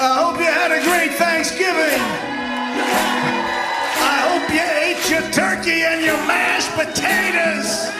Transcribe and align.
I 0.00 0.22
hope 0.22 0.38
you 0.38 0.44
had 0.44 0.70
a 0.70 0.80
great 0.84 1.18
Thanksgiving. 1.18 1.98
I 3.98 4.16
hope 4.30 4.46
you 4.54 4.62
ate 4.62 5.10
your 5.10 5.28
turkey 5.32 5.82
and 5.82 6.04
your 6.04 6.16
mashed 6.18 6.70
potatoes. 6.78 7.90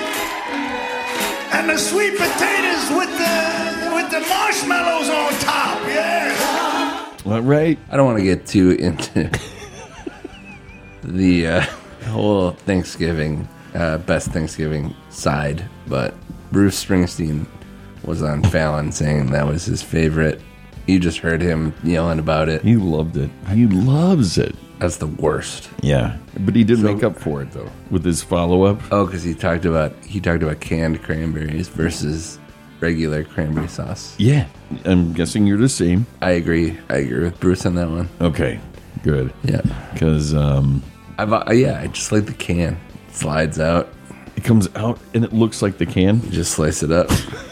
And 1.52 1.68
the 1.68 1.76
sweet 1.76 2.12
potatoes 2.12 2.88
with 2.94 3.10
the 3.18 3.90
with 3.96 4.10
the 4.12 4.20
marshmallows 4.28 5.08
on 5.08 5.32
top. 5.40 5.80
Yeah. 5.88 7.16
All 7.26 7.42
right. 7.42 7.76
I 7.90 7.96
don't 7.96 8.06
want 8.06 8.18
to 8.18 8.24
get 8.24 8.46
too 8.46 8.70
into 8.78 9.28
the 11.02 11.46
uh, 11.48 11.60
whole 12.10 12.52
Thanksgiving, 12.52 13.48
uh, 13.74 13.98
best 13.98 14.28
Thanksgiving 14.28 14.94
side, 15.10 15.64
but 15.88 16.14
Bruce 16.52 16.84
Springsteen 16.84 17.44
was 18.04 18.22
on 18.22 18.44
Fallon 18.44 18.92
saying 18.92 19.32
that 19.32 19.48
was 19.48 19.64
his 19.64 19.82
favorite. 19.82 20.40
You 20.88 20.98
just 20.98 21.18
heard 21.18 21.42
him 21.42 21.74
yelling 21.84 22.18
about 22.18 22.48
it. 22.48 22.62
He 22.62 22.76
loved 22.76 23.18
it. 23.18 23.30
He 23.50 23.66
loves 23.66 24.38
it. 24.38 24.56
That's 24.78 24.96
the 24.96 25.06
worst. 25.06 25.68
Yeah. 25.82 26.16
But 26.40 26.56
he 26.56 26.64
did 26.64 26.78
make 26.78 27.02
up 27.02 27.14
for 27.14 27.42
it 27.42 27.50
though 27.50 27.70
with 27.90 28.04
his 28.04 28.22
follow 28.22 28.62
up. 28.62 28.80
Oh, 28.90 29.04
because 29.04 29.22
he 29.22 29.34
talked 29.34 29.66
about 29.66 29.92
he 30.02 30.18
talked 30.18 30.42
about 30.42 30.60
canned 30.60 31.02
cranberries 31.02 31.68
versus 31.68 32.38
regular 32.80 33.22
cranberry 33.22 33.68
sauce. 33.68 34.14
Yeah. 34.18 34.46
I'm 34.86 35.12
guessing 35.12 35.46
you're 35.46 35.58
the 35.58 35.68
same. 35.68 36.06
I 36.22 36.30
agree. 36.30 36.78
I 36.88 36.96
agree 36.96 37.24
with 37.24 37.38
Bruce 37.38 37.66
on 37.66 37.74
that 37.74 37.90
one. 37.90 38.08
Okay. 38.22 38.58
Good. 39.02 39.34
Yeah. 39.44 39.60
Because 39.92 40.32
um, 40.34 40.82
I've, 41.18 41.32
uh, 41.34 41.44
yeah, 41.52 41.80
I 41.80 41.88
just 41.88 42.12
like 42.12 42.24
the 42.24 42.32
can. 42.32 42.80
Slides 43.10 43.60
out. 43.60 43.92
it 44.36 44.44
comes 44.44 44.68
out 44.74 44.98
and 45.12 45.22
it 45.22 45.34
looks 45.34 45.60
like 45.60 45.76
the 45.76 45.86
can. 45.86 46.22
You 46.22 46.30
just 46.30 46.52
slice 46.52 46.82
it 46.82 46.92
up. 46.92 47.10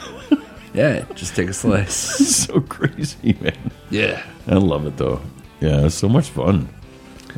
yeah, 0.76 1.04
just 1.14 1.34
take 1.34 1.48
a 1.48 1.52
slice. 1.52 1.96
So 2.46 2.60
crazy, 2.60 3.36
man. 3.40 3.72
Yeah. 3.90 4.22
I 4.46 4.54
love 4.54 4.86
it 4.86 4.96
though. 4.96 5.20
Yeah, 5.60 5.86
it's 5.86 5.94
so 5.96 6.08
much 6.08 6.28
fun. 6.30 6.68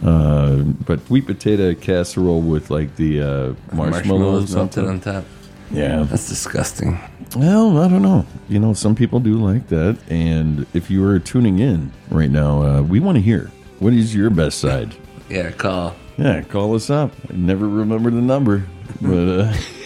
Uh, 0.04 0.56
but 0.86 1.04
sweet 1.06 1.26
potato 1.26 1.74
casserole 1.74 2.42
with 2.42 2.70
like 2.70 2.94
the 2.96 3.22
uh, 3.22 3.54
marshmallows, 3.74 4.54
melted 4.54 4.84
on 4.84 4.90
on 4.90 5.00
top. 5.00 5.24
Yeah. 5.70 6.02
That's 6.02 6.28
disgusting. 6.28 6.98
Well, 7.36 7.78
I 7.78 7.88
don't 7.88 8.02
know. 8.02 8.26
You 8.48 8.58
know, 8.58 8.72
some 8.72 8.94
people 8.94 9.20
do 9.20 9.34
like 9.34 9.68
that. 9.68 9.98
And 10.08 10.66
if 10.74 10.90
you 10.90 11.04
are 11.06 11.18
tuning 11.18 11.58
in 11.58 11.92
right 12.10 12.30
now, 12.30 12.62
uh, 12.62 12.82
we 12.82 13.00
want 13.00 13.16
to 13.16 13.22
hear 13.22 13.50
what 13.78 13.92
is 13.92 14.14
your 14.14 14.30
best 14.30 14.58
side. 14.58 14.94
Yeah, 15.28 15.50
call. 15.52 15.94
Yeah, 16.16 16.42
call 16.42 16.74
us 16.74 16.90
up. 16.90 17.12
I 17.30 17.34
never 17.34 17.68
remember 17.68 18.10
the 18.10 18.20
number, 18.22 18.64
but 19.00 19.28
uh, 19.28 19.52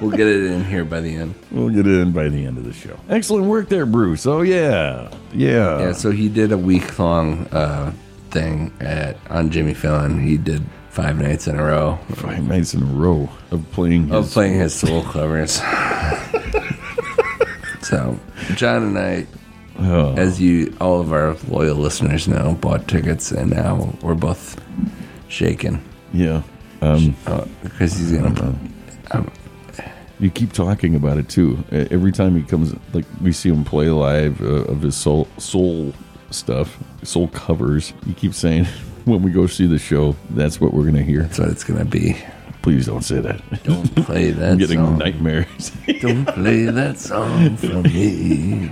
We'll 0.00 0.10
get 0.10 0.26
it 0.26 0.44
in 0.50 0.64
here 0.64 0.84
by 0.84 1.00
the 1.00 1.14
end. 1.14 1.34
we'll 1.50 1.70
get 1.70 1.86
it 1.86 2.00
in 2.00 2.12
by 2.12 2.28
the 2.28 2.44
end 2.44 2.58
of 2.58 2.64
the 2.64 2.72
show. 2.72 2.98
Excellent 3.08 3.46
work 3.46 3.68
there, 3.68 3.86
Bruce. 3.86 4.26
Oh 4.26 4.42
yeah, 4.42 5.10
yeah. 5.32 5.78
Yeah, 5.80 5.92
so 5.92 6.10
he 6.10 6.28
did 6.28 6.52
a 6.52 6.58
week 6.58 6.98
long 6.98 7.46
uh, 7.48 7.92
thing 8.30 8.72
at 8.80 9.16
on 9.30 9.50
Jimmy 9.50 9.74
Fallon. 9.74 10.20
He 10.20 10.36
did 10.36 10.62
five 10.90 11.20
nights 11.20 11.46
in 11.46 11.56
a 11.58 11.62
row 11.62 11.98
Five 12.14 12.48
nights 12.48 12.72
in 12.74 12.82
a 12.82 12.86
row 12.86 13.28
of 13.50 13.70
playing. 13.72 14.10
of 14.12 14.24
His, 14.24 14.32
playing 14.32 14.58
his 14.58 14.74
soul 14.74 15.02
covers. 15.02 15.52
so 17.82 18.18
John 18.54 18.82
and 18.82 18.98
I, 18.98 19.26
Oh, 19.78 20.14
as 20.14 20.40
you 20.40 20.74
all 20.80 21.00
of 21.02 21.12
our 21.12 21.36
loyal 21.48 21.76
listeners 21.76 22.26
know, 22.26 22.54
bought 22.60 22.88
tickets 22.88 23.30
and 23.30 23.50
now 23.50 23.92
we're 24.00 24.14
both 24.14 24.58
shaken 25.28 25.82
yeah. 26.14 26.42
Um, 26.80 27.14
uh, 27.26 27.44
because 27.62 27.92
he's 27.94 28.12
gonna. 28.12 28.58
Um, 29.10 29.30
you 30.18 30.30
keep 30.30 30.52
talking 30.52 30.94
about 30.94 31.18
it 31.18 31.28
too. 31.28 31.62
Every 31.70 32.12
time 32.12 32.36
he 32.36 32.42
comes, 32.42 32.74
like 32.92 33.04
we 33.20 33.32
see 33.32 33.50
him 33.50 33.64
play 33.64 33.88
live 33.88 34.40
uh, 34.40 34.64
of 34.64 34.82
his 34.82 34.96
soul 34.96 35.28
soul 35.38 35.92
stuff, 36.30 36.78
soul 37.02 37.28
covers. 37.28 37.92
You 38.06 38.14
keep 38.14 38.34
saying 38.34 38.64
when 39.04 39.22
we 39.22 39.30
go 39.30 39.46
see 39.46 39.66
the 39.66 39.78
show, 39.78 40.16
that's 40.30 40.60
what 40.60 40.72
we're 40.72 40.86
gonna 40.86 41.02
hear. 41.02 41.22
that's 41.22 41.38
what 41.38 41.48
it's 41.48 41.64
gonna 41.64 41.84
be. 41.84 42.16
Please 42.66 42.86
don't 42.86 43.02
say 43.04 43.20
that. 43.20 43.40
Don't 43.62 43.94
play 44.04 44.30
that 44.32 44.40
song. 44.40 44.50
I'm 44.50 44.58
getting 44.58 44.78
song. 44.80 44.98
nightmares. 44.98 45.70
Don't 46.00 46.26
play 46.26 46.64
that 46.64 46.98
song 46.98 47.56
for 47.56 47.80
me 47.82 48.66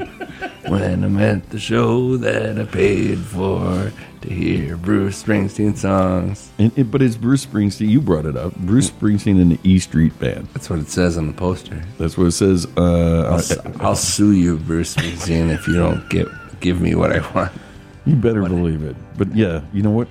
when 0.69 1.05
I'm 1.05 1.17
at 1.19 1.51
the 1.51 1.61
show 1.61 2.17
that 2.17 2.59
I 2.59 2.65
paid 2.65 3.21
for 3.21 3.93
to 4.23 4.29
hear 4.29 4.77
Bruce 4.77 5.23
Springsteen 5.23 5.77
songs. 5.77 6.51
and, 6.59 6.77
it, 6.77 6.91
but 6.91 7.03
it's 7.03 7.15
Bruce 7.15 7.47
Springsteen. 7.47 7.89
You 7.89 8.01
brought 8.01 8.27
it 8.27 8.37
up. 8.37 8.57
Bruce 8.57 8.91
Springsteen 8.91 9.41
and 9.41 9.53
the 9.53 9.61
E 9.63 9.79
Street 9.79 10.19
Band. 10.19 10.49
That's 10.55 10.69
what 10.69 10.81
it 10.81 10.89
says 10.89 11.17
on 11.17 11.29
the 11.29 11.33
poster. 11.33 11.81
That's 11.97 12.19
what 12.19 12.27
it 12.27 12.33
says. 12.33 12.67
Uh, 12.77 13.39
I'll, 13.39 13.81
I'll 13.87 13.95
sue 13.95 14.33
you, 14.33 14.57
Bruce 14.57 14.97
Springsteen, 14.97 15.55
if 15.55 15.69
you 15.69 15.77
don't 15.77 16.11
get 16.11 16.27
give 16.59 16.81
me 16.81 16.97
what 16.97 17.13
I 17.13 17.21
want. 17.33 17.53
You 18.07 18.17
better 18.17 18.43
believe 18.43 18.83
it. 18.83 18.97
But 19.17 19.35
yeah, 19.35 19.63
you 19.73 19.83
know 19.83 19.91
what? 19.91 20.09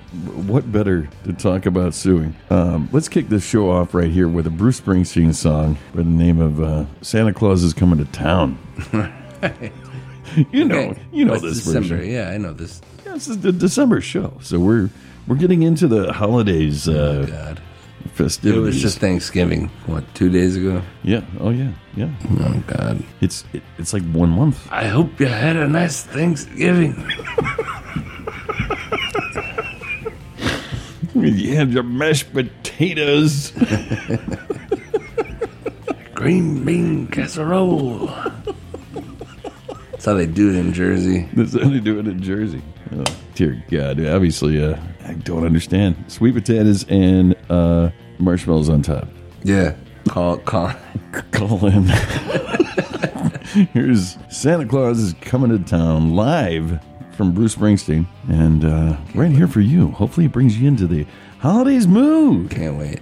What 0.47 0.71
better 0.71 1.07
to 1.25 1.33
talk 1.33 1.67
about 1.67 1.93
suing? 1.93 2.35
Um, 2.49 2.89
let's 2.91 3.07
kick 3.07 3.29
this 3.29 3.45
show 3.45 3.69
off 3.69 3.93
right 3.93 4.09
here 4.09 4.27
with 4.27 4.47
a 4.47 4.49
Bruce 4.49 4.81
Springsteen 4.81 5.35
song 5.35 5.77
by 5.93 6.01
the 6.01 6.09
name 6.09 6.39
of 6.39 6.59
uh, 6.59 6.85
"Santa 7.01 7.33
Claus 7.33 7.63
is 7.63 7.73
Coming 7.73 7.99
to 8.03 8.11
Town." 8.11 8.57
you 10.51 10.65
know, 10.65 10.95
you 11.11 11.23
know 11.25 11.37
this 11.37 11.63
December. 11.63 11.97
version. 11.97 12.11
Yeah, 12.11 12.29
I 12.29 12.37
know 12.37 12.53
this. 12.53 12.81
Yeah, 13.05 13.13
this 13.13 13.27
is 13.27 13.41
the 13.41 13.51
December 13.51 14.01
show, 14.01 14.33
so 14.41 14.59
we're 14.59 14.89
we're 15.27 15.35
getting 15.35 15.61
into 15.61 15.87
the 15.87 16.13
holidays 16.13 16.87
uh, 16.87 17.27
God, 17.29 17.61
it 18.19 18.59
was 18.59 18.81
just 18.81 18.99
Thanksgiving. 18.99 19.69
What 19.85 20.03
two 20.13 20.29
days 20.29 20.55
ago? 20.55 20.81
yeah, 21.03 21.21
oh 21.39 21.49
yeah, 21.49 21.71
yeah. 21.95 22.09
Oh 22.41 22.63
God. 22.67 23.03
It's 23.21 23.43
it, 23.53 23.63
it's 23.77 23.93
like 23.93 24.03
one 24.11 24.29
month. 24.29 24.67
I 24.71 24.85
hope 24.85 25.19
you 25.19 25.25
had 25.25 25.55
a 25.55 25.67
nice 25.67 26.03
Thanksgiving. 26.03 26.93
You 31.23 31.55
have 31.55 31.71
your 31.71 31.83
mashed 31.83 32.33
potatoes. 32.33 33.51
Green 36.13 36.63
bean 36.65 37.07
casserole. 37.07 38.07
That's 39.91 40.05
how 40.05 40.13
they 40.15 40.25
do 40.25 40.49
it 40.49 40.55
in 40.57 40.73
Jersey. 40.73 41.29
That's 41.33 41.53
how 41.53 41.69
they 41.69 41.79
do 41.79 41.99
it 41.99 42.07
in 42.07 42.21
Jersey. 42.21 42.61
Oh, 42.93 43.03
dear 43.35 43.63
God. 43.71 44.05
Obviously, 44.05 44.61
uh, 44.63 44.77
I 45.05 45.13
don't 45.13 45.45
understand. 45.45 45.95
Sweet 46.07 46.33
potatoes 46.35 46.85
and 46.89 47.35
uh, 47.49 47.89
marshmallows 48.19 48.69
on 48.69 48.81
top. 48.81 49.07
Yeah. 49.43 49.75
Call 50.09 50.37
call. 50.39 50.73
Call 51.31 51.65
in. 51.65 51.83
Here's 53.71 54.17
Santa 54.29 54.65
Claus 54.65 54.99
is 54.99 55.13
coming 55.21 55.51
to 55.51 55.59
town 55.59 56.15
live 56.15 56.79
from 57.15 57.33
Bruce 57.33 57.55
Springsteen. 57.55 58.05
And 58.27 58.65
uh, 58.65 58.97
right 59.15 59.31
here 59.31 59.47
for 59.47 59.61
you. 59.61 59.91
Hopefully, 59.91 60.25
it 60.25 60.31
brings 60.31 60.59
you 60.59 60.67
into 60.67 60.87
the 60.87 61.05
holidays 61.39 61.87
mood. 61.87 62.51
Can't 62.51 62.77
wait. 62.77 63.01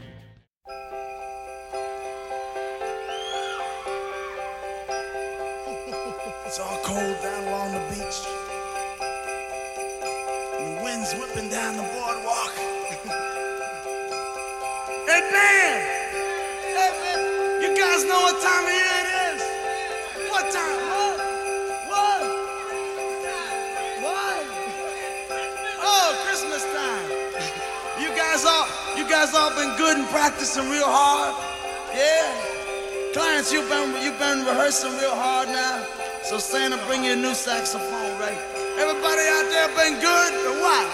Rehearsing 34.51 34.91
real 34.99 35.15
hard 35.15 35.47
now. 35.47 35.79
So 36.23 36.37
Santa, 36.37 36.77
bring 36.87 37.05
you 37.05 37.13
a 37.13 37.15
new 37.15 37.33
saxophone, 37.33 38.19
right? 38.19 38.37
Everybody 38.77 39.23
out 39.31 39.47
there 39.47 39.69
been 39.79 39.95
good 39.99 40.33
or 40.47 40.59
what? 40.59 40.87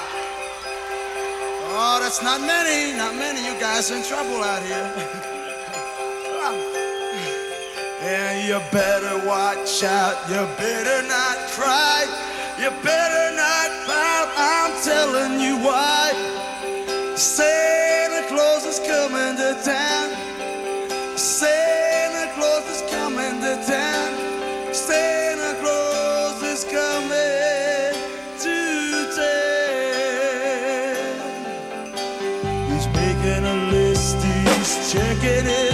Oh, 1.79 1.99
that's 2.01 2.21
not 2.21 2.41
many, 2.41 2.95
not 2.97 3.15
many. 3.15 3.43
You 3.45 3.59
guys 3.59 3.89
in 3.91 4.03
trouble 4.03 4.43
out 4.43 4.61
here. 4.61 4.85
and 8.01 8.47
you 8.47 8.59
better 8.71 9.25
watch 9.27 9.83
out. 9.83 10.15
You 10.29 10.45
better 10.57 11.01
not 11.07 11.37
cry. 11.57 12.05
You 12.57 12.69
better 12.83 13.35
not 13.35 13.69
pout. 13.85 14.29
I'm 14.37 14.71
telling 14.83 15.39
you 15.41 15.57
why. 15.65 16.13
Santa 17.15 18.27
Claus 18.27 18.65
is 18.65 18.79
coming 18.79 19.35
to 19.37 19.55
town. 19.63 20.26
He's 35.27 35.66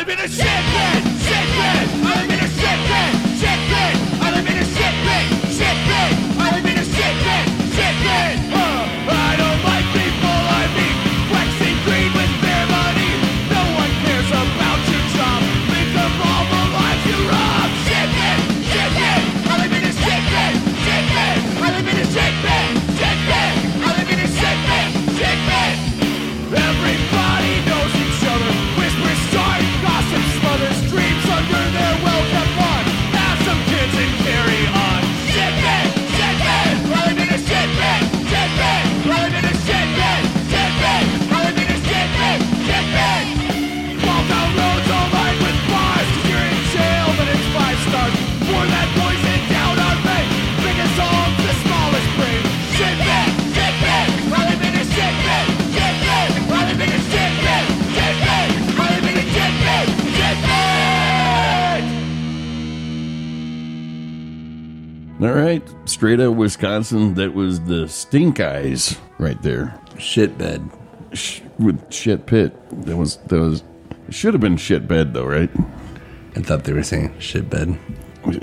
I 0.00 0.02
live 0.02 0.18
in 0.18 0.24
a 0.24 0.28
shit 0.28 0.46
pit, 0.46 1.12
shit 1.20 1.90
pit. 1.90 1.99
Straight 66.00 66.18
out 66.18 66.28
of 66.28 66.36
Wisconsin, 66.36 67.12
that 67.12 67.34
was 67.34 67.60
the 67.60 67.86
Stink 67.86 68.40
Eyes 68.40 68.98
right 69.18 69.36
there. 69.42 69.78
Shit 69.98 70.38
bed. 70.38 70.66
Sh- 71.12 71.42
with 71.58 71.92
shit 71.92 72.24
pit. 72.24 72.54
That 72.86 72.96
was 72.96 73.18
that 73.28 73.38
was 73.38 73.62
should 74.08 74.32
have 74.32 74.40
been 74.40 74.56
shit 74.56 74.88
bed 74.88 75.12
though, 75.12 75.26
right? 75.26 75.50
I 76.36 76.40
thought 76.40 76.64
they 76.64 76.72
were 76.72 76.82
saying 76.82 77.12
shit 77.18 77.50
bed. 77.50 77.78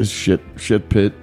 Shit 0.04 0.40
shit 0.58 0.88
pit, 0.90 1.16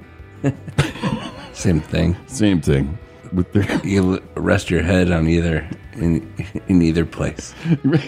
Same 1.53 1.81
thing. 1.81 2.17
same 2.26 2.61
thing. 2.61 2.99
With 3.33 3.53
their 3.53 3.62
You 3.87 4.21
rest 4.35 4.71
your 4.71 4.83
head 4.83 5.12
on 5.12 5.29
either 5.29 5.64
in 5.93 6.29
in 6.67 6.83
either 6.83 7.05
place. 7.07 7.55
and 7.64 8.00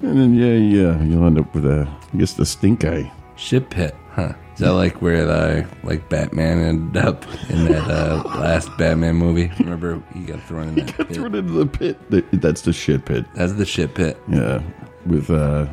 then 0.00 0.32
yeah, 0.34 0.56
yeah, 0.56 1.02
you'll 1.02 1.26
end 1.26 1.38
up 1.38 1.54
with 1.54 1.66
a 1.66 1.86
I 2.14 2.16
guess 2.16 2.32
the 2.32 2.46
stink 2.46 2.82
eye. 2.86 3.12
Shit 3.36 3.68
pit, 3.68 3.94
huh? 4.12 4.32
Is 4.54 4.58
that 4.58 4.72
like 4.74 5.00
where 5.00 5.24
the 5.24 5.66
like 5.82 6.08
Batman 6.08 6.58
ended 6.60 7.02
up 7.04 7.24
in 7.50 7.64
that 7.66 7.88
uh, 7.90 8.22
last 8.38 8.68
Batman 8.76 9.16
movie? 9.16 9.50
Remember 9.58 10.02
he 10.14 10.20
got 10.24 10.42
thrown 10.42 10.68
in 10.68 10.74
that 10.86 10.94
pit. 10.96 11.14
Thrown 11.14 11.34
into 11.34 11.52
the 11.52 11.66
pit. 11.66 11.98
That's 12.40 12.60
the 12.62 12.72
shit 12.72 13.04
pit. 13.06 13.24
That's 13.34 13.54
the 13.54 13.64
shit 13.66 13.94
pit. 13.94 14.18
Yeah, 14.28 14.62
with 15.06 15.30
uh, 15.30 15.66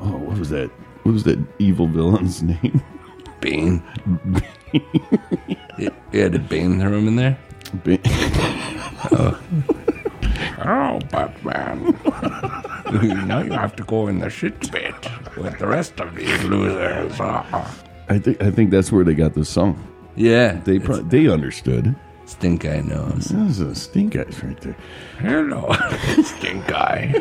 oh, 0.00 0.16
what 0.18 0.38
was 0.38 0.50
that? 0.50 0.70
What 1.04 1.12
was 1.12 1.24
that 1.24 1.38
evil 1.58 1.86
villain's 1.86 2.42
name? 2.52 2.82
Bane. 3.40 3.82
yeah, 5.78 5.88
yeah, 6.12 6.28
did 6.28 6.48
Bane 6.48 6.78
throw 6.80 6.92
him 6.98 7.08
in 7.08 7.16
there? 7.16 7.38
Ba- 7.84 7.98
Oh, 10.68 10.98
Batman. 11.10 11.96
now 13.28 13.40
you 13.42 13.52
have 13.52 13.76
to 13.76 13.84
go 13.84 14.08
in 14.08 14.18
the 14.18 14.28
shit 14.28 14.58
pit 14.72 14.94
with 15.36 15.58
the 15.58 15.66
rest 15.66 16.00
of 16.00 16.14
these 16.14 16.42
losers. 16.44 17.16
I 18.08 18.18
think 18.18 18.42
I 18.42 18.50
think 18.50 18.70
that's 18.70 18.90
where 18.92 19.04
they 19.04 19.14
got 19.14 19.34
the 19.34 19.44
song. 19.44 19.82
Yeah, 20.14 20.60
They 20.64 20.78
pro- 20.78 21.02
they 21.02 21.28
understood. 21.28 21.94
stink 22.24 22.64
eye 22.64 22.80
knows. 22.80 23.26
Those 23.26 23.60
are 23.60 23.74
stink 23.74 24.16
eyes 24.16 24.42
right 24.42 24.58
there. 24.60 24.76
Hello, 25.18 25.72
stink 26.22 26.72
eye. 26.72 27.12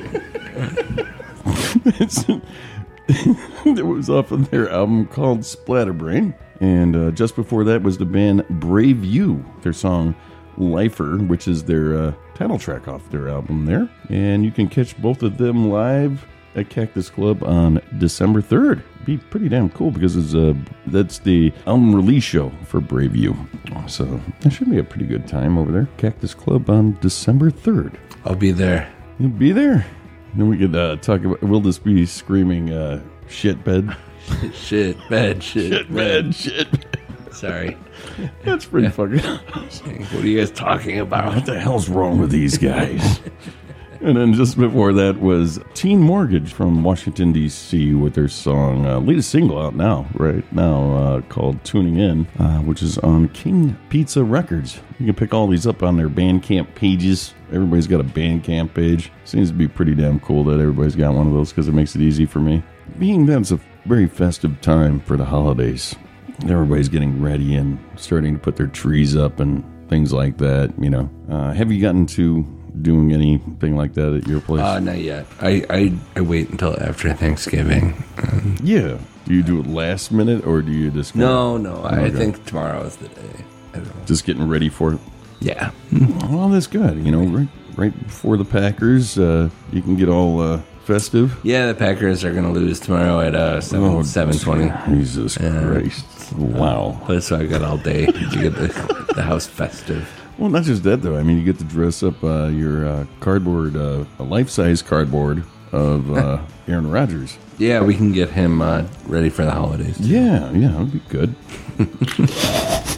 it 3.08 3.86
was 3.86 4.10
off 4.10 4.32
of 4.32 4.50
their 4.50 4.70
album 4.70 5.06
called 5.08 5.40
Splatterbrain. 5.42 6.34
And 6.62 6.96
uh, 6.96 7.12
just 7.12 7.36
before 7.36 7.64
that 7.66 7.84
was 7.84 7.98
the 7.98 8.06
band 8.06 8.48
Brave 8.50 9.04
You, 9.04 9.44
their 9.62 9.74
song 9.74 10.16
Lifer, 10.58 11.18
which 11.18 11.48
is 11.48 11.64
their 11.66 11.96
uh, 11.96 12.14
title 12.34 12.58
track 12.58 12.88
off 12.88 13.10
their 13.12 13.28
album 13.28 13.66
there. 13.66 13.90
And 14.10 14.46
you 14.46 14.52
can 14.52 14.70
catch 14.70 14.98
both 15.02 15.22
of 15.22 15.38
them 15.38 15.70
live 15.70 16.26
at 16.56 16.70
Cactus 16.70 17.10
Club 17.10 17.44
on 17.44 17.82
December 17.98 18.42
3rd. 18.42 18.82
Be 19.06 19.18
pretty 19.18 19.50
damn 19.50 19.70
cool 19.70 19.92
because 19.92 20.16
it's 20.16 20.34
a 20.34 20.56
that's 20.88 21.20
the 21.20 21.54
album 21.68 21.94
release 21.96 22.24
show 22.24 22.52
for 22.66 22.80
Brave 22.82 23.16
You. 23.16 23.36
So 23.88 24.20
that 24.42 24.52
should 24.52 24.70
be 24.72 24.80
a 24.80 24.84
pretty 24.84 25.06
good 25.06 25.28
time 25.28 25.58
over 25.58 25.72
there. 25.72 25.88
Cactus 25.98 26.34
Club 26.34 26.70
on 26.70 26.98
December 27.02 27.52
3rd. 27.52 27.96
I'll 28.26 28.36
be 28.36 28.52
there. 28.52 28.92
You'll 29.20 29.30
be 29.30 29.52
there. 29.52 29.86
Then 30.34 30.50
we 30.50 30.58
could 30.58 30.76
uh, 30.76 30.96
talk 30.98 31.24
about. 31.24 31.42
We'll 31.44 31.62
just 31.62 31.84
be 31.84 32.06
screaming 32.06 32.74
uh, 32.74 33.02
"shit 33.30 33.64
bed, 33.64 33.96
Shit, 34.54 34.98
bad 35.10 35.42
shit, 35.44 35.72
shit 35.72 35.94
bed, 35.94 36.36
shit." 36.36 36.72
bed." 36.72 36.86
Sorry. 37.32 37.78
That's 38.44 38.66
pretty 38.66 38.90
fucking. 38.90 39.20
What 40.16 40.24
are 40.24 40.28
you 40.28 40.40
guys 40.40 40.52
talking 40.52 41.00
about? 41.00 41.36
What 41.36 41.46
the 41.46 41.60
hell's 41.60 41.90
wrong 41.90 42.20
with 42.20 42.32
these 42.32 42.58
guys? 42.58 43.20
and 44.06 44.16
then 44.16 44.34
just 44.34 44.56
before 44.56 44.94
that 44.94 45.20
was 45.20 45.60
Teen 45.74 46.00
Mortgage 46.00 46.54
from 46.54 46.84
Washington 46.84 47.34
D.C. 47.34 47.96
with 47.96 48.14
their 48.14 48.28
song, 48.28 48.86
uh, 48.86 49.00
latest 49.00 49.32
single 49.32 49.60
out 49.60 49.76
now, 49.76 50.06
right 50.14 50.46
now, 50.54 50.96
uh, 50.96 51.22
called 51.22 51.64
"Tuning 51.64 51.98
In," 51.98 52.28
uh, 52.38 52.60
which 52.60 52.84
is 52.84 53.00
on 53.00 53.30
King 53.30 53.76
Pizza 53.90 54.24
Records. 54.24 54.80
You 55.00 55.08
can 55.08 55.16
pick 55.16 55.34
all 55.34 55.48
these 55.48 55.66
up 55.66 55.82
on 55.82 55.98
their 55.98 56.08
Bandcamp 56.08 56.76
pages. 56.76 57.34
Everybody's 57.52 57.88
got 57.88 58.00
a 58.00 58.04
Bandcamp 58.04 58.76
page. 58.76 59.12
Seems 59.24 59.50
to 59.50 59.56
be 59.56 59.68
pretty 59.68 59.96
damn 59.96 60.20
cool 60.20 60.44
that 60.44 60.60
everybody's 60.60 60.96
got 60.96 61.16
one 61.16 61.26
of 61.26 61.34
those 61.34 61.50
because 61.50 61.68
it 61.68 61.74
makes 61.74 61.96
it 61.96 62.02
easy 62.02 62.28
for 62.28 62.40
me. 62.40 62.62
Being 63.00 63.26
that 63.26 63.40
it's 63.40 63.52
a 63.52 63.60
very 63.86 64.08
festive 64.08 64.62
time 64.62 65.00
for 65.00 65.18
the 65.18 65.26
holidays, 65.26 65.96
everybody's 66.44 66.90
getting 66.90 67.24
ready 67.24 67.56
and 67.56 67.80
starting 67.96 68.36
to 68.36 68.40
put 68.40 68.56
their 68.56 68.68
trees 68.68 69.16
up 69.16 69.40
and 69.40 69.64
things 69.90 70.14
like 70.14 70.38
that. 70.38 70.72
You 70.80 70.92
know, 70.92 71.10
uh, 71.28 71.54
have 71.54 71.72
you 71.72 71.82
gotten 71.82 72.06
to 72.08 72.46
doing 72.82 73.12
anything 73.14 73.76
like 73.76 73.94
that 73.96 74.14
at 74.14 74.28
your 74.28 74.40
place? 74.42 74.62
Uh, 74.62 74.80
not 74.80 74.98
yet. 75.00 75.26
I, 75.42 75.66
I, 75.70 75.94
I 76.16 76.22
wait 76.22 76.50
until 76.50 76.80
after 76.82 77.14
Thanksgiving. 77.14 78.04
yeah. 78.64 78.98
Do 79.26 79.34
you 79.34 79.42
do 79.44 79.60
it 79.60 79.68
last 79.68 80.12
minute 80.12 80.46
or 80.46 80.62
do 80.62 80.72
you 80.72 80.92
just 80.92 81.16
No, 81.16 81.58
no. 81.58 81.84
I 81.84 82.10
think 82.12 82.46
tomorrow 82.46 82.84
is 82.84 82.96
the 82.98 83.08
day. 83.08 83.46
I 83.74 83.78
don't 83.78 83.88
know. 83.88 84.06
just 84.06 84.26
getting 84.26 84.48
ready 84.48 84.70
for 84.70 84.94
it? 84.94 85.00
Yeah. 85.40 85.72
Well, 86.30 86.50
that's 86.50 86.68
good. 86.68 86.98
You 87.04 87.12
know, 87.12 87.24
right 87.26 87.48
right 87.76 88.04
before 88.06 88.38
the 88.38 88.46
Packers, 88.46 89.18
uh, 89.20 89.50
you 89.72 89.82
can 89.82 89.96
get 89.96 90.08
all 90.10 90.40
uh, 90.40 90.62
festive. 90.86 91.38
Yeah, 91.44 91.68
the 91.68 91.74
Packers 91.74 92.24
are 92.24 92.32
going 92.32 92.46
to 92.46 92.52
lose 92.58 92.80
tomorrow 92.80 93.20
at 93.20 93.36
uh, 93.36 93.60
7, 93.62 93.84
Oh, 93.86 94.02
720. 94.04 94.96
Jesus 94.96 95.38
Christ! 95.38 96.34
Wow. 96.34 97.02
That's 97.08 97.28
so 97.28 97.38
I 97.38 97.46
got 97.48 97.64
all 97.64 97.78
day 97.78 98.06
to 98.06 98.12
get 98.42 98.54
the, 98.56 99.12
the 99.16 99.22
house 99.24 99.46
festive. 99.46 100.08
Well, 100.38 100.50
not 100.50 100.64
just 100.64 100.84
that 100.84 101.02
though. 101.02 101.18
I 101.18 101.24
mean, 101.24 101.38
you 101.38 101.46
get 101.46 101.58
to 101.60 101.64
dress 101.64 102.04
up 102.04 102.22
uh, 102.24 102.48
your 102.48 102.88
uh, 102.88 103.06
cardboard, 103.20 103.76
uh, 103.76 104.04
a 104.20 104.24
life-size 104.24 104.82
cardboard 104.82 105.44
of 105.72 106.12
uh, 106.12 106.42
Aaron 106.68 106.90
Rodgers. 106.92 107.38
Yeah, 107.58 107.82
we 107.84 107.96
can 107.96 108.12
get 108.12 108.30
him 108.32 108.62
uh, 108.62 108.86
ready 109.08 109.30
for 109.30 109.46
the 109.46 109.52
holidays. 109.52 109.98
Yeah, 110.00 110.52
yeah, 110.52 110.70
that'd 110.70 110.92
be 110.92 111.00
good. 111.08 111.36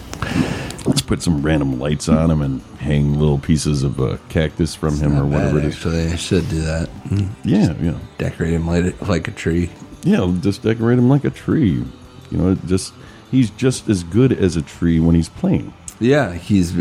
Let's 0.87 1.01
put 1.01 1.21
some 1.21 1.41
random 1.43 1.79
lights 1.79 2.07
on 2.07 2.31
him 2.31 2.41
and 2.41 2.61
hang 2.79 3.19
little 3.19 3.37
pieces 3.37 3.83
of 3.83 3.99
uh, 3.99 4.17
cactus 4.29 4.73
from 4.73 4.97
him 4.97 5.17
or 5.17 5.25
whatever 5.25 5.59
it 5.59 5.65
is. 5.65 5.75
Actually, 5.75 6.07
I 6.07 6.15
should 6.15 6.47
do 6.49 6.61
that. 6.61 6.89
Mm. 7.09 7.29
Yeah, 7.43 7.73
yeah, 7.81 7.97
Decorate 8.17 8.53
him 8.53 8.65
like, 8.65 9.01
like 9.07 9.27
a 9.27 9.31
tree. 9.31 9.69
yeah. 10.03 10.33
Just 10.39 10.63
decorate 10.63 10.97
him 10.97 11.09
like 11.09 11.25
a 11.25 11.29
tree. 11.29 11.83
You 12.31 12.37
know, 12.37 12.51
it 12.51 12.65
just 12.67 12.93
he's 13.31 13.49
just 13.51 13.89
as 13.89 14.03
good 14.03 14.31
as 14.31 14.55
a 14.55 14.61
tree 14.61 14.99
when 15.01 15.13
he's 15.15 15.29
playing. 15.29 15.73
Yeah, 15.99 16.33
he's 16.33 16.71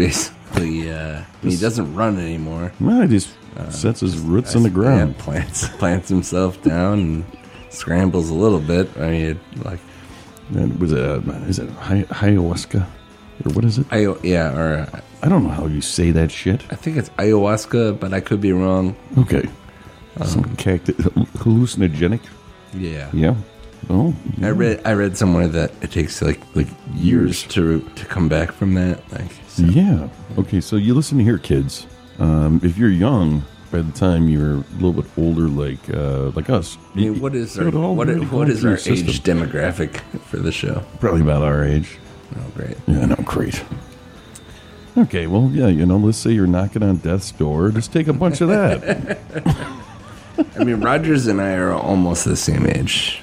basically 0.56 0.92
uh, 0.92 1.22
he 1.42 1.56
doesn't 1.56 1.94
run 1.94 2.18
anymore. 2.18 2.72
Well, 2.80 3.02
he 3.02 3.08
just 3.08 3.30
sets 3.70 4.00
his 4.00 4.18
roots 4.18 4.54
in 4.54 4.62
the 4.62 4.70
ground. 4.70 5.14
Yeah, 5.16 5.22
plants 5.24 5.68
plants 5.78 6.08
himself 6.08 6.62
down 6.62 6.98
and 6.98 7.24
scrambles 7.70 8.30
a 8.30 8.34
little 8.34 8.60
bit. 8.60 8.88
I 8.96 9.10
mean, 9.10 9.40
like 9.64 9.80
And 10.54 10.78
was 10.80 10.92
it 10.92 11.04
uh, 11.04 11.20
is 11.48 11.58
it 11.58 11.68
ayahuasca 11.70 12.86
or 13.44 13.52
what 13.52 13.64
is 13.64 13.78
it? 13.78 13.86
I 13.90 14.14
yeah, 14.22 14.56
or 14.56 14.74
uh, 14.78 15.00
I 15.22 15.28
don't 15.28 15.42
know 15.42 15.50
how 15.50 15.66
you 15.66 15.80
say 15.80 16.10
that 16.12 16.30
shit. 16.30 16.62
I 16.70 16.76
think 16.76 16.96
it's 16.96 17.10
ayahuasca, 17.10 17.98
but 18.00 18.12
I 18.12 18.20
could 18.20 18.40
be 18.40 18.52
wrong. 18.52 18.94
Okay, 19.18 19.48
some 20.24 20.44
cactus 20.56 20.96
hallucinogenic. 20.96 22.20
Yeah. 22.74 23.10
Yeah. 23.12 23.34
Oh, 23.88 24.14
I 24.42 24.48
read 24.48 24.80
I 24.84 24.92
read 24.94 25.16
somewhere 25.16 25.48
that 25.48 25.70
it 25.80 25.92
takes 25.92 26.20
like 26.20 26.40
like 26.54 26.66
years 26.94 27.44
to 27.54 27.80
to 27.80 28.04
come 28.06 28.28
back 28.28 28.52
from 28.52 28.74
that. 28.74 29.00
Like 29.12 29.30
so- 29.56 29.64
Yeah. 29.64 30.08
Okay, 30.38 30.60
so 30.60 30.76
you 30.76 30.94
listen 30.94 31.18
here, 31.18 31.38
kids. 31.38 31.86
Um, 32.18 32.60
if 32.62 32.78
you're 32.78 32.90
young, 32.90 33.44
by 33.70 33.82
the 33.82 33.92
time 33.92 34.28
you're 34.28 34.54
a 34.54 34.64
little 34.78 34.92
bit 34.92 35.04
older, 35.18 35.48
like 35.48 35.78
uh, 35.92 36.30
like 36.30 36.48
us. 36.48 36.78
I 36.94 36.96
mean, 36.98 37.20
what 37.20 37.34
is 37.34 37.58
our 37.58 37.68
It 37.68 37.74
all 37.74 37.94
what, 37.96 38.06
really 38.08 38.24
what 38.26 38.46
goes 38.46 38.56
is 38.56 38.60
through 38.60 38.70
our 38.70 38.76
your 38.76 38.78
system. 38.78 39.08
age 39.08 39.22
demographic 39.22 39.96
for 40.20 40.38
the 40.38 40.52
show? 40.52 40.82
Probably 41.00 41.20
about 41.20 41.42
our 41.42 41.64
age. 41.64 41.98
Oh, 42.36 42.40
great. 42.54 42.76
Yeah, 42.86 43.06
no, 43.06 43.16
great. 43.16 43.62
Okay, 44.96 45.26
well, 45.26 45.50
yeah, 45.52 45.66
you 45.68 45.84
know, 45.84 45.98
let's 45.98 46.16
say 46.16 46.30
you're 46.30 46.46
knocking 46.46 46.82
on 46.82 46.96
death's 46.96 47.30
door. 47.32 47.70
Just 47.70 47.92
take 47.92 48.08
a 48.08 48.14
bunch 48.14 48.40
of 48.40 48.48
that. 48.48 49.18
I 50.58 50.64
mean, 50.64 50.80
Rodgers 50.80 51.26
and 51.26 51.40
I 51.40 51.52
are 51.54 51.72
almost 51.72 52.24
the 52.24 52.36
same 52.36 52.66
age, 52.66 53.20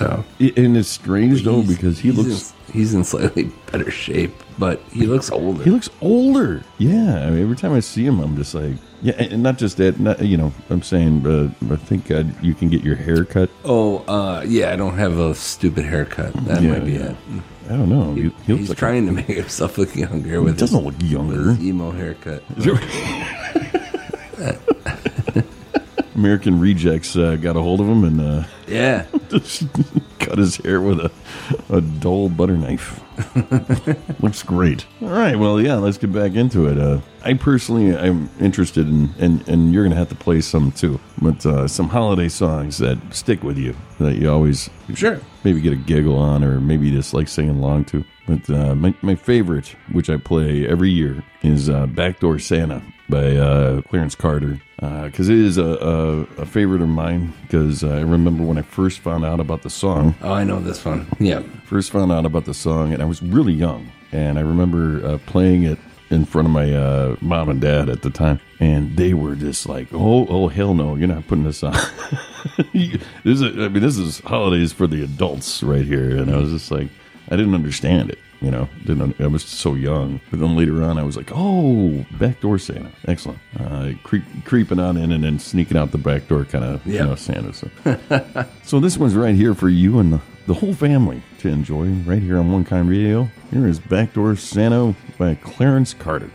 so 0.00 0.24
I- 0.40 0.52
and 0.56 0.76
it's 0.76 0.88
strange 0.88 1.44
though 1.44 1.60
he's- 1.62 1.76
because 1.76 1.98
he 1.98 2.10
he's 2.10 2.18
looks 2.18 2.52
in, 2.68 2.72
he's 2.74 2.94
in 2.94 3.04
slightly 3.04 3.50
better 3.70 3.90
shape, 3.90 4.34
but 4.58 4.80
he 4.92 5.06
looks 5.06 5.30
older. 5.30 5.62
he 5.62 5.70
looks 5.70 5.90
older. 6.00 6.62
Yeah, 6.78 7.26
I 7.26 7.30
mean, 7.30 7.42
every 7.42 7.56
time 7.56 7.72
I 7.72 7.80
see 7.80 8.04
him, 8.06 8.20
I'm 8.20 8.36
just 8.36 8.54
like, 8.54 8.74
yeah, 9.02 9.14
and 9.18 9.42
not 9.42 9.56
just 9.58 9.76
that. 9.78 9.98
Not, 10.00 10.20
you 10.22 10.36
know, 10.36 10.52
I'm 10.68 10.82
saying, 10.82 11.20
but 11.20 11.50
I 11.72 11.76
think 11.76 12.10
uh, 12.10 12.24
you 12.42 12.54
can 12.54 12.68
get 12.68 12.82
your 12.82 12.96
hair 12.96 13.24
cut. 13.24 13.48
oh, 13.64 13.98
uh, 14.08 14.44
yeah, 14.46 14.72
I 14.72 14.76
don't 14.76 14.96
have 14.98 15.18
a 15.18 15.34
stupid 15.34 15.84
haircut. 15.86 16.32
That 16.46 16.62
Yeah, 16.62 16.70
might 16.72 16.84
be 16.84 16.92
yeah. 16.92 17.10
it. 17.10 17.16
I 17.70 17.76
don't 17.76 17.88
know. 17.88 18.14
He, 18.14 18.22
he 18.22 18.28
looks 18.28 18.46
He's 18.46 18.68
like 18.70 18.78
trying 18.78 19.06
to 19.06 19.12
make 19.12 19.26
himself 19.28 19.78
look 19.78 19.94
younger 19.96 20.36
A, 20.36 20.42
with 20.42 20.54
he 20.54 20.60
doesn't 20.60 20.76
his, 20.76 20.84
look 20.86 20.98
with 20.98 21.02
younger. 21.10 21.52
his 21.52 21.64
emo 21.64 21.92
haircut. 21.92 22.42
American 26.14 26.60
Rejects 26.60 27.16
uh, 27.16 27.36
got 27.36 27.56
a 27.56 27.62
hold 27.62 27.80
of 27.80 27.88
him 27.88 28.04
and 28.04 28.20
uh, 28.20 28.44
Yeah, 28.66 29.06
just 29.30 29.64
cut 30.18 30.38
his 30.38 30.56
hair 30.56 30.80
with 30.80 31.00
a, 31.00 31.10
a 31.70 31.80
dull 31.80 32.28
butter 32.28 32.56
knife. 32.56 33.00
Looks 34.22 34.42
great. 34.42 34.86
All 35.02 35.08
right, 35.08 35.36
well, 35.36 35.60
yeah, 35.60 35.74
let's 35.74 35.98
get 35.98 36.12
back 36.12 36.34
into 36.34 36.66
it. 36.66 36.78
Uh, 36.78 37.00
I 37.22 37.34
personally 37.34 37.94
am 37.94 38.30
interested 38.40 38.88
in, 38.88 39.10
and 39.18 39.46
and 39.48 39.72
you're 39.72 39.84
gonna 39.84 39.96
have 39.96 40.08
to 40.08 40.14
play 40.14 40.40
some 40.40 40.72
too, 40.72 40.98
but 41.20 41.44
uh, 41.44 41.68
some 41.68 41.88
holiday 41.88 42.28
songs 42.28 42.78
that 42.78 42.98
stick 43.10 43.42
with 43.42 43.58
you 43.58 43.74
that 43.98 44.16
you 44.16 44.30
always 44.30 44.70
sure. 44.94 45.20
maybe 45.44 45.60
get 45.60 45.72
a 45.72 45.76
giggle 45.76 46.16
on, 46.16 46.42
or 46.42 46.60
maybe 46.60 46.90
just 46.90 47.12
like 47.12 47.28
singing 47.28 47.56
along 47.56 47.84
to. 47.86 48.04
But 48.26 48.48
uh, 48.48 48.74
my 48.74 48.94
my 49.02 49.14
favorite, 49.14 49.76
which 49.92 50.08
I 50.08 50.16
play 50.16 50.66
every 50.66 50.90
year, 50.90 51.22
is 51.42 51.68
uh, 51.68 51.86
"Backdoor 51.86 52.38
Santa" 52.38 52.82
by 53.08 53.36
uh, 53.36 53.82
Clarence 53.82 54.14
Carter, 54.14 54.60
because 54.80 55.28
it 55.28 55.38
is 55.38 55.58
a, 55.58 55.64
a, 55.64 56.20
a 56.42 56.46
favorite 56.46 56.80
of 56.80 56.88
mine. 56.88 57.32
Because 57.42 57.84
I 57.84 58.00
remember 58.00 58.42
when 58.44 58.58
I 58.58 58.62
first 58.62 59.00
found 59.00 59.24
out 59.24 59.38
about 59.40 59.62
the 59.62 59.70
song, 59.70 60.14
Oh, 60.22 60.32
I 60.32 60.44
know 60.44 60.60
this 60.60 60.84
one. 60.84 61.06
Yeah, 61.18 61.42
first 61.64 61.90
found 61.90 62.10
out 62.12 62.24
about 62.24 62.46
the 62.46 62.54
song, 62.54 62.92
and 62.92 63.02
I 63.02 63.04
was 63.04 63.22
really 63.22 63.52
young, 63.52 63.90
and 64.12 64.38
I 64.38 64.42
remember 64.42 65.04
uh, 65.06 65.18
playing 65.26 65.64
it 65.64 65.78
in 66.08 66.24
front 66.24 66.46
of 66.48 66.52
my 66.52 66.72
uh, 66.74 67.16
mom 67.20 67.48
and 67.50 67.60
dad 67.60 67.88
at 67.88 68.02
the 68.02 68.10
time, 68.10 68.40
and 68.58 68.96
they 68.96 69.14
were 69.14 69.36
just 69.36 69.68
like, 69.68 69.88
"Oh, 69.92 70.26
oh, 70.28 70.48
hell 70.48 70.74
no, 70.74 70.96
you're 70.96 71.08
not 71.08 71.26
putting 71.28 71.44
this 71.44 71.62
on." 71.62 71.72
this 72.72 73.00
is, 73.24 73.42
I 73.42 73.68
mean, 73.68 73.82
this 73.82 73.98
is 73.98 74.20
holidays 74.20 74.72
for 74.72 74.86
the 74.86 75.04
adults 75.04 75.62
right 75.62 75.84
here, 75.84 76.16
and 76.16 76.30
I 76.34 76.38
was 76.38 76.50
just 76.50 76.70
like, 76.70 76.88
I 77.30 77.36
didn't 77.36 77.54
understand 77.54 78.10
it. 78.10 78.18
You 78.40 78.50
know, 78.50 78.68
didn't 78.86 79.20
I 79.20 79.26
was 79.26 79.42
so 79.44 79.74
young. 79.74 80.20
But 80.30 80.40
then 80.40 80.56
later 80.56 80.82
on, 80.82 80.96
I 80.98 81.02
was 81.02 81.16
like, 81.16 81.30
"Oh, 81.34 82.06
backdoor 82.18 82.58
Santa, 82.58 82.90
excellent!" 83.06 83.38
Uh, 83.58 83.92
creep, 84.02 84.22
creeping 84.46 84.78
on 84.78 84.96
in 84.96 85.12
and 85.12 85.24
then 85.24 85.38
sneaking 85.38 85.76
out 85.76 85.90
the 85.92 85.98
back 85.98 86.26
door, 86.28 86.46
kind 86.46 86.64
of, 86.64 86.86
Yeah. 86.86 87.00
you 87.02 87.06
know, 87.08 87.14
Santa. 87.16 87.52
So. 87.52 87.68
So 88.62 88.78
this 88.80 88.96
one's 88.96 89.14
right 89.16 89.34
here 89.34 89.54
for 89.54 89.68
you 89.68 89.98
and 89.98 90.12
the, 90.12 90.20
the 90.46 90.54
whole 90.54 90.74
family 90.74 91.22
to 91.40 91.48
enjoy 91.48 91.88
right 92.06 92.22
here 92.22 92.38
on 92.38 92.50
One 92.52 92.64
Kind 92.64 92.88
Radio. 92.88 93.28
Here 93.50 93.66
is 93.66 93.78
Backdoor 93.80 94.36
Santa 94.36 94.94
by 95.18 95.34
Clarence 95.34 95.92
Carter. 95.92 96.30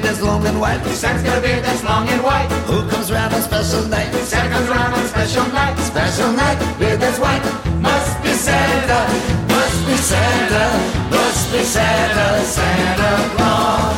Beard 0.00 0.14
that's 0.14 0.22
long 0.22 0.46
and 0.46 0.60
white? 0.60 0.82
Santa's 0.94 1.22
got 1.22 1.38
a 1.38 1.40
beard 1.40 1.64
that's 1.64 1.84
long 1.84 2.08
and 2.08 2.22
white. 2.22 2.48
Who 2.66 2.88
comes 2.88 3.10
around 3.10 3.34
on 3.34 3.42
special 3.42 3.86
night? 3.88 4.12
Santa 4.24 4.48
comes 4.48 4.68
around 4.68 4.94
on 4.94 5.06
special 5.06 5.46
night. 5.52 5.76
Special 5.78 6.32
night, 6.32 6.58
beard 6.78 7.00
that's 7.00 7.18
white. 7.18 7.42
Must 7.80 8.22
be 8.22 8.32
Santa. 8.32 9.00
Must 9.48 9.86
be 9.86 9.96
Santa, 9.96 10.64
must 11.10 11.52
be 11.52 11.62
Santa, 11.64 12.44
Santa 12.44 13.10
Claus. 13.36 13.96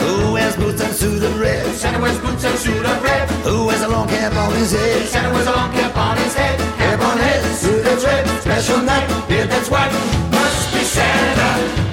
Who 0.00 0.32
wears 0.32 0.56
boots 0.56 0.80
and 0.80 0.94
suit 0.94 1.22
of 1.22 1.38
red? 1.40 1.74
Santa 1.74 2.00
wears 2.00 2.18
boots 2.20 2.44
and 2.44 2.58
suit 2.58 2.86
of 2.86 3.02
red. 3.02 3.28
Who 3.44 3.66
wears 3.66 3.82
a 3.82 3.88
long 3.88 4.08
cap 4.08 4.34
on 4.34 4.54
his 4.54 4.72
head? 4.72 5.08
Santa 5.08 5.30
wears 5.34 5.46
a 5.46 5.52
long 5.52 5.72
cap 5.72 5.96
on 5.96 6.16
his 6.16 6.34
head. 6.34 6.58
Cap 6.78 7.00
on 7.00 7.18
head, 7.18 7.44
suit 7.54 7.84
that's 7.84 8.04
red. 8.04 8.26
Special 8.40 8.80
night, 8.80 9.06
beard 9.28 9.50
that's 9.50 9.68
white. 9.68 9.92
Must 10.32 10.72
be 10.72 10.84
Santa. 10.84 11.91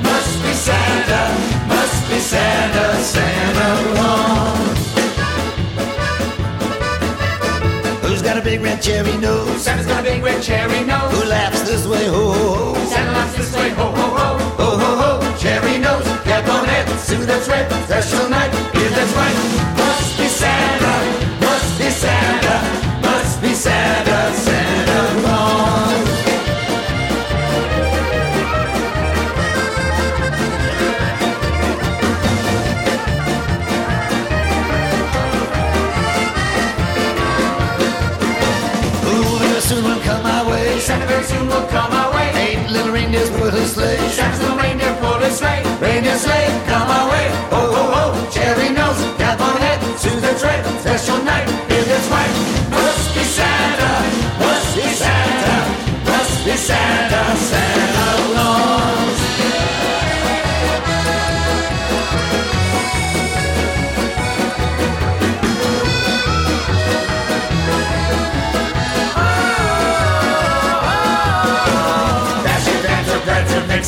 Santa, 0.69 1.21
must 1.67 1.99
be 2.09 2.19
Santa, 2.19 2.85
Santa 3.13 3.67
Claus. 3.95 4.77
Who's 8.03 8.21
got 8.21 8.37
a 8.37 8.41
big 8.41 8.61
red 8.61 8.79
cherry 8.81 9.17
nose. 9.17 9.61
Santa's 9.63 9.87
got 9.87 10.01
a 10.01 10.03
big 10.03 10.21
red 10.23 10.41
cherry 10.43 10.83
nose. 10.83 11.11
Who 11.13 11.21
laughs 11.27 11.61
this 11.63 11.87
way? 11.87 12.05
Ho 12.05 12.33
ho 12.33 12.49
ho. 12.61 12.85
Santa 12.85 13.11
laughs 13.13 13.35
this 13.37 13.51
way, 13.55 13.69
ho 13.69 13.87
ho 13.99 14.07
ho. 14.19 14.27
Ho 14.61 14.69
ho 14.81 14.91
ho. 15.01 15.37
Cherry 15.39 15.77
nose. 15.79 16.05
Cap 16.29 16.47
on 16.55 16.65
head. 16.65 16.85
Suit 16.99 17.25
that's 17.25 17.47
red. 17.47 17.65
Special 17.85 18.29
night. 18.29 18.51
Yeah, 18.77 18.89
that's 18.97 19.13
right. 19.21 19.37
Must 19.81 20.17
be 20.19 20.27
Santa. 20.41 20.95
Must 21.45 21.71
be 21.79 21.89
Santa. 21.89 22.55
Must 23.01 23.41
be. 23.41 23.53
Santa 23.53 24.08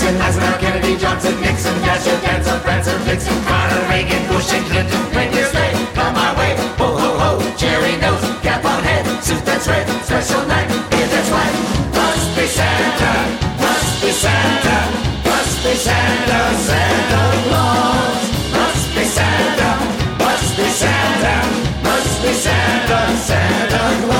Vixen, 0.01 0.19
Eisenhower, 0.19 0.57
Kennedy, 0.57 0.97
Johnson, 0.97 1.39
Nixon, 1.41 1.79
Dasher, 1.81 2.19
Dancer, 2.21 2.59
Prancer, 2.63 2.97
Vixen, 3.05 3.37
Connor, 3.45 3.87
Reagan, 3.87 4.27
Bush, 4.29 4.51
and 4.51 4.65
Clinton, 4.65 4.99
reindeer 5.15 5.45
sleigh, 5.45 5.73
come 5.93 6.15
our 6.15 6.35
way, 6.39 6.55
ho 6.81 6.87
ho 6.97 7.09
ho, 7.21 7.29
cherry 7.55 7.95
nose, 8.01 8.23
cap 8.41 8.65
on 8.65 8.81
head, 8.81 9.05
suit 9.23 9.45
that's 9.45 9.67
red, 9.67 9.85
special 10.01 10.41
night, 10.47 10.67
yeah 10.97 11.05
that's 11.05 11.29
right, 11.29 11.55
must 11.93 12.35
be 12.35 12.47
Santa, 12.47 13.13
must 13.61 14.01
be 14.01 14.09
Santa, 14.09 14.77
must 15.21 15.63
be 15.63 15.73
Santa, 15.75 16.39
Santa 16.65 17.21
Claus, 17.45 18.23
must 18.57 18.87
be 18.95 19.03
Santa, 19.05 19.69
must 20.17 20.57
be 20.57 20.67
Santa, 20.81 21.35
must 21.85 22.21
be 22.23 22.33
Santa, 22.33 22.99
Santa 23.17 24.05
Claus. 24.05 24.10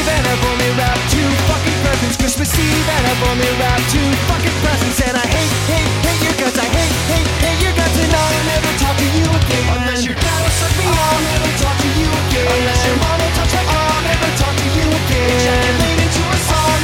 Eve 0.00 0.08
and 0.08 0.26
I've 0.26 0.44
only 0.48 0.70
wrapped 0.80 1.04
two 1.12 1.28
fucking 1.44 1.78
presents. 1.84 2.16
Christmas 2.16 2.48
Eve 2.56 2.88
and 2.88 3.04
I've 3.04 3.22
only 3.28 3.50
wrapped 3.60 3.84
two 3.92 4.08
fucking 4.32 4.56
presents. 4.64 4.98
And 5.04 5.16
I 5.16 5.26
hate, 5.28 5.52
hate, 5.68 5.92
hate 6.08 6.22
your 6.24 6.36
guts. 6.40 6.56
I 6.56 6.64
hate, 6.64 6.94
hate, 7.12 7.28
hate 7.44 7.60
your 7.60 7.74
guts. 7.76 7.96
And 8.00 8.08
I'll 8.08 8.44
never 8.48 8.72
talk 8.80 8.96
to 8.96 9.08
you 9.12 9.28
again. 9.28 9.64
Unless 9.76 10.08
your 10.08 10.16
dad 10.16 10.40
will 10.40 10.56
suck 10.56 10.72
me, 10.80 10.88
I'll 10.88 11.20
never 11.20 11.52
talk 11.60 11.76
to 11.84 11.88
you 12.00 12.08
again. 12.08 12.48
Unless 12.48 12.80
your 12.88 12.96
mom 12.96 13.16
will 13.20 13.34
touch 13.36 13.52
me, 13.52 13.64
I'll 13.68 14.02
never 14.08 14.30
talk 14.40 14.54
to 14.56 14.68
you 14.72 14.86
again 14.88 15.99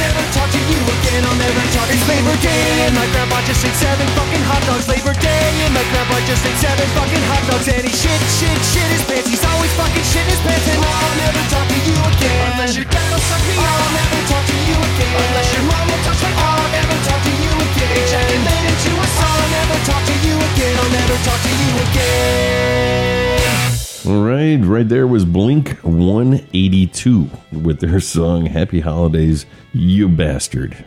never 0.07 0.23
talk 0.31 0.49
to 0.51 0.61
you 0.71 0.79
again. 0.79 1.21
I'll 1.27 1.35
never 1.35 1.63
talk. 1.75 1.87
It's 1.91 2.03
Labor 2.07 2.35
Day, 2.39 2.87
and 2.87 2.95
my 2.95 3.07
grandpa 3.11 3.43
just 3.43 3.63
ate 3.67 3.75
seven 3.75 4.07
fucking 4.15 4.43
hot 4.47 4.63
dogs. 4.63 4.87
Labor 4.87 5.15
Day, 5.19 5.47
and 5.67 5.73
my 5.75 5.83
grandpa 5.91 6.15
just 6.23 6.43
ate 6.47 6.59
seven 6.63 6.87
fucking 6.95 7.23
hot 7.27 7.43
dogs. 7.51 7.67
And 7.67 7.83
he 7.83 7.91
shit, 7.91 8.21
shit, 8.39 8.57
shit 8.71 8.87
his 8.95 9.03
pants. 9.03 9.27
He's 9.27 9.43
always 9.43 9.71
fucking 9.75 10.07
shit 10.07 10.25
his 10.31 10.39
pants. 10.47 10.67
And 10.71 10.79
I'll 10.79 11.15
never 11.19 11.43
talk 11.51 11.67
to 11.67 11.79
you 11.83 11.95
again. 12.15 12.39
Unless 12.55 12.73
your 12.79 12.87
dad 12.87 13.07
will 13.11 13.25
suck 13.27 13.43
me 13.47 13.55
I'll 13.59 13.67
up. 13.67 13.91
Never 13.99 14.21
talk 14.31 14.43
to 14.47 14.57
you 14.69 14.77
again. 14.79 15.13
Unless 15.27 15.49
your 15.51 15.65
mom 15.67 15.85
will 15.91 16.03
touch 16.07 16.21
my 16.23 16.33
arm. 16.39 16.55
I'll 16.55 16.71
never 16.71 16.97
talk 17.03 17.21
to 17.27 17.33
you 17.43 17.51
again. 17.67 17.91
Ejaculated 17.99 18.77
to 18.87 18.91
a 18.95 19.07
song. 19.19 19.37
I'll 19.43 19.51
never 19.59 19.77
talk 19.83 20.01
to 20.07 20.15
you 20.23 20.35
again. 20.39 20.73
I'll 20.79 20.93
never 20.95 21.17
talk 21.27 21.39
to 21.43 21.51
you 21.51 21.71
again 21.83 23.56
into 24.07 24.21
right, 24.21 24.63
right 24.63 24.87
there 24.87 25.07
was 25.07 25.25
Blink 25.25 25.77
182 25.83 27.29
with 27.51 27.79
their 27.79 27.99
song 27.99 28.45
Happy 28.45 28.79
Holidays, 28.79 29.45
You 29.73 30.07
Bastard. 30.09 30.83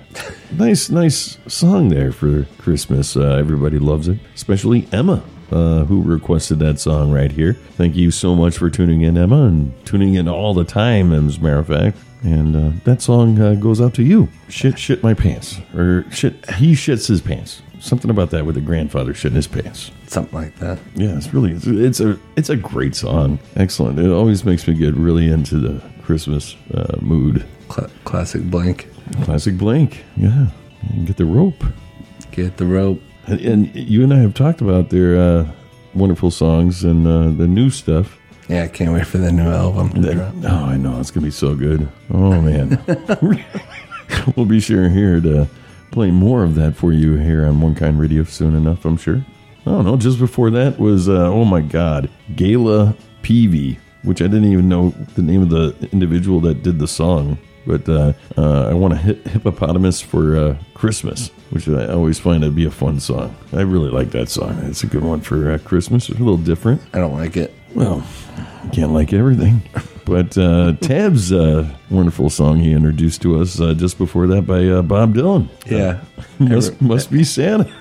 nice, 0.52 0.90
nice 0.90 1.38
song 1.46 1.88
there 1.88 2.12
for 2.12 2.46
Christmas. 2.58 3.16
Uh, 3.16 3.36
everybody 3.36 3.78
loves 3.78 4.08
it, 4.08 4.18
especially 4.34 4.88
Emma. 4.92 5.22
Uh, 5.50 5.84
who 5.84 6.00
requested 6.00 6.60
that 6.60 6.78
song 6.78 7.10
right 7.10 7.32
here? 7.32 7.54
Thank 7.54 7.96
you 7.96 8.12
so 8.12 8.36
much 8.36 8.56
for 8.56 8.70
tuning 8.70 9.00
in, 9.02 9.18
Emma, 9.18 9.46
and 9.46 9.74
tuning 9.84 10.14
in 10.14 10.28
all 10.28 10.54
the 10.54 10.62
time, 10.62 11.12
as 11.12 11.38
a 11.38 11.40
matter 11.40 11.58
of 11.58 11.66
fact. 11.66 11.98
And 12.22 12.54
uh, 12.54 12.80
that 12.84 13.02
song 13.02 13.40
uh, 13.40 13.54
goes 13.54 13.80
out 13.80 13.92
to 13.94 14.04
you. 14.04 14.28
Shit, 14.48 14.78
shit 14.78 15.02
my 15.02 15.12
pants, 15.12 15.58
or 15.74 16.04
shit, 16.12 16.48
he 16.52 16.74
shits 16.74 17.08
his 17.08 17.20
pants. 17.20 17.62
Something 17.80 18.10
about 18.10 18.30
that 18.30 18.44
with 18.44 18.54
the 18.56 18.60
grandfather 18.60 19.14
shitting 19.14 19.32
his 19.32 19.46
pants. 19.46 19.90
Something 20.06 20.34
like 20.38 20.54
that. 20.56 20.78
Yeah, 20.94 21.16
it's 21.16 21.32
really 21.32 21.52
it's, 21.52 21.66
it's 21.66 22.00
a 22.00 22.18
it's 22.36 22.50
a 22.50 22.56
great 22.56 22.94
song. 22.94 23.38
Excellent. 23.56 23.98
It 23.98 24.10
always 24.10 24.44
makes 24.44 24.68
me 24.68 24.74
get 24.74 24.94
really 24.94 25.28
into 25.30 25.56
the 25.58 25.82
Christmas 26.02 26.56
uh, 26.74 26.96
mood. 27.00 27.44
Cla- 27.68 27.88
classic 28.04 28.42
Blink. 28.42 28.88
Classic 29.22 29.56
Blink. 29.56 30.04
Yeah, 30.16 30.48
and 30.90 31.06
get 31.06 31.16
the 31.16 31.24
rope. 31.24 31.64
Get 32.32 32.58
the 32.58 32.66
rope. 32.66 33.00
And, 33.26 33.40
and 33.40 33.74
you 33.74 34.02
and 34.04 34.12
I 34.12 34.18
have 34.18 34.34
talked 34.34 34.60
about 34.60 34.90
their 34.90 35.16
uh, 35.18 35.50
wonderful 35.94 36.30
songs 36.30 36.84
and 36.84 37.06
uh, 37.06 37.30
the 37.30 37.48
new 37.48 37.70
stuff. 37.70 38.18
Yeah, 38.48 38.64
I 38.64 38.68
can't 38.68 38.92
wait 38.92 39.06
for 39.06 39.18
the 39.18 39.30
new 39.32 39.48
album 39.48 39.90
to 39.94 40.00
That- 40.00 40.34
oh, 40.52 40.64
I 40.66 40.76
know 40.76 41.00
it's 41.00 41.10
gonna 41.10 41.24
be 41.26 41.30
so 41.30 41.54
good. 41.54 41.88
Oh 42.12 42.40
man, 42.42 42.78
we'll 44.36 44.46
be 44.46 44.60
sure 44.60 44.88
here 44.88 45.20
to 45.20 45.48
play 45.90 46.10
more 46.10 46.44
of 46.44 46.54
that 46.54 46.76
for 46.76 46.92
you 46.92 47.16
here 47.16 47.44
on 47.46 47.60
One 47.60 47.74
Kind 47.74 47.98
Radio 47.98 48.24
soon 48.24 48.54
enough. 48.54 48.84
I'm 48.84 48.96
sure. 48.96 49.24
I 49.66 49.70
don't 49.70 49.84
know. 49.84 49.96
Just 49.96 50.18
before 50.18 50.50
that 50.50 50.78
was 50.78 51.08
uh, 51.08 51.28
oh 51.28 51.44
my 51.44 51.60
god, 51.60 52.08
Gayla 52.32 52.96
Peevey, 53.22 53.78
which 54.02 54.22
I 54.22 54.26
didn't 54.26 54.50
even 54.50 54.68
know 54.68 54.90
the 55.14 55.22
name 55.22 55.42
of 55.42 55.50
the 55.50 55.88
individual 55.92 56.40
that 56.40 56.62
did 56.62 56.78
the 56.78 56.88
song. 56.88 57.38
But 57.66 57.86
uh, 57.88 58.14
uh, 58.38 58.68
I 58.68 58.74
want 58.74 58.94
a 58.94 58.96
hip- 58.96 59.26
hippopotamus 59.26 60.00
for 60.00 60.34
uh, 60.34 60.56
Christmas, 60.72 61.28
which 61.50 61.68
I 61.68 61.88
always 61.88 62.18
find 62.18 62.42
to 62.42 62.50
be 62.50 62.64
a 62.64 62.70
fun 62.70 62.98
song. 63.00 63.36
I 63.52 63.60
really 63.60 63.90
like 63.90 64.10
that 64.12 64.30
song. 64.30 64.58
It's 64.64 64.82
a 64.82 64.86
good 64.86 65.04
one 65.04 65.20
for 65.20 65.52
uh, 65.52 65.58
Christmas. 65.58 66.08
It's 66.08 66.18
a 66.18 66.22
little 66.22 66.38
different. 66.38 66.80
I 66.94 66.98
don't 66.98 67.12
like 67.12 67.36
it. 67.36 67.54
Well, 67.74 68.02
you 68.64 68.70
can't 68.70 68.92
like 68.92 69.12
everything. 69.12 69.60
But 70.10 70.36
uh, 70.36 70.72
Tab's 70.80 71.32
uh, 71.32 71.72
wonderful 71.88 72.30
song 72.30 72.58
he 72.58 72.72
introduced 72.72 73.22
to 73.22 73.40
us 73.40 73.60
uh, 73.60 73.74
just 73.74 73.96
before 73.96 74.26
that 74.26 74.42
by 74.42 74.66
uh, 74.66 74.82
Bob 74.82 75.14
Dylan. 75.14 75.48
Yeah. 75.66 76.00
Must, 76.40 76.80
must 76.82 77.12
be 77.12 77.22
Santa. 77.22 77.72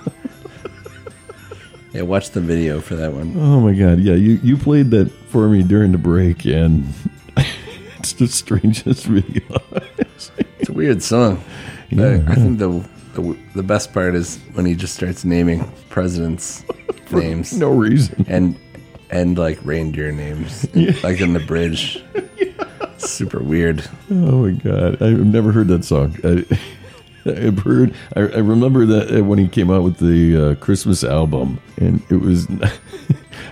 Yeah, 1.92 2.02
watch 2.02 2.30
the 2.30 2.40
video 2.40 2.80
for 2.80 2.94
that 2.94 3.12
one. 3.12 3.34
Oh 3.36 3.60
my 3.60 3.74
God. 3.74 3.98
Yeah, 3.98 4.14
you, 4.14 4.38
you 4.44 4.56
played 4.56 4.92
that 4.92 5.10
for 5.10 5.48
me 5.48 5.64
during 5.64 5.90
the 5.90 5.98
break, 5.98 6.44
and 6.44 6.86
it's 7.98 8.12
the 8.12 8.28
strangest 8.28 9.06
video. 9.06 9.42
It's 9.98 10.68
a 10.68 10.72
weird 10.72 11.02
song. 11.02 11.42
Yeah, 11.88 12.22
I, 12.28 12.30
I 12.30 12.34
think 12.36 12.60
the, 12.60 12.88
the 13.14 13.36
the 13.56 13.62
best 13.64 13.92
part 13.92 14.14
is 14.14 14.36
when 14.52 14.66
he 14.66 14.76
just 14.76 14.94
starts 14.94 15.24
naming 15.24 15.68
presidents' 15.88 16.64
names 17.10 17.52
no 17.58 17.70
reason. 17.70 18.24
and 18.28 18.56
and 19.10 19.36
like 19.38 19.58
reindeer 19.64 20.12
names, 20.12 20.64
like 21.02 21.20
in 21.20 21.32
the 21.32 21.40
bridge. 21.46 22.02
Super 22.98 23.42
weird. 23.42 23.88
Oh 24.10 24.46
my 24.46 24.50
God. 24.52 25.00
I've 25.02 25.24
never 25.24 25.52
heard 25.52 25.68
that 25.68 25.84
song. 25.84 26.16
I, 26.22 26.44
I've 27.30 27.58
heard, 27.60 27.94
I, 28.16 28.20
I 28.20 28.38
remember 28.38 28.86
that 28.86 29.18
uh, 29.20 29.24
when 29.24 29.38
he 29.38 29.46
came 29.48 29.70
out 29.70 29.82
with 29.82 29.98
the 29.98 30.36
uh, 30.36 30.54
Christmas 30.56 31.04
album, 31.04 31.60
and 31.76 32.02
it 32.10 32.16
was, 32.20 32.46
I 32.62 32.70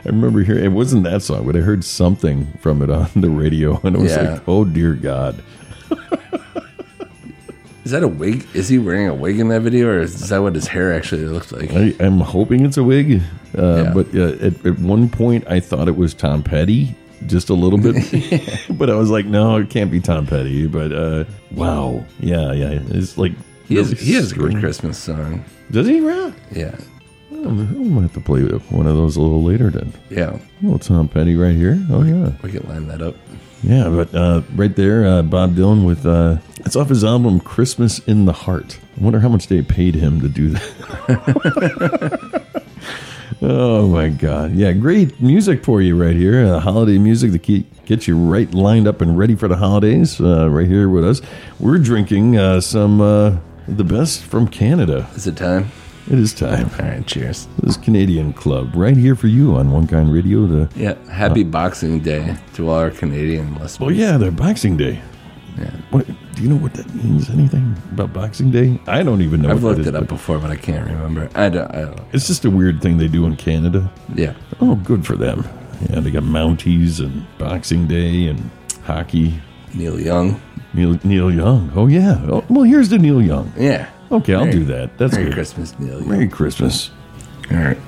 remember 0.06 0.40
hearing, 0.42 0.64
it 0.64 0.68
wasn't 0.68 1.04
that 1.04 1.22
song, 1.22 1.44
but 1.46 1.54
I 1.56 1.60
heard 1.60 1.84
something 1.84 2.46
from 2.60 2.80
it 2.82 2.90
on 2.90 3.08
the 3.14 3.28
radio, 3.30 3.78
and 3.84 3.96
I 3.96 4.00
was 4.00 4.12
Yeah. 4.12 4.32
like, 4.34 4.42
oh 4.48 4.64
dear 4.64 4.94
God. 4.94 5.42
Is 7.84 7.92
that 7.92 8.02
a 8.02 8.08
wig? 8.08 8.46
Is 8.54 8.68
he 8.68 8.78
wearing 8.78 9.08
a 9.08 9.14
wig 9.14 9.38
in 9.40 9.48
that 9.48 9.62
video, 9.62 9.88
or 9.88 10.00
is 10.00 10.28
that 10.28 10.38
what 10.42 10.54
his 10.54 10.66
hair 10.66 10.92
actually 10.92 11.24
looked 11.24 11.52
like? 11.52 11.70
I, 11.72 11.94
I'm 12.00 12.20
hoping 12.20 12.64
it's 12.66 12.76
a 12.76 12.84
wig, 12.84 13.22
uh, 13.56 13.84
Yeah. 13.84 13.92
but 13.94 14.14
uh, 14.14 14.44
at, 14.46 14.66
at 14.66 14.78
one 14.78 15.08
point 15.08 15.44
I 15.48 15.60
thought 15.60 15.88
it 15.88 15.96
was 15.96 16.12
Tom 16.12 16.42
Petty, 16.42 16.94
just 17.26 17.48
a 17.48 17.54
little 17.54 17.78
bit, 17.78 17.96
but 18.78 18.90
I 18.90 18.94
was 18.94 19.10
like, 19.10 19.24
no, 19.26 19.56
it 19.56 19.70
can't 19.70 19.90
be 19.90 20.00
Tom 20.00 20.26
Petty. 20.26 20.66
But 20.66 20.92
uh, 20.92 21.24
wow, 21.52 22.04
yeah, 22.20 22.52
yeah, 22.52 22.78
it's 22.90 23.16
like 23.16 23.32
He 23.68 23.76
has 23.76 23.90
he 23.92 24.12
has 24.14 24.32
a 24.32 24.34
good. 24.34 24.56
Christmas 24.58 24.98
song. 24.98 25.44
Does 25.70 25.86
he? 25.86 26.00
Really? 26.00 26.34
Yeah, 26.52 26.76
I'm 27.44 27.94
gonna 27.94 28.02
have 28.02 28.12
to 28.14 28.20
play 28.20 28.42
one 28.42 28.86
of 28.86 28.96
those 28.96 29.16
a 29.16 29.20
little 29.20 29.42
later 29.42 29.70
then. 29.70 29.92
yeah. 30.10 30.38
Little 30.62 30.78
Tom 30.78 31.08
Petty 31.08 31.36
right 31.36 31.54
here. 31.54 31.78
Oh 31.90 32.02
yeah, 32.02 32.32
We 32.42 32.50
can 32.52 32.68
line 32.68 32.88
that 32.88 33.00
up. 33.00 33.14
yeah. 33.62 33.88
But 33.88 34.14
uh, 34.14 34.42
right 34.54 34.74
there, 34.74 35.06
uh, 35.06 35.22
Bob 35.22 35.54
Dylan 35.54 35.84
with 35.86 36.04
uh, 36.04 36.38
it's 36.66 36.74
off 36.76 36.88
his 36.88 37.04
album 37.04 37.38
"Christmas 37.40 38.00
in 38.00 38.24
the 38.24 38.32
Heart." 38.32 38.78
I 39.00 39.04
wonder 39.04 39.20
how 39.20 39.28
much 39.28 39.46
they 39.46 39.62
paid 39.62 39.94
him 39.94 40.20
to 40.20 40.28
do 40.28 40.48
that. 40.50 42.42
oh 43.42 43.86
my 43.88 44.08
God! 44.08 44.52
Yeah, 44.52 44.72
great 44.72 45.20
music 45.20 45.64
for 45.64 45.80
you 45.80 46.00
right 46.00 46.16
here. 46.16 46.44
Uh, 46.44 46.60
holiday 46.60 46.98
music 46.98 47.32
to 47.32 47.38
keep 47.38 47.66
get 47.86 48.06
you 48.08 48.16
right 48.18 48.52
lined 48.52 48.86
up 48.88 49.00
and 49.00 49.16
ready 49.16 49.34
for 49.36 49.48
the 49.48 49.56
holidays. 49.56 50.20
Uh, 50.20 50.48
right 50.50 50.66
here 50.66 50.88
with 50.88 51.04
us, 51.04 51.20
we're 51.60 51.78
drinking 51.78 52.36
uh, 52.36 52.60
some 52.60 53.00
uh, 53.00 53.36
the 53.68 53.84
best 53.84 54.22
from 54.24 54.48
Canada. 54.48 55.08
Is 55.14 55.26
it 55.26 55.36
time? 55.36 55.70
It 56.10 56.18
is 56.18 56.32
time. 56.32 56.70
All 56.80 56.86
right, 56.88 57.06
cheers. 57.06 57.46
This 57.58 57.76
is 57.76 57.82
Canadian 57.82 58.32
Club 58.32 58.74
right 58.74 58.96
here 58.96 59.14
for 59.14 59.26
you 59.26 59.56
on 59.56 59.70
One 59.70 59.86
Kind 59.86 60.10
Radio. 60.10 60.46
The 60.46 60.70
Yeah, 60.74 60.94
happy 61.10 61.42
uh, 61.42 61.48
Boxing 61.48 62.00
Day 62.00 62.34
to 62.54 62.70
all 62.70 62.76
our 62.78 62.90
Canadian 62.90 63.54
listeners. 63.56 63.78
oh 63.80 63.90
yeah, 63.90 64.16
the 64.16 64.30
Boxing 64.30 64.78
Day. 64.78 65.02
Yeah. 65.58 65.70
What 65.90 66.06
do 66.06 66.42
you 66.42 66.48
know 66.48 66.56
what 66.56 66.72
that 66.74 66.94
means? 66.94 67.28
Anything 67.28 67.76
about 67.92 68.14
Boxing 68.14 68.50
Day? 68.50 68.80
I 68.86 69.02
don't 69.02 69.20
even 69.20 69.42
know. 69.42 69.50
I've 69.50 69.62
what 69.62 69.70
looked 69.70 69.80
is, 69.82 69.86
it 69.88 69.96
up 69.96 70.08
before, 70.08 70.38
but 70.38 70.50
I 70.50 70.56
can't 70.56 70.86
remember. 70.86 71.28
I 71.34 71.50
don't. 71.50 71.70
I 71.74 71.82
don't. 71.82 72.00
It's 72.12 72.26
just 72.26 72.46
a 72.46 72.50
weird 72.50 72.80
thing 72.80 72.96
they 72.96 73.08
do 73.08 73.26
in 73.26 73.36
Canada. 73.36 73.92
Yeah. 74.14 74.32
Oh, 74.62 74.76
good 74.76 75.04
for 75.04 75.14
them. 75.14 75.46
Yeah, 75.90 76.00
they 76.00 76.10
got 76.10 76.22
Mounties 76.22 77.00
and 77.00 77.26
Boxing 77.36 77.86
Day 77.86 78.28
and 78.28 78.50
hockey. 78.84 79.42
Neil 79.74 80.00
Young. 80.00 80.40
Neil 80.72 80.98
Neil 81.04 81.30
Young. 81.30 81.70
Oh 81.74 81.86
yeah. 81.86 82.18
Oh, 82.28 82.42
well, 82.48 82.64
here's 82.64 82.88
the 82.88 82.98
Neil 82.98 83.20
Young. 83.20 83.52
Yeah. 83.58 83.90
Okay, 84.10 84.34
I'll 84.34 84.40
Merry- 84.46 84.52
do 84.52 84.64
that. 84.66 84.96
That's 84.98 85.12
Merry 85.12 85.26
good. 85.26 85.34
Christmas, 85.34 85.78
Neil 85.78 86.00
Merry 86.00 86.28
Christmas. 86.28 86.90
All 87.50 87.56
right. 87.58 87.78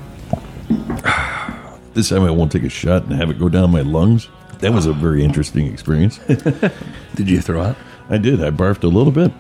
This 1.93 2.09
time 2.09 2.23
I 2.23 2.31
won't 2.31 2.53
take 2.53 2.63
a 2.63 2.69
shot 2.69 3.03
and 3.03 3.13
have 3.15 3.31
it 3.31 3.39
go 3.39 3.49
down 3.49 3.73
my 3.73 3.81
lungs. 3.81 4.29
That 4.61 4.73
was 4.73 4.87
a 4.87 4.93
very 4.93 5.25
interesting 5.25 5.67
experience. 5.67 6.19
Did 7.17 7.29
you 7.29 7.41
throw 7.41 7.61
up? 7.63 7.77
I 8.09 8.17
did. 8.17 8.43
I 8.45 8.51
barfed 8.51 8.85
a 8.85 8.87
little 8.87 9.11
bit. 9.13 9.33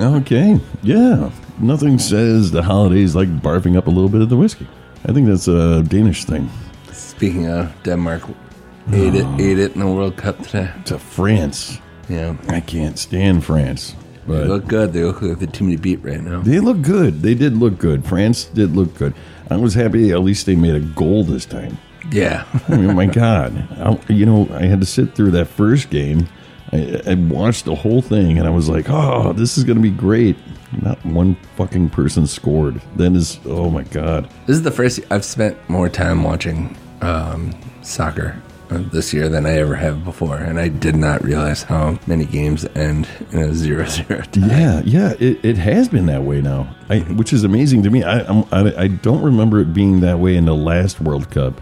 okay. 0.00 0.58
Yeah. 0.82 1.30
Nothing 1.58 1.98
says 1.98 2.50
the 2.52 2.62
holidays 2.62 3.14
like 3.14 3.28
barfing 3.42 3.76
up 3.76 3.86
a 3.86 3.90
little 3.90 4.08
bit 4.08 4.22
of 4.22 4.30
the 4.30 4.36
whiskey. 4.36 4.66
I 5.06 5.12
think 5.12 5.26
that's 5.26 5.46
a 5.46 5.82
Danish 5.82 6.24
thing. 6.24 6.48
Speaking 6.90 7.46
of 7.48 7.70
Denmark, 7.82 8.22
ate 8.92 9.14
it, 9.14 9.26
ate 9.40 9.58
it 9.58 9.74
in 9.74 9.80
the 9.80 9.86
World 9.86 10.16
Cup 10.16 10.38
today. 10.38 10.70
To 10.86 10.98
France. 10.98 11.78
Yeah. 12.08 12.34
I 12.48 12.60
can't 12.60 12.98
stand 12.98 13.44
France. 13.44 13.94
They 14.28 14.44
look 14.44 14.66
good. 14.66 14.92
They 14.92 15.04
look 15.04 15.22
like 15.22 15.38
the 15.38 15.46
team 15.46 15.70
to 15.70 15.78
beat 15.78 16.02
right 16.02 16.20
now. 16.20 16.40
they 16.40 16.60
look 16.60 16.82
good. 16.82 17.22
They 17.22 17.34
did 17.34 17.56
look 17.56 17.78
good. 17.78 18.04
France 18.04 18.44
did 18.44 18.74
look 18.76 18.94
good. 18.96 19.14
I 19.50 19.56
was 19.56 19.74
happy 19.74 20.10
at 20.12 20.20
least 20.20 20.46
they 20.46 20.56
made 20.56 20.74
a 20.74 20.80
goal 20.80 21.24
this 21.24 21.46
time. 21.46 21.78
Yeah. 22.10 22.44
I 22.68 22.76
mean, 22.76 22.94
my 22.94 23.06
God. 23.06 23.66
I, 23.78 24.12
you 24.12 24.26
know, 24.26 24.48
I 24.52 24.66
had 24.66 24.80
to 24.80 24.86
sit 24.86 25.14
through 25.14 25.32
that 25.32 25.46
first 25.46 25.90
game. 25.90 26.28
I, 26.72 27.00
I 27.06 27.14
watched 27.14 27.64
the 27.64 27.74
whole 27.74 28.02
thing 28.02 28.38
and 28.38 28.46
I 28.46 28.50
was 28.50 28.68
like, 28.68 28.86
oh, 28.88 29.32
this 29.32 29.56
is 29.56 29.64
going 29.64 29.76
to 29.76 29.82
be 29.82 29.90
great. 29.90 30.36
Not 30.82 31.02
one 31.04 31.34
fucking 31.56 31.90
person 31.90 32.26
scored. 32.26 32.80
Then 32.96 33.16
is, 33.16 33.40
oh 33.46 33.70
my 33.70 33.84
God. 33.84 34.28
This 34.46 34.56
is 34.56 34.62
the 34.62 34.70
first 34.70 35.00
I've 35.10 35.24
spent 35.24 35.56
more 35.68 35.88
time 35.88 36.22
watching 36.24 36.76
um, 37.00 37.54
soccer 37.82 38.40
this 38.68 39.12
year 39.12 39.28
than 39.28 39.46
I 39.46 39.58
ever 39.58 39.74
have 39.76 40.04
before, 40.04 40.36
and 40.36 40.58
I 40.58 40.68
did 40.68 40.94
not 40.94 41.22
realize 41.24 41.62
how 41.62 41.98
many 42.06 42.24
games 42.24 42.66
end 42.74 43.08
in 43.32 43.40
a 43.40 43.54
zero-zero 43.54 44.22
tie. 44.32 44.46
Yeah, 44.46 44.82
yeah, 44.84 45.14
it, 45.18 45.44
it 45.44 45.56
has 45.56 45.88
been 45.88 46.06
that 46.06 46.22
way 46.22 46.40
now, 46.40 46.74
I, 46.88 47.00
which 47.00 47.32
is 47.32 47.44
amazing 47.44 47.82
to 47.84 47.90
me. 47.90 48.02
I, 48.04 48.20
I 48.20 48.82
I 48.84 48.88
don't 48.88 49.22
remember 49.22 49.60
it 49.60 49.72
being 49.72 50.00
that 50.00 50.18
way 50.18 50.36
in 50.36 50.44
the 50.44 50.54
last 50.54 51.00
World 51.00 51.30
Cup, 51.30 51.60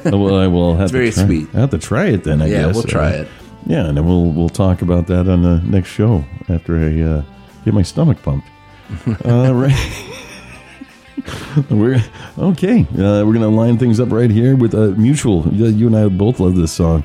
Well, 0.05 0.37
I 0.37 0.47
will 0.47 0.77
have 0.77 0.85
It's 0.85 0.93
to 0.93 0.97
very 0.99 1.11
try- 1.13 1.25
sweet. 1.25 1.49
I 1.55 1.61
have 1.61 1.71
to 1.71 1.79
try 1.79 2.07
it 2.07 2.25
then. 2.25 2.41
I 2.41 2.47
yeah, 2.47 2.63
guess. 2.67 2.75
we'll 2.75 2.85
try 2.85 3.09
Uh, 3.13 3.23
it. 3.23 3.29
Yeah, 3.67 3.87
and 3.87 3.97
then 3.97 4.05
we'll 4.07 4.31
we'll 4.31 4.49
talk 4.51 4.83
about 4.83 5.07
that 5.09 5.29
on 5.29 5.43
the 5.43 5.61
next 5.65 5.89
show 5.89 6.25
after 6.49 6.77
I 6.79 7.01
uh, 7.01 7.23
get 7.65 7.75
my 7.75 7.83
stomach 7.83 8.23
pumped. 8.23 8.47
All 9.25 9.55
right. 9.65 9.75
we're 11.71 12.03
okay. 12.39 12.81
Uh, 12.93 13.25
we're 13.25 13.33
gonna 13.33 13.49
line 13.49 13.79
things 13.79 14.01
up 14.01 14.11
right 14.13 14.31
here 14.31 14.57
with 14.57 14.75
a 14.75 14.91
mutual. 14.93 15.47
You 15.53 15.67
you 15.67 15.87
and 15.87 15.97
I 15.97 16.09
both 16.09 16.41
love 16.41 16.57
this 16.57 16.73
song 16.73 17.05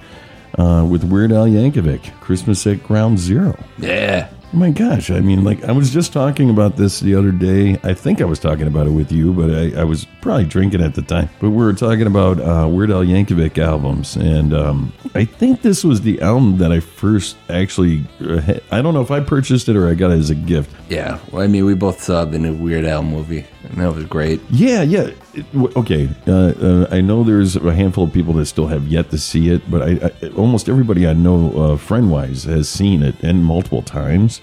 uh, 0.58 0.86
with 0.90 1.04
Weird 1.04 1.32
Al 1.32 1.48
Yankovic, 1.48 2.20
"Christmas 2.20 2.66
at 2.68 2.84
Ground 2.84 3.20
Zero. 3.20 3.58
Yeah, 3.78 4.30
Oh 4.52 4.58
my 4.58 4.72
gosh! 4.72 5.12
I 5.12 5.20
mean, 5.20 5.44
like 5.44 5.64
I 5.64 5.72
was 5.72 5.92
just 5.94 6.12
talking 6.12 6.50
about 6.50 6.76
this 6.76 7.00
the 7.02 7.14
other 7.14 7.32
day. 7.32 7.80
I 7.84 7.94
think 7.94 8.20
I 8.20 8.26
was 8.26 8.40
talking 8.40 8.66
about 8.66 8.88
it 8.88 8.90
with 8.92 9.12
you, 9.12 9.32
but 9.32 9.52
I, 9.52 9.82
I 9.82 9.84
was 9.84 10.06
probably 10.22 10.46
drinking 10.46 10.82
at 10.82 10.96
the 10.96 11.04
time. 11.04 11.30
But 11.40 11.52
we 11.52 11.58
were 11.58 11.74
talking 11.74 12.08
about 12.08 12.40
uh, 12.40 12.68
Weird 12.68 12.90
Al 12.90 13.04
Yankovic 13.04 13.60
albums, 13.60 14.16
and 14.16 14.52
um, 14.56 14.92
I 15.14 15.26
think 15.26 15.62
this 15.62 15.84
was 15.84 16.02
the 16.02 16.20
album 16.22 16.58
that 16.58 16.72
I 16.72 16.80
first 16.80 17.38
actually. 17.48 18.04
Uh, 18.20 18.60
I 18.72 18.82
don't 18.82 18.96
know 18.96 19.02
if 19.02 19.12
I 19.12 19.20
purchased 19.20 19.70
it 19.70 19.76
or 19.76 19.88
I 19.88 19.94
got 19.94 20.10
it 20.10 20.18
as 20.18 20.32
a 20.32 20.36
gift. 20.36 20.76
yeah. 20.90 21.20
Well, 21.32 21.44
I 21.44 21.48
mean, 21.48 21.66
we 21.66 21.76
both 21.76 22.02
saw 22.02 22.26
the 22.26 22.40
new 22.40 22.56
Weird 22.56 22.86
Al 22.86 23.04
movie, 23.04 23.46
and 23.70 23.78
that 23.82 23.94
was 23.96 24.06
great. 24.06 24.42
Yeah, 24.50 24.82
yeah. 24.82 25.10
It- 25.34 25.52
w- 25.54 25.72
okay, 25.76 26.10
uh, 26.28 26.32
uh, 26.32 26.88
I 26.92 27.02
know 27.02 27.24
there's 27.24 27.56
a 27.56 27.74
handful 27.74 28.04
of 28.06 28.14
people 28.14 28.34
that 28.34 28.46
still 28.48 28.68
have 28.68 28.88
yet 28.88 29.10
to 29.12 29.18
see 29.18 29.50
it, 29.50 29.70
but 29.70 29.82
I, 29.82 30.12
I 30.24 30.28
almost 30.36 30.68
everybody 30.70 31.08
I 31.08 31.14
know, 31.14 31.52
uh, 31.74 31.78
friend 31.78 32.10
wise, 32.12 32.44
has 32.46 32.68
seen 32.68 33.04
it 33.04 33.16
and 33.22 33.44
multiple 33.44 33.82
times. 33.82 34.40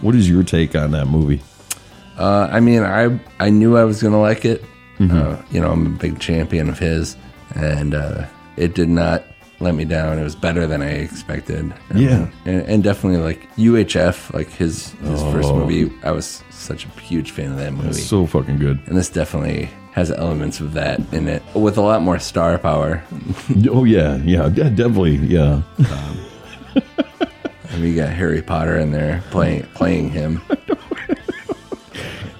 What 0.00 0.14
is 0.14 0.28
your 0.28 0.42
take 0.44 0.74
on 0.76 0.92
that 0.92 1.06
movie? 1.06 1.40
Uh, 2.16 2.48
I 2.50 2.60
mean, 2.60 2.82
I 2.82 3.18
I 3.38 3.50
knew 3.50 3.76
I 3.76 3.84
was 3.84 4.02
gonna 4.02 4.20
like 4.20 4.44
it. 4.44 4.64
Mm-hmm. 4.98 5.16
Uh, 5.16 5.42
you 5.52 5.60
know, 5.60 5.70
I'm 5.70 5.86
a 5.86 5.90
big 5.90 6.18
champion 6.18 6.68
of 6.68 6.78
his, 6.78 7.16
and 7.54 7.94
uh, 7.94 8.26
it 8.56 8.74
did 8.74 8.88
not 8.88 9.22
let 9.60 9.74
me 9.74 9.84
down. 9.84 10.18
It 10.18 10.22
was 10.24 10.36
better 10.36 10.66
than 10.66 10.82
I 10.82 10.90
expected. 10.90 11.72
Yeah. 11.94 12.28
and, 12.44 12.62
and 12.62 12.82
definitely 12.84 13.20
like 13.20 13.48
UHF, 13.56 14.32
like 14.34 14.48
his 14.50 14.90
his 15.02 15.22
first 15.24 15.48
Oh. 15.48 15.56
movie. 15.66 15.92
I 16.04 16.12
was 16.12 16.42
such 16.50 16.84
a 16.86 16.88
huge 17.00 17.30
fan 17.32 17.50
of 17.52 17.58
that 17.58 17.72
movie, 17.72 17.92
so 17.92 18.26
fucking 18.26 18.58
good. 18.58 18.78
and 18.86 18.96
this 18.96 19.10
definitely 19.10 19.68
has 19.92 20.10
elements 20.12 20.60
of 20.60 20.74
that 20.74 21.00
in 21.12 21.26
it, 21.26 21.42
with 21.54 21.76
a 21.76 21.80
lot 21.80 22.02
more 22.02 22.18
star 22.20 22.56
power. 22.58 23.02
Oh 23.70 23.84
yeah, 23.84 24.16
yeah, 24.24 24.46
yeah, 24.54 24.68
definitely, 24.68 25.16
yeah. 25.16 25.62
I 27.70 27.76
mean, 27.80 27.94
you 27.94 27.96
got 27.96 28.10
Harry 28.10 28.42
Potter 28.42 28.76
in 28.78 28.92
there 28.92 29.22
playing 29.30 29.62
playing 29.74 30.10
him. 30.10 30.40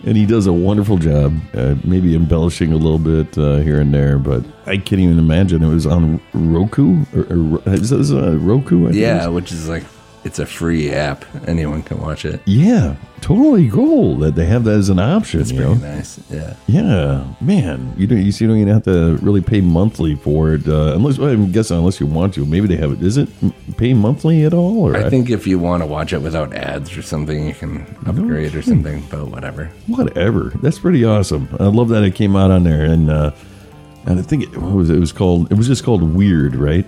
And 0.08 0.16
he 0.16 0.24
does 0.24 0.46
a 0.46 0.54
wonderful 0.54 0.96
job, 0.96 1.38
uh, 1.52 1.74
maybe 1.84 2.16
embellishing 2.16 2.72
a 2.72 2.76
little 2.76 2.98
bit 2.98 3.36
uh, 3.36 3.56
here 3.56 3.78
and 3.78 3.92
there, 3.92 4.18
but 4.18 4.42
I 4.64 4.78
can't 4.78 5.02
even 5.02 5.18
imagine 5.18 5.62
it 5.62 5.68
was 5.68 5.86
on 5.86 6.18
Roku. 6.32 7.04
Or, 7.14 7.60
or 7.66 7.74
is 7.74 7.90
this 7.90 8.10
uh, 8.10 8.38
Roku? 8.38 8.88
I 8.88 8.92
Yeah, 8.92 9.26
which 9.26 9.52
is 9.52 9.68
like 9.68 9.84
it's 10.24 10.38
a 10.38 10.46
free 10.46 10.90
app. 10.90 11.24
Anyone 11.46 11.82
can 11.82 12.00
watch 12.00 12.24
it. 12.24 12.40
yeah, 12.44 12.96
totally 13.20 13.68
cool 13.70 14.16
that 14.16 14.34
they 14.34 14.46
have 14.46 14.64
that 14.64 14.74
as 14.76 14.88
an 14.88 14.98
option. 14.98 15.40
It's 15.40 15.50
you 15.52 15.58
pretty 15.58 15.74
know? 15.80 15.94
nice. 15.94 16.20
Yeah. 16.30 16.54
Yeah, 16.66 17.24
man, 17.40 17.94
you 17.96 18.06
don't 18.06 18.20
you 18.22 18.32
see, 18.32 18.44
you 18.44 18.48
don't 18.50 18.58
even 18.58 18.72
have 18.72 18.84
to 18.84 19.16
really 19.22 19.40
pay 19.40 19.60
monthly 19.60 20.16
for 20.16 20.54
it, 20.54 20.66
uh, 20.68 20.92
unless 20.94 21.18
well, 21.18 21.30
I'm 21.30 21.50
guessing 21.52 21.78
unless 21.78 22.00
you 22.00 22.06
want 22.06 22.34
to. 22.34 22.44
Maybe 22.44 22.66
they 22.66 22.76
have 22.76 22.92
it. 22.92 23.02
Is 23.02 23.16
it 23.16 23.28
pay 23.76 23.94
monthly 23.94 24.44
at 24.44 24.52
all? 24.54 24.78
Or 24.80 24.96
I 24.96 25.08
think 25.08 25.30
if 25.30 25.46
you 25.46 25.58
want 25.58 25.82
to 25.82 25.86
watch 25.86 26.12
it 26.12 26.20
without 26.20 26.52
ads 26.54 26.96
or 26.96 27.02
something, 27.02 27.46
you 27.46 27.54
can 27.54 27.86
upgrade 28.06 28.54
or 28.54 28.62
something, 28.62 29.02
but 29.10 29.28
whatever. 29.28 29.66
whatever. 29.86 30.52
That's 30.62 30.78
pretty 30.78 31.04
awesome. 31.04 31.48
I 31.58 31.64
love 31.66 31.88
that 31.90 32.02
it 32.04 32.14
came 32.14 32.36
out 32.36 32.50
on 32.50 32.64
there, 32.64 32.84
and 32.84 33.10
uh, 33.10 33.30
and 34.06 34.18
I 34.18 34.22
think 34.22 34.42
it 34.44 34.56
what 34.56 34.74
was 34.74 34.90
it? 34.90 34.96
it 34.96 35.00
was 35.00 35.12
called. 35.12 35.50
It 35.50 35.54
was 35.56 35.66
just 35.66 35.84
called 35.84 36.02
Weird, 36.02 36.54
right? 36.54 36.86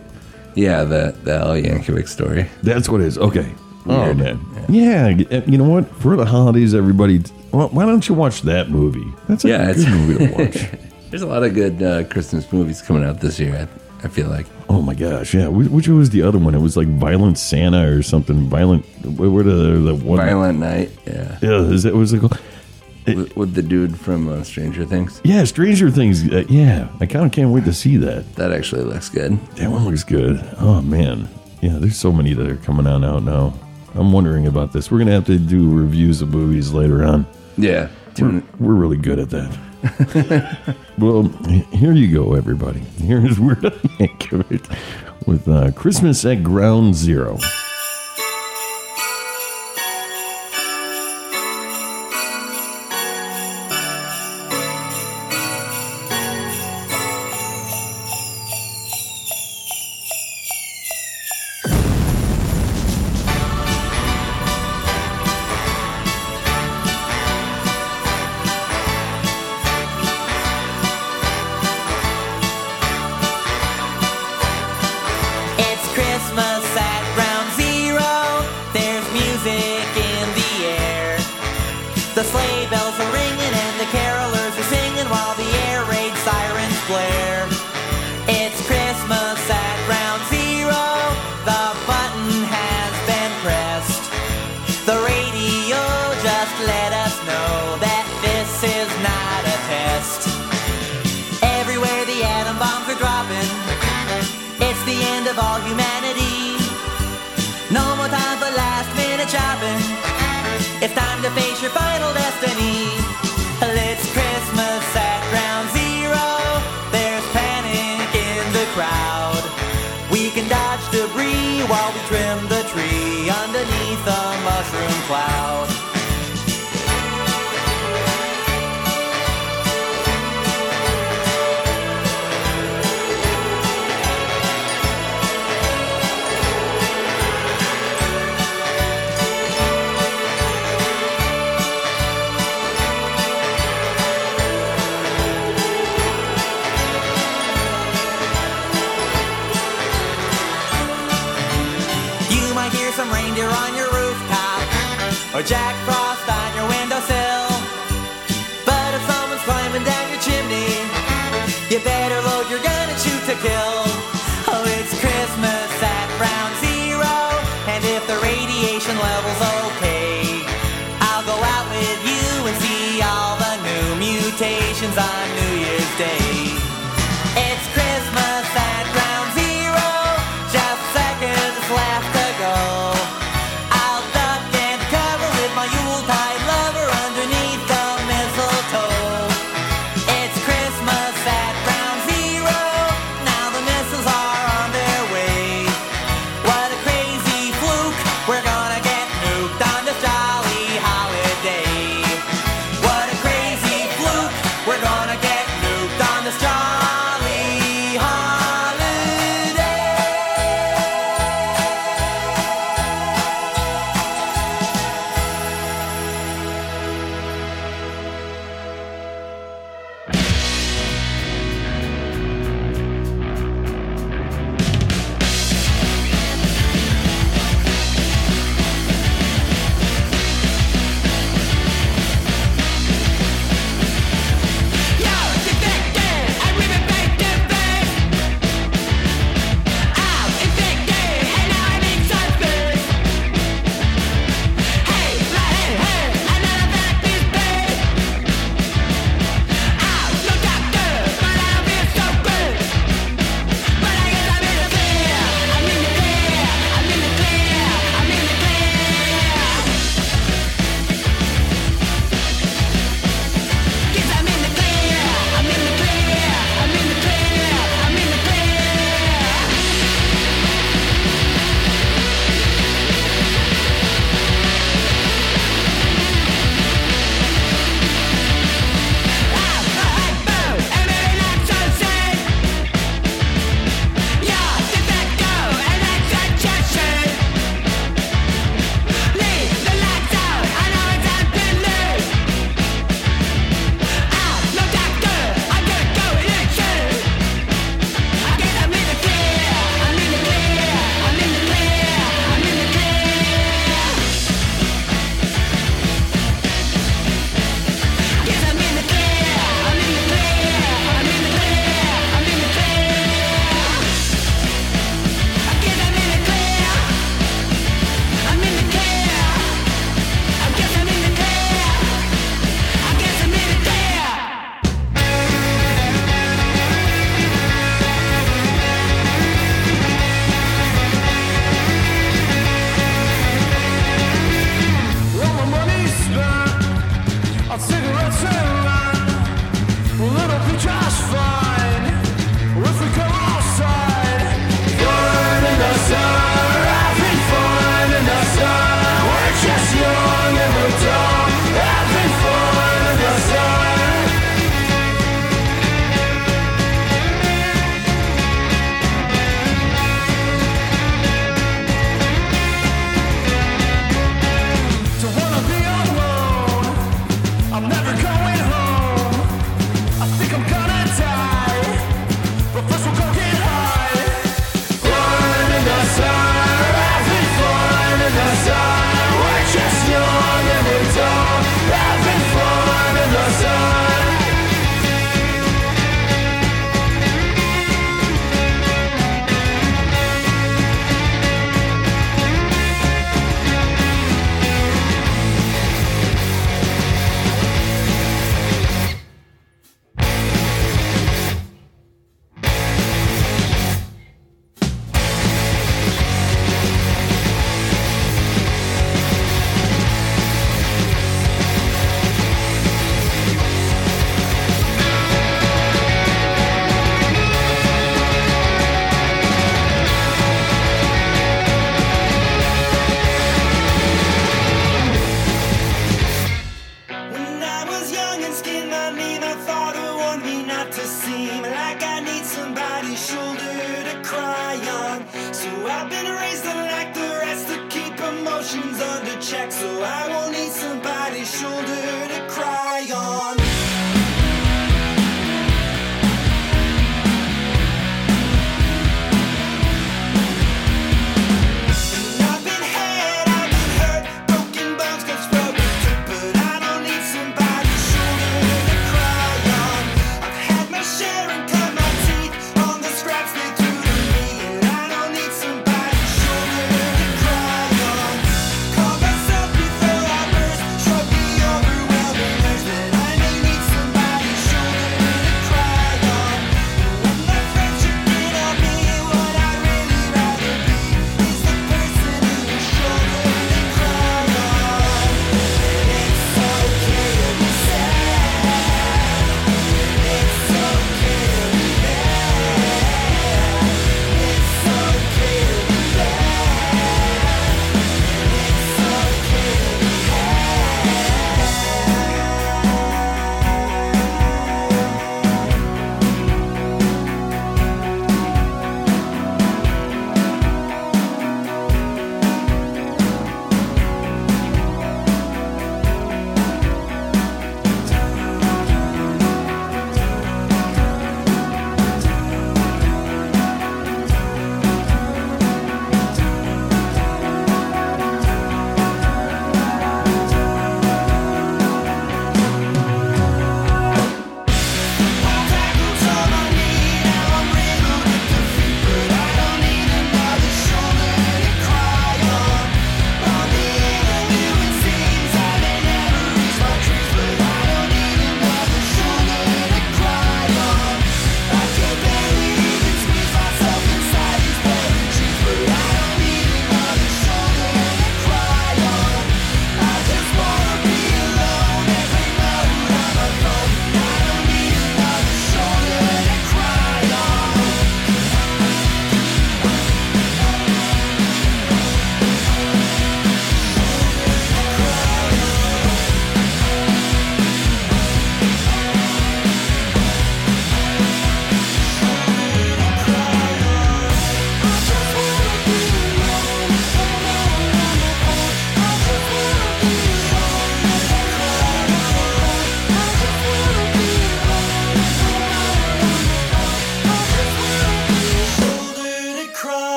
Yeah, 0.55 0.85
the 0.85 1.15
the 1.25 1.35
Al 1.37 1.55
Yankovic 1.55 2.09
story. 2.09 2.49
That's 2.63 2.89
what 2.89 3.01
it 3.01 3.07
is. 3.07 3.19
Okay. 3.19 3.53
Oh 3.87 4.05
Weird. 4.05 4.19
man. 4.19 4.41
Yeah. 4.69 5.09
You 5.09 5.59
know 5.59 5.69
what? 5.69 5.89
For 5.97 6.17
the 6.17 6.27
holidays, 6.27 6.75
everybody. 6.75 7.23
Well, 7.53 7.69
why 7.69 7.87
don't 7.87 8.07
you 8.09 8.15
watch 8.15 8.43
that 8.43 8.69
movie? 8.69 9.07
That's 9.29 9.45
a 9.45 9.49
Yeah, 9.49 9.67
good 9.73 9.79
it's- 9.79 9.95
movie 9.95 10.27
to 10.27 10.33
watch. 10.45 10.67
There's 11.11 11.23
a 11.23 11.27
lot 11.27 11.43
of 11.43 11.55
good 11.55 11.83
uh, 11.83 12.05
Christmas 12.05 12.53
movies 12.53 12.81
coming 12.83 13.03
out 13.05 13.21
this 13.21 13.41
year. 13.41 13.69
I, 14.03 14.07
I 14.07 14.09
feel 14.09 14.29
like. 14.29 14.47
oh 14.69 14.81
my 14.83 14.95
gosh. 14.95 15.35
Yeah. 15.35 15.49
Which, 15.49 15.69
which 15.69 15.89
was 15.89 16.11
the 16.11 16.23
other 16.23 16.39
one? 16.39 16.55
It 16.55 16.61
was 16.61 16.77
like 16.77 16.89
Violent 16.89 17.37
Santa 17.39 17.89
or 17.91 18.03
something. 18.03 18.49
Violent. 18.49 18.85
What 19.05 19.31
were 19.31 19.43
the 19.43 19.79
the 19.81 19.95
one? 19.95 20.19
Violent 20.19 20.59
Night. 20.61 20.91
Yeah, 21.07 21.39
Yeah. 21.43 21.63
Is 21.63 21.83
that 21.85 21.95
was 21.95 22.13
it 22.13 22.21
called? 22.21 22.39
With, 23.07 23.37
with 23.37 23.55
the 23.55 23.63
dude 23.63 23.99
from 23.99 24.29
uh, 24.29 24.43
Stranger 24.45 24.85
Things. 24.85 25.21
Yeah. 25.25 25.45
Stranger 25.45 25.91
Things. 25.91 26.29
Uh, 26.31 26.45
yeah. 26.49 26.89
I 27.01 27.07
kind 27.07 27.25
of 27.27 27.33
can't 27.33 27.51
wait 27.51 27.65
to 27.65 27.73
see 27.73 27.97
that. 27.99 28.35
That 28.37 28.53
actually 28.53 28.83
looks 28.85 29.09
good. 29.09 29.39
That 29.57 29.71
one 29.71 29.85
looks 29.85 30.05
good. 30.05 30.41
Oh 30.59 30.81
man, 30.83 31.29
yeah. 31.61 31.77
There's 31.79 31.97
so 31.97 32.13
many 32.13 32.35
that 32.35 32.47
are 32.49 32.57
coming 32.57 32.87
on 32.87 33.05
out 33.05 33.23
now. 33.23 33.55
I'm 33.95 34.13
wondering 34.13 34.47
about 34.47 34.73
this. 34.73 34.91
We're 34.91 34.99
gonna 34.99 35.13
have 35.13 35.27
to 35.27 35.39
do 35.39 35.69
reviews 35.71 36.23
of 36.23 36.31
movies 36.31 36.73
later 36.73 37.05
on. 37.05 37.27
Yeah. 37.57 37.89
We're, 38.19 38.43
we're 38.59 38.75
really 38.75 38.97
good 38.99 39.19
at 39.19 39.31
that. 39.31 40.67
well, 40.99 41.23
here 41.73 41.93
you 41.93 42.13
go, 42.13 42.35
everybody. 42.35 42.81
Here's 42.81 43.41
Weird 43.41 43.65
Al 43.65 43.71
Yankovic 43.71 45.27
with 45.27 45.49
uh, 45.49 45.73
Christmas 45.73 46.25
at 46.25 46.43
Ground 46.43 46.95
Zero. 46.95 47.39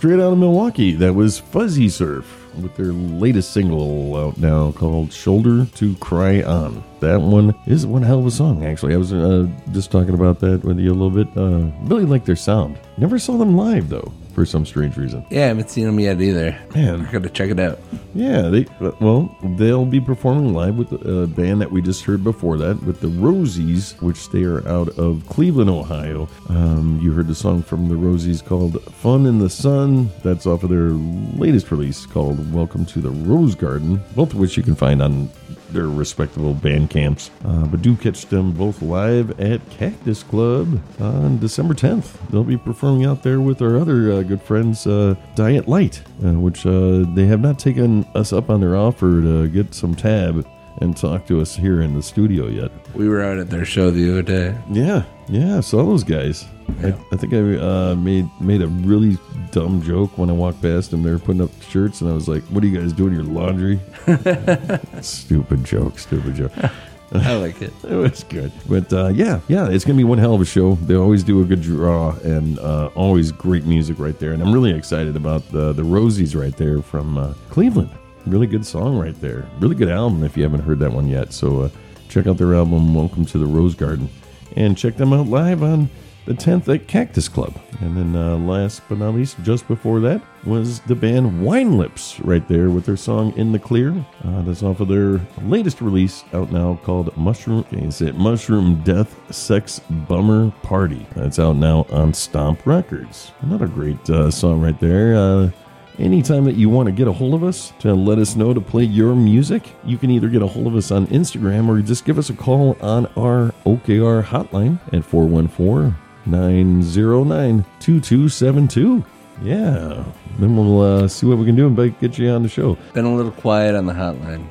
Straight 0.00 0.18
out 0.18 0.32
of 0.32 0.38
Milwaukee. 0.38 0.94
That 0.94 1.14
was 1.14 1.38
Fuzzy 1.38 1.90
Surf 1.90 2.24
with 2.56 2.74
their 2.74 2.86
latest 2.86 3.52
single 3.52 4.16
out 4.16 4.38
now 4.38 4.72
called 4.72 5.12
Shoulder 5.12 5.66
to 5.74 5.94
Cry 5.96 6.42
On. 6.42 6.82
That 7.00 7.20
one 7.20 7.54
is 7.66 7.84
one 7.86 8.00
hell 8.00 8.20
of 8.20 8.24
a 8.24 8.30
song, 8.30 8.64
actually. 8.64 8.94
I 8.94 8.96
was 8.96 9.12
uh, 9.12 9.46
just 9.72 9.90
talking 9.90 10.14
about 10.14 10.40
that 10.40 10.64
with 10.64 10.78
you 10.78 10.90
a 10.90 10.96
little 10.96 11.10
bit. 11.10 11.28
Uh, 11.36 11.70
really 11.82 12.06
like 12.06 12.24
their 12.24 12.34
sound. 12.34 12.78
Never 12.96 13.18
saw 13.18 13.36
them 13.36 13.58
live, 13.58 13.90
though, 13.90 14.10
for 14.30 14.46
some 14.46 14.64
strange 14.64 14.96
reason. 14.96 15.24
Yeah, 15.30 15.44
I 15.44 15.48
haven't 15.48 15.70
seen 15.70 15.86
them 15.86 16.00
yet 16.00 16.20
either. 16.20 16.58
Man. 16.74 17.06
I 17.06 17.12
gotta 17.12 17.28
check 17.28 17.50
it 17.50 17.60
out. 17.60 17.78
Yeah, 18.14 18.42
they 18.48 18.66
well, 18.80 19.36
they'll 19.56 19.86
be 19.86 20.00
performing 20.00 20.54
live 20.54 20.76
with 20.76 20.92
a 20.92 21.26
band 21.26 21.60
that 21.60 21.70
we 21.70 21.82
just 21.82 22.04
heard 22.04 22.24
before 22.24 22.56
that, 22.58 22.82
with 22.82 23.00
the 23.00 23.08
Rosies, 23.08 24.00
which 24.02 24.30
they 24.30 24.44
are 24.44 24.66
out 24.66 24.88
of 24.98 25.26
Cleveland, 25.28 25.70
Ohio. 25.70 26.28
Um, 26.48 26.98
you 27.02 27.12
heard 27.12 27.28
the 27.28 27.34
song 27.34 27.62
from 27.62 27.88
the 27.88 27.94
Rosies 27.94 28.44
called 28.44 28.82
"Fun 28.84 29.26
in 29.26 29.38
the 29.38 29.50
Sun." 29.50 30.10
That's 30.22 30.46
off 30.46 30.62
of 30.62 30.70
their 30.70 30.90
latest 31.38 31.70
release 31.70 32.06
called 32.06 32.52
"Welcome 32.52 32.84
to 32.86 33.00
the 33.00 33.10
Rose 33.10 33.54
Garden," 33.54 34.02
both 34.14 34.32
of 34.32 34.38
which 34.38 34.56
you 34.56 34.62
can 34.62 34.74
find 34.74 35.02
on 35.02 35.30
their 35.72 35.88
respectable 35.88 36.54
band 36.54 36.90
camps. 36.90 37.30
Uh, 37.44 37.66
but 37.66 37.82
do 37.82 37.96
catch 37.96 38.26
them 38.26 38.52
both 38.52 38.82
live 38.82 39.38
at 39.40 39.68
Cactus 39.70 40.22
Club 40.22 40.80
on 41.00 41.38
December 41.38 41.74
10th. 41.74 42.12
They'll 42.30 42.44
be 42.44 42.56
performing 42.56 43.04
out 43.04 43.22
there 43.22 43.40
with 43.40 43.62
our 43.62 43.76
other 43.76 44.12
uh, 44.12 44.22
good 44.22 44.42
friends, 44.42 44.86
uh, 44.86 45.14
Diet 45.34 45.68
Light, 45.68 46.02
uh, 46.24 46.32
which 46.32 46.66
uh, 46.66 47.04
they 47.14 47.26
have 47.26 47.40
not 47.40 47.58
taken 47.58 48.04
us 48.14 48.32
up 48.32 48.50
on 48.50 48.60
their 48.60 48.76
offer 48.76 49.20
to 49.20 49.48
get 49.48 49.74
some 49.74 49.94
tab 49.94 50.46
and 50.80 50.96
talk 50.96 51.26
to 51.26 51.40
us 51.40 51.54
here 51.56 51.82
in 51.82 51.94
the 51.94 52.02
studio 52.02 52.46
yet. 52.46 52.70
We 52.94 53.08
were 53.08 53.22
out 53.22 53.38
at 53.38 53.50
their 53.50 53.64
show 53.64 53.90
the 53.90 54.10
other 54.10 54.22
day. 54.22 54.56
Yeah, 54.70 55.04
yeah, 55.28 55.58
I 55.58 55.60
saw 55.60 55.84
those 55.84 56.04
guys. 56.04 56.46
I, 56.82 56.88
I 57.12 57.16
think 57.16 57.34
I 57.34 57.56
uh, 57.56 57.94
made 57.94 58.28
made 58.40 58.62
a 58.62 58.68
really 58.68 59.18
dumb 59.50 59.82
joke 59.82 60.16
when 60.16 60.30
I 60.30 60.32
walked 60.32 60.62
past 60.62 60.90
them. 60.90 61.02
They 61.02 61.10
were 61.10 61.18
putting 61.18 61.42
up 61.42 61.50
shirts, 61.62 62.00
and 62.00 62.10
I 62.10 62.14
was 62.14 62.28
like, 62.28 62.42
"What 62.44 62.64
are 62.64 62.66
you 62.66 62.78
guys 62.80 62.92
doing? 62.92 63.14
Your 63.14 63.24
laundry?" 63.24 63.80
stupid 65.02 65.64
joke, 65.64 65.98
stupid 65.98 66.34
joke. 66.34 66.52
I 67.12 67.34
like 67.34 67.60
it. 67.60 67.72
It 67.84 67.96
was 67.96 68.22
good, 68.24 68.52
but 68.68 68.92
uh, 68.92 69.08
yeah, 69.08 69.40
yeah, 69.48 69.68
it's 69.68 69.84
gonna 69.84 69.96
be 69.96 70.04
one 70.04 70.18
hell 70.18 70.34
of 70.34 70.40
a 70.40 70.44
show. 70.44 70.74
They 70.76 70.94
always 70.94 71.24
do 71.24 71.42
a 71.42 71.44
good 71.44 71.60
draw, 71.60 72.12
and 72.22 72.58
uh, 72.60 72.90
always 72.94 73.32
great 73.32 73.64
music 73.64 73.98
right 73.98 74.18
there. 74.18 74.32
And 74.32 74.42
I'm 74.42 74.52
really 74.52 74.72
excited 74.72 75.16
about 75.16 75.46
the 75.50 75.72
the 75.72 75.82
Rosies 75.82 76.40
right 76.40 76.56
there 76.56 76.82
from 76.82 77.18
uh, 77.18 77.34
Cleveland. 77.50 77.90
Really 78.30 78.46
good 78.46 78.64
song 78.64 78.96
right 78.96 79.20
there. 79.20 79.44
Really 79.58 79.74
good 79.74 79.88
album 79.88 80.22
if 80.22 80.36
you 80.36 80.44
haven't 80.44 80.60
heard 80.60 80.78
that 80.78 80.92
one 80.92 81.08
yet. 81.08 81.32
So 81.32 81.62
uh, 81.62 81.68
check 82.08 82.28
out 82.28 82.38
their 82.38 82.54
album 82.54 82.94
"Welcome 82.94 83.24
to 83.24 83.38
the 83.38 83.44
Rose 83.44 83.74
Garden," 83.74 84.08
and 84.54 84.78
check 84.78 84.96
them 84.96 85.12
out 85.12 85.26
live 85.26 85.64
on 85.64 85.90
the 86.26 86.34
10th 86.34 86.72
at 86.72 86.86
Cactus 86.86 87.28
Club. 87.28 87.60
And 87.80 87.96
then 87.96 88.14
uh, 88.14 88.36
last 88.36 88.82
but 88.88 88.98
not 88.98 89.16
least, 89.16 89.42
just 89.42 89.66
before 89.66 89.98
that 90.00 90.22
was 90.46 90.78
the 90.82 90.94
band 90.94 91.44
Wine 91.44 91.76
Lips 91.76 92.20
right 92.20 92.46
there 92.46 92.70
with 92.70 92.86
their 92.86 92.96
song 92.96 93.36
In 93.36 93.50
the 93.50 93.58
Clear. 93.58 93.90
Uh, 94.22 94.42
that's 94.42 94.62
off 94.62 94.78
of 94.78 94.86
their 94.86 95.20
latest 95.42 95.80
release 95.80 96.22
out 96.32 96.52
now 96.52 96.78
called 96.84 97.16
Mushroom, 97.16 97.66
is 97.72 98.00
it 98.00 98.14
Mushroom 98.14 98.80
Death 98.84 99.34
Sex 99.34 99.80
Bummer 100.08 100.52
Party. 100.62 101.04
That's 101.16 101.40
out 101.40 101.56
now 101.56 101.84
on 101.90 102.14
Stomp 102.14 102.64
Records. 102.64 103.32
Another 103.40 103.66
great 103.66 104.08
uh, 104.08 104.30
song 104.30 104.60
right 104.60 104.78
there. 104.78 105.52
Anytime 106.00 106.44
that 106.44 106.54
you 106.56 106.70
want 106.70 106.86
to 106.86 106.92
get 106.92 107.06
a 107.08 107.12
hold 107.12 107.34
of 107.34 107.44
us 107.44 107.74
to 107.80 107.92
let 107.92 108.18
us 108.18 108.34
know 108.34 108.54
to 108.54 108.60
play 108.60 108.84
your 108.84 109.14
music, 109.14 109.74
you 109.84 109.98
can 109.98 110.10
either 110.10 110.30
get 110.30 110.40
a 110.40 110.46
hold 110.46 110.66
of 110.66 110.74
us 110.74 110.90
on 110.90 111.06
Instagram 111.08 111.68
or 111.68 111.82
just 111.82 112.06
give 112.06 112.18
us 112.18 112.30
a 112.30 112.32
call 112.32 112.74
on 112.80 113.04
our 113.18 113.52
OKR 113.66 114.24
hotline 114.24 114.80
at 114.94 115.04
414 115.04 115.94
909 116.24 117.66
2272. 117.80 119.04
Yeah, 119.42 120.02
then 120.38 120.56
we'll 120.56 120.80
uh, 120.80 121.06
see 121.06 121.26
what 121.26 121.36
we 121.36 121.44
can 121.44 121.54
do 121.54 121.66
and 121.66 122.00
get 122.00 122.16
you 122.16 122.30
on 122.30 122.44
the 122.44 122.48
show. 122.48 122.78
Been 122.94 123.04
a 123.04 123.14
little 123.14 123.32
quiet 123.32 123.74
on 123.74 123.84
the 123.84 123.92
hotline. 123.92 124.46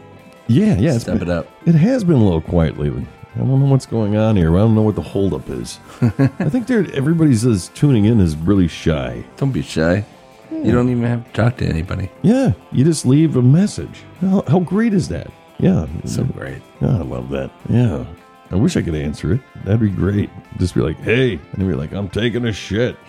Yeah, 0.47 0.78
yeah. 0.78 1.00
Step 1.00 1.18
been- 1.18 1.30
it 1.30 1.32
up. 1.32 1.47
It 1.66 1.74
has 1.74 2.04
been 2.04 2.18
a 2.18 2.24
little 2.24 2.41
quiet 2.41 2.78
lately. 2.78 3.08
I 3.36 3.39
don't 3.39 3.60
know 3.60 3.66
what's 3.72 3.88
going 3.88 4.16
on 4.18 4.36
here. 4.36 4.56
I 4.56 4.60
don't 4.60 4.76
know 4.76 4.84
what 4.84 4.95
the 4.95 5.02
holdup 5.02 5.50
is. 5.50 5.80
I 6.02 6.50
think 6.50 6.70
everybody's 6.70 7.43
is 7.43 7.70
tuning 7.70 8.06
in 8.06 8.20
is 8.20 8.36
really 8.36 8.68
shy. 8.68 9.24
Don't 9.38 9.52
be 9.52 9.64
shy. 9.64 10.06
You 10.52 10.72
don't 10.72 10.89
even 10.89 11.04
have 11.04 11.26
to 11.26 11.32
talk 11.34 11.58
to 11.58 11.66
anybody. 11.66 12.10
Yeah, 12.22 12.54
you 12.72 12.84
just 12.84 13.06
leave 13.06 13.36
a 13.36 13.41
message. 13.41 14.02
How, 14.22 14.43
how 14.47 14.60
great 14.60 14.93
is 14.93 15.08
that? 15.10 15.32
Yeah, 15.60 15.88
So 16.06 16.24
great. 16.24 16.62
Yeah, 16.82 16.97
I 16.97 17.02
love 17.02 17.30
that. 17.30 17.52
Yeah. 17.70 18.06
I 18.52 18.56
wish 18.56 18.76
I 18.78 18.82
could 18.82 18.95
answer 18.95 19.34
it. 19.34 19.41
That'd 19.64 19.82
be 19.82 19.89
great. 19.89 20.30
Just 20.58 20.74
be 20.74 20.82
like, 20.82 20.97
hey, 21.02 21.34
and 21.34 21.62
he'd 21.62 21.68
be 21.68 21.76
like, 21.76 21.91
I'm 21.91 22.10
taking 22.10 22.45
a 22.45 22.54
shit. 22.54 22.97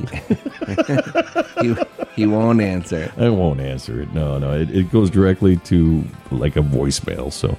He, 1.61 1.76
he 2.16 2.26
won't 2.26 2.62
answer. 2.62 3.12
I 3.18 3.28
won't 3.28 3.61
answer 3.61 4.01
it. 4.01 4.14
No, 4.14 4.38
no. 4.38 4.59
It, 4.59 4.70
it 4.70 4.91
goes 4.91 5.11
directly 5.11 5.57
to 5.59 6.03
like 6.30 6.57
a 6.57 6.61
voicemail. 6.61 7.30
So 7.30 7.59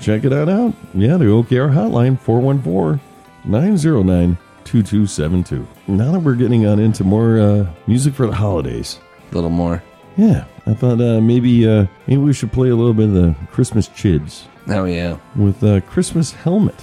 check 0.00 0.24
it 0.24 0.34
out. 0.34 0.50
out. 0.50 0.74
Yeah, 0.92 1.16
the 1.16 1.24
OKR 1.24 1.72
hotline 1.72 2.20
414 2.20 3.00
909 3.46 4.36
2272. 4.64 5.66
Now 5.86 6.12
that 6.12 6.20
we're 6.20 6.34
getting 6.34 6.66
on 6.66 6.78
into 6.78 7.04
more 7.04 7.38
uh, 7.40 7.70
music 7.86 8.12
for 8.12 8.26
the 8.26 8.34
holidays. 8.34 9.00
A 9.30 9.34
little 9.34 9.50
more. 9.50 9.82
Yeah, 10.16 10.44
I 10.66 10.74
thought 10.74 11.00
uh, 11.00 11.20
maybe 11.20 11.68
uh, 11.68 11.86
maybe 12.06 12.20
we 12.22 12.32
should 12.32 12.52
play 12.52 12.70
a 12.70 12.76
little 12.76 12.94
bit 12.94 13.06
of 13.06 13.12
the 13.14 13.34
Christmas 13.52 13.88
chids 13.88 14.46
Oh, 14.68 14.84
yeah. 14.84 15.16
with 15.36 15.62
uh, 15.62 15.80
Christmas 15.82 16.32
helmet. 16.32 16.74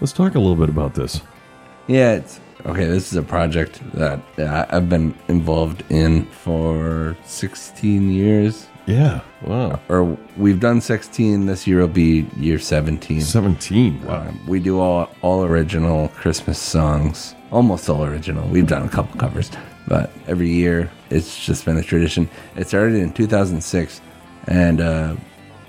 Let's 0.00 0.12
talk 0.12 0.34
a 0.34 0.38
little 0.38 0.56
bit 0.56 0.68
about 0.68 0.94
this. 0.94 1.20
Yeah, 1.88 2.12
it's 2.14 2.38
okay. 2.64 2.84
This 2.86 3.10
is 3.12 3.16
a 3.18 3.22
project 3.22 3.80
that 3.94 4.20
I've 4.70 4.88
been 4.88 5.14
involved 5.28 5.82
in 5.90 6.26
for 6.26 7.16
16 7.24 8.10
years. 8.10 8.66
Yeah. 8.86 9.20
Wow. 9.42 9.80
Or 9.88 10.16
we've 10.36 10.60
done 10.60 10.80
16. 10.80 11.46
This 11.46 11.66
year 11.66 11.80
will 11.80 11.88
be 11.88 12.26
year 12.36 12.58
17. 12.60 13.20
17. 13.20 14.04
Wow. 14.04 14.28
Um, 14.28 14.46
we 14.46 14.60
do 14.60 14.78
all 14.78 15.10
all 15.22 15.42
original 15.44 16.08
Christmas 16.10 16.58
songs, 16.58 17.34
almost 17.50 17.88
all 17.90 18.04
original. 18.04 18.46
We've 18.48 18.66
done 18.66 18.82
a 18.86 18.88
couple 18.88 19.18
covers, 19.18 19.50
but 19.86 20.10
every 20.26 20.48
year 20.48 20.90
it's 21.10 21.44
just 21.44 21.64
been 21.64 21.76
a 21.76 21.82
tradition. 21.82 22.28
It 22.56 22.68
started 22.68 22.96
in 22.96 23.12
2006, 23.12 24.00
and 24.46 24.80
uh, 24.80 25.16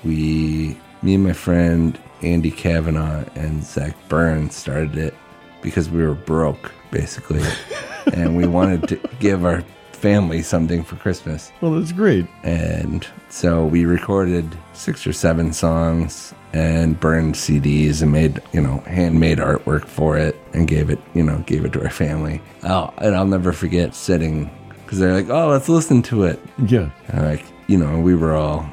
we, 0.04 0.78
me 1.02 1.16
and 1.16 1.24
my 1.24 1.34
friend 1.34 1.98
Andy 2.22 2.52
Kavanaugh 2.52 3.24
and 3.36 3.64
Zach 3.64 3.96
Burns 4.10 4.56
started 4.56 4.98
it 4.98 5.14
because 5.62 5.90
we 5.90 6.02
were 6.02 6.16
broke, 6.16 6.72
basically, 6.92 7.44
and 8.14 8.36
we 8.36 8.48
wanted 8.48 8.88
to 8.90 9.00
give 9.20 9.46
our 9.46 9.64
family 9.92 10.42
something 10.42 10.84
for 10.84 10.96
Christmas. 10.96 11.52
Well, 11.62 11.72
that's 11.72 11.92
great. 11.92 12.28
And 12.44 13.06
so 13.30 13.66
we 13.66 13.86
recorded 13.86 14.58
six 14.74 15.08
or 15.08 15.14
seven 15.14 15.54
songs 15.54 16.34
and 16.54 17.00
burned 17.00 17.36
CDs 17.36 18.02
and 18.02 18.12
made, 18.12 18.42
you 18.54 18.62
know, 18.62 18.78
handmade 18.88 19.38
artwork 19.38 19.86
for 19.86 20.18
it 20.18 20.36
and 20.54 20.68
gave 20.68 20.90
it, 20.90 21.00
you 21.14 21.24
know, 21.24 21.40
gave 21.40 21.66
it 21.66 21.74
to 21.74 21.84
our 21.84 21.90
family. 21.90 22.42
Oh, 22.64 22.94
and 22.98 23.16
I'll 23.16 23.26
never 23.26 23.54
forget 23.54 23.94
sitting 23.94 24.50
because 24.84 25.00
they're 25.00 25.14
like, 25.14 25.30
oh, 25.30 25.50
let's 25.50 25.68
listen 25.70 26.02
to 26.04 26.24
it. 26.24 26.40
Yeah. 26.66 26.90
And 27.10 27.26
like, 27.26 27.46
you 27.68 27.78
know, 27.78 28.00
we 28.00 28.16
were 28.16 28.36
all 28.36 28.68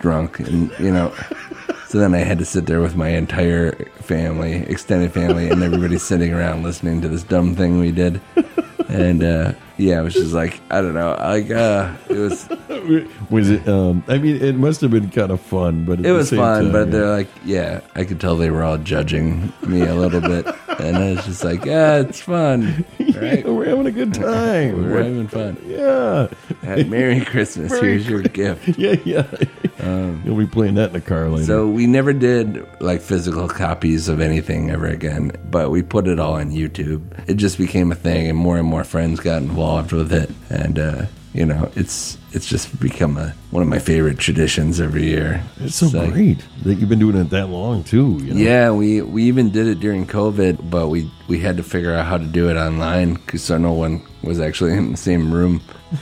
drunk 0.00 0.40
and, 0.40 0.70
you 0.78 0.90
know, 0.90 1.12
so 1.88 1.98
then 1.98 2.14
I 2.14 2.18
had 2.18 2.38
to 2.38 2.44
sit 2.44 2.66
there 2.66 2.80
with 2.80 2.96
my 2.96 3.08
entire 3.08 3.72
family, 4.00 4.54
extended 4.68 5.12
family, 5.12 5.48
and 5.48 5.62
everybody 5.62 5.98
sitting 6.10 6.32
around 6.32 6.62
listening 6.62 7.00
to 7.02 7.08
this 7.08 7.22
dumb 7.22 7.54
thing 7.54 7.78
we 7.80 7.90
did. 7.92 8.20
And, 8.88 9.22
uh, 9.22 9.52
yeah, 9.76 10.00
it 10.00 10.04
was 10.04 10.14
just 10.14 10.32
like, 10.32 10.60
I 10.70 10.80
don't 10.80 10.94
know, 10.94 11.16
like, 11.18 11.50
uh, 11.50 11.94
it 12.08 12.16
was, 12.18 12.48
Was 13.30 13.50
it? 13.50 13.68
Um, 13.68 14.02
I 14.08 14.18
mean, 14.18 14.42
it 14.42 14.54
must 14.56 14.80
have 14.80 14.90
been 14.90 15.10
kind 15.10 15.30
of 15.30 15.40
fun, 15.40 15.84
but 15.84 16.04
it 16.04 16.10
was 16.12 16.30
fun, 16.30 16.64
time, 16.64 16.72
but 16.72 16.86
yeah. 16.86 16.92
they're 16.92 17.10
like, 17.10 17.28
yeah, 17.44 17.80
I 17.94 18.04
could 18.04 18.20
tell 18.20 18.36
they 18.36 18.50
were 18.50 18.64
all 18.64 18.78
judging 18.78 19.52
me 19.66 19.82
a 19.82 19.94
little 19.94 20.20
bit, 20.20 20.46
and 20.78 20.96
I 20.96 21.12
was 21.12 21.24
just 21.26 21.44
like, 21.44 21.64
yeah, 21.64 21.98
it's 22.00 22.20
fun, 22.20 22.84
right? 23.14 23.46
we're 23.46 23.66
having 23.66 23.86
a 23.86 23.90
good 23.92 24.14
time. 24.14 24.90
We're 24.90 25.02
having 25.04 25.28
fun. 25.28 25.58
yeah, 25.66 26.28
Uh, 26.66 26.84
Merry 26.86 27.20
Christmas. 27.24 27.70
Merry 27.70 27.90
Here's 28.02 28.08
your 28.08 28.22
gift. 28.22 28.78
yeah, 28.78 28.96
yeah. 29.04 29.26
You'll 30.24 30.36
be 30.36 30.46
playing 30.46 30.74
that 30.74 30.88
in 30.88 30.92
the 30.94 31.00
car 31.00 31.28
later. 31.28 31.40
Um, 31.42 31.46
So 31.46 31.68
we 31.68 31.86
never 31.86 32.12
did 32.12 32.64
like 32.80 33.00
physical 33.00 33.48
copies 33.48 34.08
of 34.08 34.20
anything 34.20 34.70
ever 34.70 34.86
again, 34.86 35.32
but 35.50 35.70
we 35.70 35.82
put 35.82 36.06
it 36.06 36.18
all 36.20 36.34
on 36.34 36.50
YouTube. 36.50 37.02
It 37.28 37.34
just 37.34 37.58
became 37.58 37.90
a 37.92 37.94
thing, 37.94 38.28
and 38.28 38.36
more 38.38 38.58
and 38.58 38.66
more 38.66 38.84
friends 38.84 39.20
got 39.20 39.42
involved 39.42 39.92
with 39.92 40.12
it, 40.12 40.30
and 40.50 40.78
uh, 40.78 41.06
you 41.32 41.46
know, 41.46 41.70
it's 41.76 42.18
it's 42.32 42.46
just 42.46 42.78
become 42.80 43.16
a 43.16 43.34
one 43.50 43.62
of 43.62 43.68
my 43.68 43.78
favorite 43.78 44.18
traditions 44.18 44.80
every 44.80 45.04
year. 45.04 45.42
it's 45.60 45.76
so 45.76 45.86
like- 45.86 46.12
great 46.12 46.44
that 46.64 46.74
you've 46.74 46.88
been 46.88 46.98
doing 46.98 47.16
it 47.16 47.30
that 47.30 47.48
long 47.48 47.82
too. 47.84 48.18
You 48.22 48.34
know? 48.34 48.40
Yeah, 48.40 48.70
we 48.72 49.00
we 49.02 49.24
even 49.24 49.50
did 49.50 49.66
it 49.66 49.80
during 49.80 50.06
COVID, 50.06 50.70
but 50.70 50.88
we 50.88 51.10
we 51.28 51.38
had 51.38 51.56
to 51.56 51.62
figure 51.62 51.94
out 51.94 52.06
how 52.06 52.18
to 52.18 52.26
do 52.26 52.48
it 52.50 52.56
online 52.56 53.14
because 53.14 53.42
so 53.44 53.58
no 53.58 53.72
one 53.72 54.02
was 54.22 54.40
actually 54.40 54.72
in 54.74 54.90
the 54.92 54.96
same 54.98 55.32
room. 55.32 55.60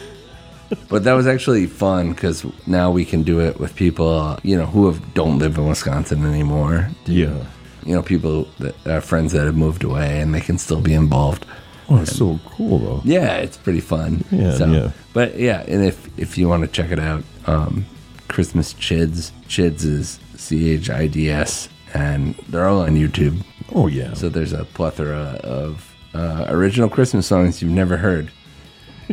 but 0.88 1.04
that 1.04 1.14
was 1.14 1.26
actually 1.26 1.66
fun 1.66 2.12
because 2.12 2.44
now 2.66 2.90
we 2.90 3.04
can 3.04 3.22
do 3.22 3.40
it 3.40 3.58
with 3.58 3.74
people 3.74 4.38
you 4.42 4.56
know 4.56 4.66
who 4.66 4.86
have, 4.86 5.14
don't 5.14 5.38
live 5.38 5.58
in 5.58 5.66
Wisconsin 5.66 6.24
anymore. 6.24 6.88
yeah. 7.06 7.44
You 7.84 7.94
know, 7.94 8.02
people 8.02 8.46
that 8.58 8.74
are 8.86 9.00
friends 9.00 9.32
that 9.32 9.46
have 9.46 9.56
moved 9.56 9.82
away 9.82 10.20
and 10.20 10.34
they 10.34 10.42
can 10.42 10.58
still 10.58 10.80
be 10.80 10.92
involved. 10.92 11.46
Oh, 11.88 12.02
it's 12.02 12.14
so 12.14 12.38
cool 12.44 12.78
though. 12.80 13.00
Yeah, 13.02 13.36
it's 13.36 13.56
pretty 13.56 13.80
fun. 13.80 14.24
Yeah, 14.30 14.58
yeah. 14.66 14.90
But 15.14 15.38
yeah, 15.38 15.62
and 15.66 15.84
if 15.84 15.96
if 16.18 16.36
you 16.36 16.48
want 16.48 16.64
to 16.64 16.68
check 16.68 16.90
it 16.90 16.98
out, 16.98 17.24
um, 17.46 17.86
Christmas 18.28 18.74
Chids, 18.74 19.32
Chids 19.48 19.84
is 19.84 20.20
C 20.36 20.72
H 20.72 20.90
I 20.90 21.06
D 21.06 21.30
S, 21.30 21.70
and 21.94 22.34
they're 22.50 22.66
all 22.66 22.82
on 22.82 22.94
YouTube. 22.94 23.42
Oh 23.74 23.86
yeah. 23.86 24.12
So 24.12 24.28
there's 24.28 24.52
a 24.52 24.66
plethora 24.66 25.40
of 25.42 25.94
uh, 26.12 26.44
original 26.48 26.90
Christmas 26.90 27.26
songs 27.26 27.62
you've 27.62 27.72
never 27.72 27.96
heard. 27.96 28.30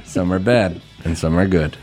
Some 0.03 0.33
are 0.33 0.39
bad 0.39 0.81
and 1.05 1.17
some 1.17 1.37
are 1.37 1.47
good. 1.47 1.77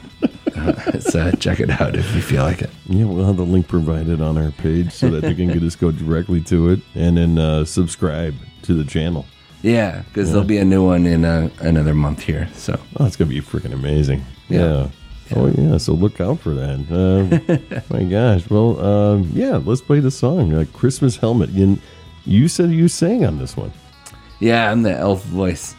Uh, 0.57 0.99
so 1.01 1.31
check 1.33 1.61
it 1.61 1.70
out 1.70 1.97
if 1.97 2.14
you 2.14 2.20
feel 2.23 2.43
like 2.43 2.62
it. 2.62 2.70
Yeah, 2.87 3.07
we'll 3.07 3.25
have 3.27 3.37
the 3.39 3.45
link 3.47 3.66
provided 3.68 4.20
on 4.20 4.37
our 4.39 4.51
page 4.51 4.93
so 4.93 5.09
that 5.11 5.29
you 5.29 5.35
can 5.35 5.59
just 5.59 5.81
go 5.81 5.91
directly 5.91 6.41
to 6.43 6.68
it 6.70 6.81
and 6.95 7.16
then 7.16 7.39
uh, 7.39 7.64
subscribe 7.64 8.35
to 8.62 8.75
the 8.75 8.85
channel. 8.85 9.25
Yeah, 9.62 10.03
because 10.09 10.31
there'll 10.31 10.45
be 10.47 10.59
a 10.59 10.64
new 10.64 10.85
one 10.85 11.07
in 11.07 11.25
uh, 11.25 11.49
another 11.61 11.95
month 11.95 12.20
here. 12.20 12.49
So 12.55 12.79
Oh, 12.99 13.07
it's 13.07 13.16
gonna 13.16 13.31
be 13.31 13.41
freaking 13.41 13.73
amazing. 13.73 14.25
Yeah. 14.49 14.89
Yeah. 15.31 15.37
Oh 15.37 15.47
yeah. 15.47 15.79
So 15.79 15.93
look 15.95 16.20
out 16.20 16.41
for 16.41 16.51
that. 16.55 16.81
Um, 16.91 17.83
my 17.91 18.05
gosh. 18.05 18.51
Well, 18.51 18.79
um, 18.85 19.31
yeah. 19.33 19.57
Let's 19.64 19.81
play 19.81 20.01
the 20.01 20.11
song 20.11 20.53
uh, 20.53 20.64
"Christmas 20.73 21.16
Helmet." 21.16 21.51
And 21.51 21.81
you 22.27 22.49
said 22.49 22.70
you 22.70 22.89
sang 22.89 23.25
on 23.25 23.39
this 23.39 23.57
one. 23.57 23.73
yeah, 24.41 24.70
I'm 24.70 24.83
the 24.83 24.93
elf 24.99 25.23
voice. 25.25 25.75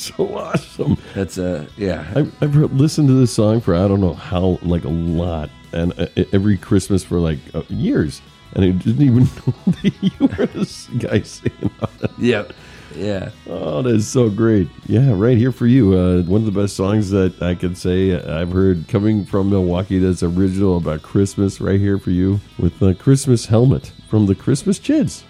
So 0.00 0.34
awesome. 0.34 0.96
That's 1.14 1.36
uh 1.36 1.66
yeah. 1.76 2.10
I've, 2.16 2.42
I've 2.42 2.54
listened 2.72 3.08
to 3.08 3.14
this 3.14 3.34
song 3.34 3.60
for 3.60 3.74
I 3.74 3.86
don't 3.86 4.00
know 4.00 4.14
how 4.14 4.58
like 4.62 4.84
a 4.84 4.88
lot, 4.88 5.50
and 5.72 5.92
uh, 6.00 6.06
every 6.32 6.56
Christmas 6.56 7.04
for 7.04 7.18
like 7.18 7.38
uh, 7.54 7.64
years, 7.68 8.22
and 8.54 8.64
I 8.64 8.70
didn't 8.70 9.02
even 9.02 9.24
know 9.46 9.54
that 9.66 9.94
you 10.00 10.26
were 10.26 10.46
this 10.46 10.86
guy 10.98 11.20
singing 11.20 11.70
on 11.82 11.90
it. 12.02 12.10
Yep. 12.18 12.52
Yeah. 12.94 13.30
Oh, 13.46 13.82
that 13.82 13.94
is 13.94 14.08
so 14.08 14.30
great. 14.30 14.68
Yeah, 14.86 15.12
right 15.14 15.36
here 15.36 15.52
for 15.52 15.66
you. 15.66 15.92
Uh, 15.92 16.22
one 16.22 16.40
of 16.40 16.52
the 16.52 16.60
best 16.60 16.76
songs 16.76 17.10
that 17.10 17.40
I 17.42 17.54
could 17.54 17.76
say 17.76 18.14
I've 18.20 18.52
heard 18.52 18.88
coming 18.88 19.26
from 19.26 19.50
Milwaukee 19.50 19.98
that's 19.98 20.22
original 20.22 20.78
about 20.78 21.02
Christmas, 21.02 21.60
right 21.60 21.78
here 21.78 21.98
for 21.98 22.10
you 22.10 22.40
with 22.58 22.78
the 22.78 22.94
Christmas 22.94 23.46
Helmet 23.46 23.92
from 24.08 24.26
the 24.26 24.34
Christmas 24.34 24.78
Chids. 24.80 25.24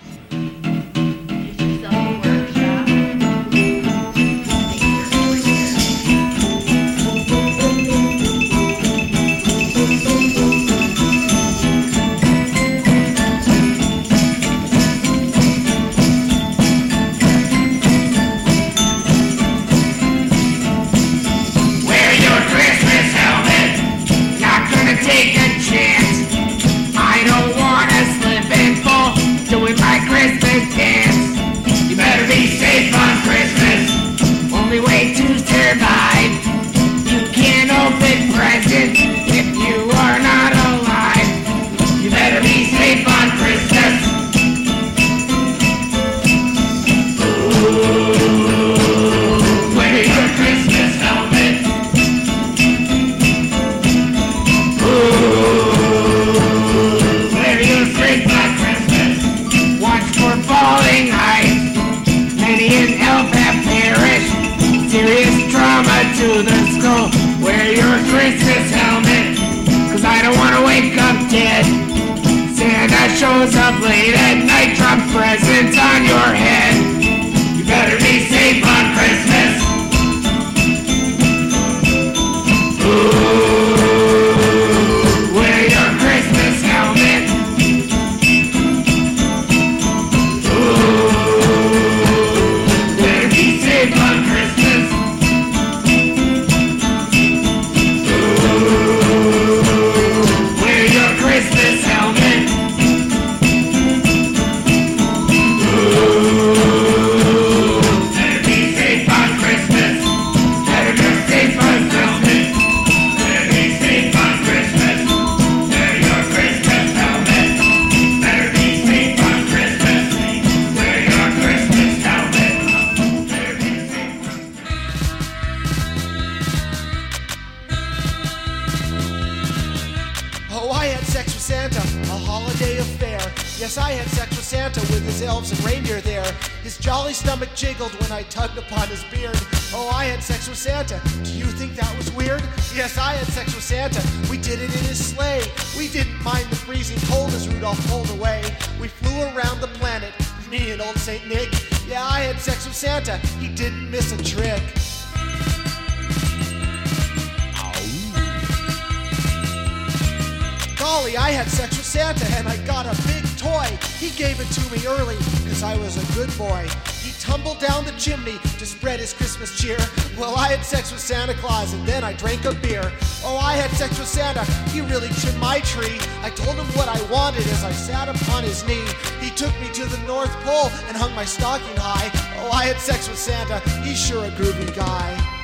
me 164.70 164.86
early 164.86 165.16
because 165.16 165.62
I 165.62 165.76
was 165.78 165.96
a 165.96 166.14
good 166.14 166.30
boy. 166.38 166.68
He 167.02 167.12
tumbled 167.20 167.58
down 167.58 167.84
the 167.84 167.92
chimney 167.92 168.38
to 168.58 168.66
spread 168.66 169.00
his 169.00 169.12
Christmas 169.12 169.58
cheer. 169.58 169.78
Well, 170.18 170.36
I 170.36 170.48
had 170.48 170.64
sex 170.64 170.92
with 170.92 171.00
Santa 171.00 171.34
Claus 171.34 171.72
and 171.72 171.86
then 171.86 172.04
I 172.04 172.12
drank 172.12 172.44
a 172.44 172.54
beer. 172.54 172.92
Oh, 173.24 173.36
I 173.36 173.54
had 173.54 173.70
sex 173.72 173.98
with 173.98 174.08
Santa, 174.08 174.44
he 174.70 174.80
really 174.80 175.08
trimmed 175.20 175.40
my 175.40 175.60
tree. 175.60 175.98
I 176.22 176.30
told 176.30 176.56
him 176.56 176.66
what 176.76 176.88
I 176.88 177.00
wanted 177.10 177.46
as 177.48 177.64
I 177.64 177.72
sat 177.72 178.08
upon 178.08 178.44
his 178.44 178.64
knee. 178.66 178.84
He 179.20 179.30
took 179.30 179.52
me 179.60 179.68
to 179.72 179.84
the 179.86 179.98
North 180.06 180.32
Pole 180.44 180.70
and 180.88 180.96
hung 180.96 181.14
my 181.14 181.24
stocking 181.24 181.76
high. 181.76 182.10
Oh, 182.38 182.50
I 182.52 182.64
had 182.66 182.78
sex 182.78 183.08
with 183.08 183.18
Santa, 183.18 183.58
he's 183.82 183.98
sure 183.98 184.24
a 184.24 184.30
groovy 184.30 184.74
guy. 184.76 185.36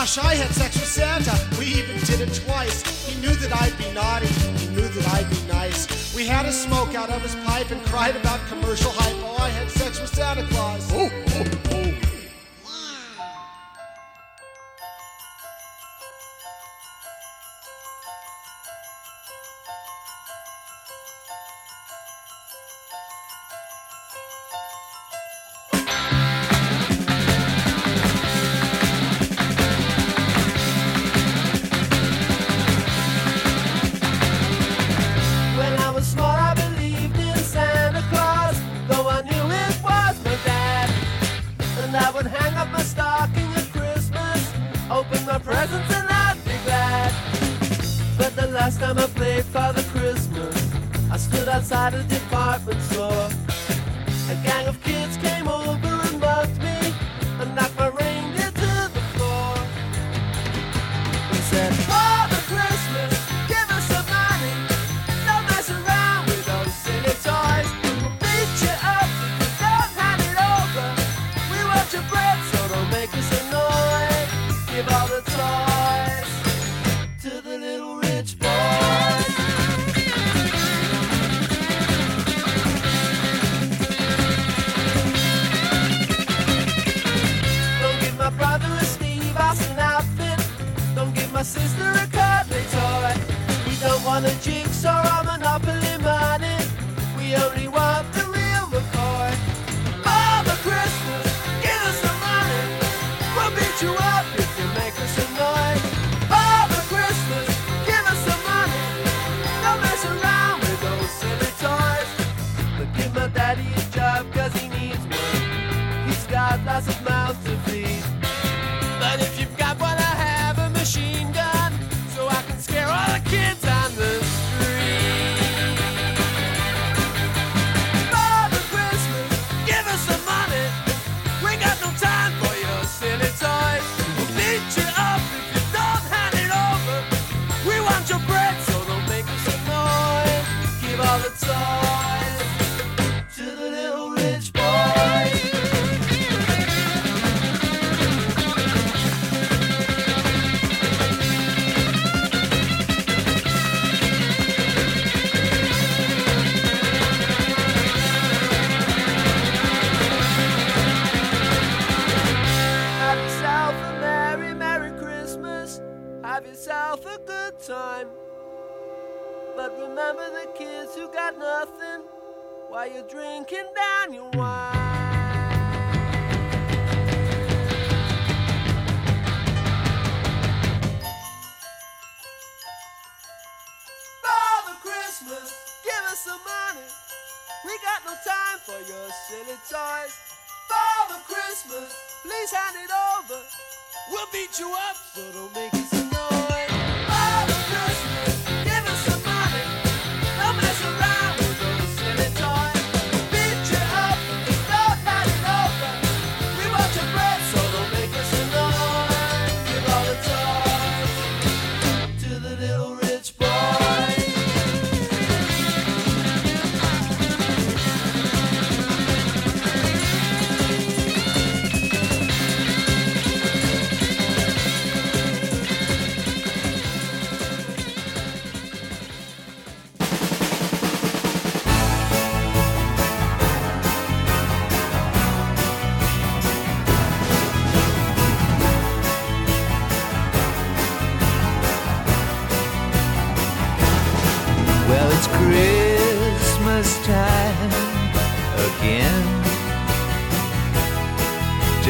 gosh, 0.00 0.16
I 0.16 0.34
had 0.34 0.50
sex 0.52 0.76
with 0.76 0.88
Santa. 0.88 1.38
We 1.58 1.66
even 1.66 1.98
did 2.06 2.22
it 2.22 2.32
twice 2.32 2.99
knew 3.20 3.34
that 3.34 3.52
I'd 3.60 3.76
be 3.76 3.90
naughty, 3.92 4.26
he 4.26 4.68
knew 4.74 4.88
that 4.88 5.14
I'd 5.14 5.28
be 5.30 5.40
nice. 5.52 6.14
We 6.14 6.26
had 6.26 6.46
a 6.46 6.52
smoke 6.52 6.94
out 6.94 7.10
of 7.10 7.22
his 7.22 7.34
pipe 7.46 7.70
and 7.70 7.82
cried 7.84 8.16
about 8.16 8.40
commercial 8.48 8.90
hype. 8.92 9.16
Oh, 9.22 9.36
I 9.42 9.50
had 9.50 9.70
sex 9.70 10.00
with 10.00 10.14
Santa 10.14 10.46
Claus. 10.48 10.92
Ooh, 10.92 11.06
ooh. 11.06 11.59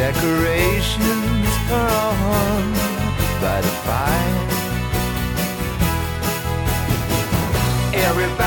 Decorations 0.00 1.46
are 1.70 2.14
on 2.32 2.72
by 3.42 3.60
the 3.60 3.74
fire. 3.84 4.40
Everybody's 7.92 8.39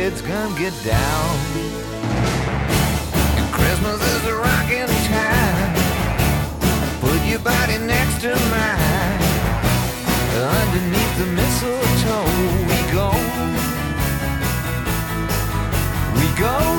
kids 0.00 0.22
come 0.22 0.56
get 0.56 0.72
down. 0.82 1.36
And 3.36 3.52
Christmas 3.52 4.00
is 4.14 4.24
a 4.32 4.34
rocking 4.34 4.88
time. 5.12 5.74
Put 7.02 7.20
your 7.28 7.40
body 7.40 7.76
next 7.76 8.22
to 8.22 8.30
mine. 8.54 9.20
Underneath 10.56 11.14
the 11.18 11.26
mistletoe, 11.38 12.30
we 12.70 12.78
go. 12.96 13.08
We 16.16 16.40
go. 16.40 16.69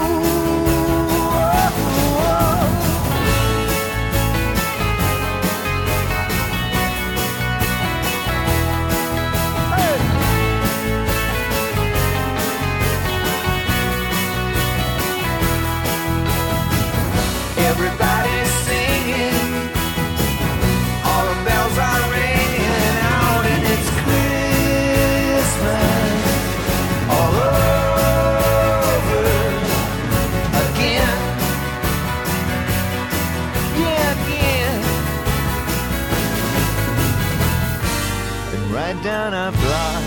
Down 39.22 39.34
our 39.36 39.52
block, 39.52 40.04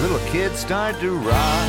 little 0.00 0.18
kids 0.30 0.58
start 0.58 0.98
to 0.98 1.10
rock. 1.16 1.68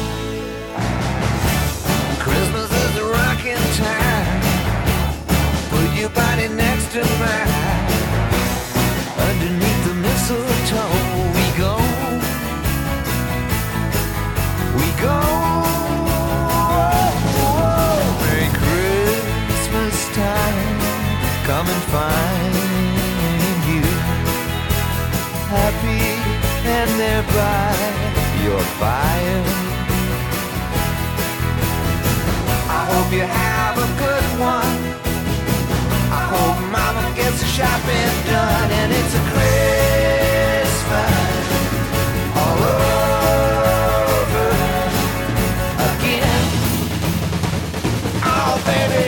Christmas 2.18 2.70
is 2.84 2.98
a 2.98 3.06
rocking 3.06 3.64
time. 3.86 4.42
Put 5.70 5.88
your 6.00 6.10
body 6.10 6.48
next 6.48 6.92
to 6.94 7.02
mine. 7.22 7.90
Underneath 9.28 9.82
the 9.88 9.96
mistletoe, 10.06 10.98
we 11.38 11.46
go. 11.64 11.74
We 14.80 14.88
go. 15.06 15.20
Merry 18.24 18.50
Christmas 18.62 19.96
time. 20.16 20.80
Come 21.46 21.68
and 21.68 21.84
find 21.94 22.27
happy 25.48 26.04
and 26.68 26.90
there 27.00 27.24
by 27.32 27.72
your 28.44 28.60
fire. 28.80 29.44
I 32.68 32.82
hope 32.92 33.10
you 33.14 33.24
have 33.24 33.76
a 33.78 33.88
good 34.04 34.28
one. 34.40 34.78
I 36.12 36.24
hope 36.34 36.60
mama 36.70 37.16
gets 37.16 37.40
the 37.40 37.48
shopping 37.48 38.12
done 38.28 38.72
and 38.80 38.92
it's 38.92 39.14
a 39.16 39.24
Christmas 39.32 39.56
all 42.36 42.60
over 44.28 44.52
again. 45.92 46.44
Oh, 48.24 48.54
baby, 48.68 49.07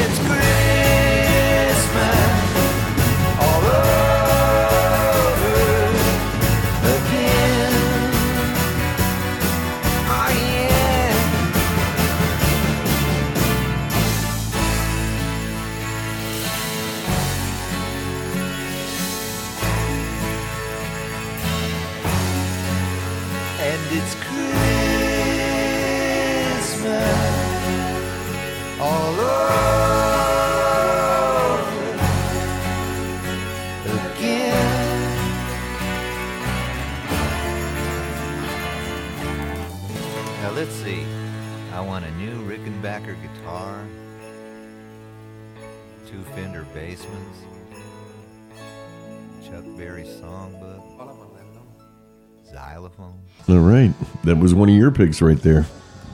All 53.47 53.59
right. 53.59 53.93
That 54.23 54.37
was 54.37 54.53
one 54.53 54.69
of 54.69 54.75
your 54.75 54.91
picks 54.91 55.21
right 55.21 55.41
there. 55.41 55.65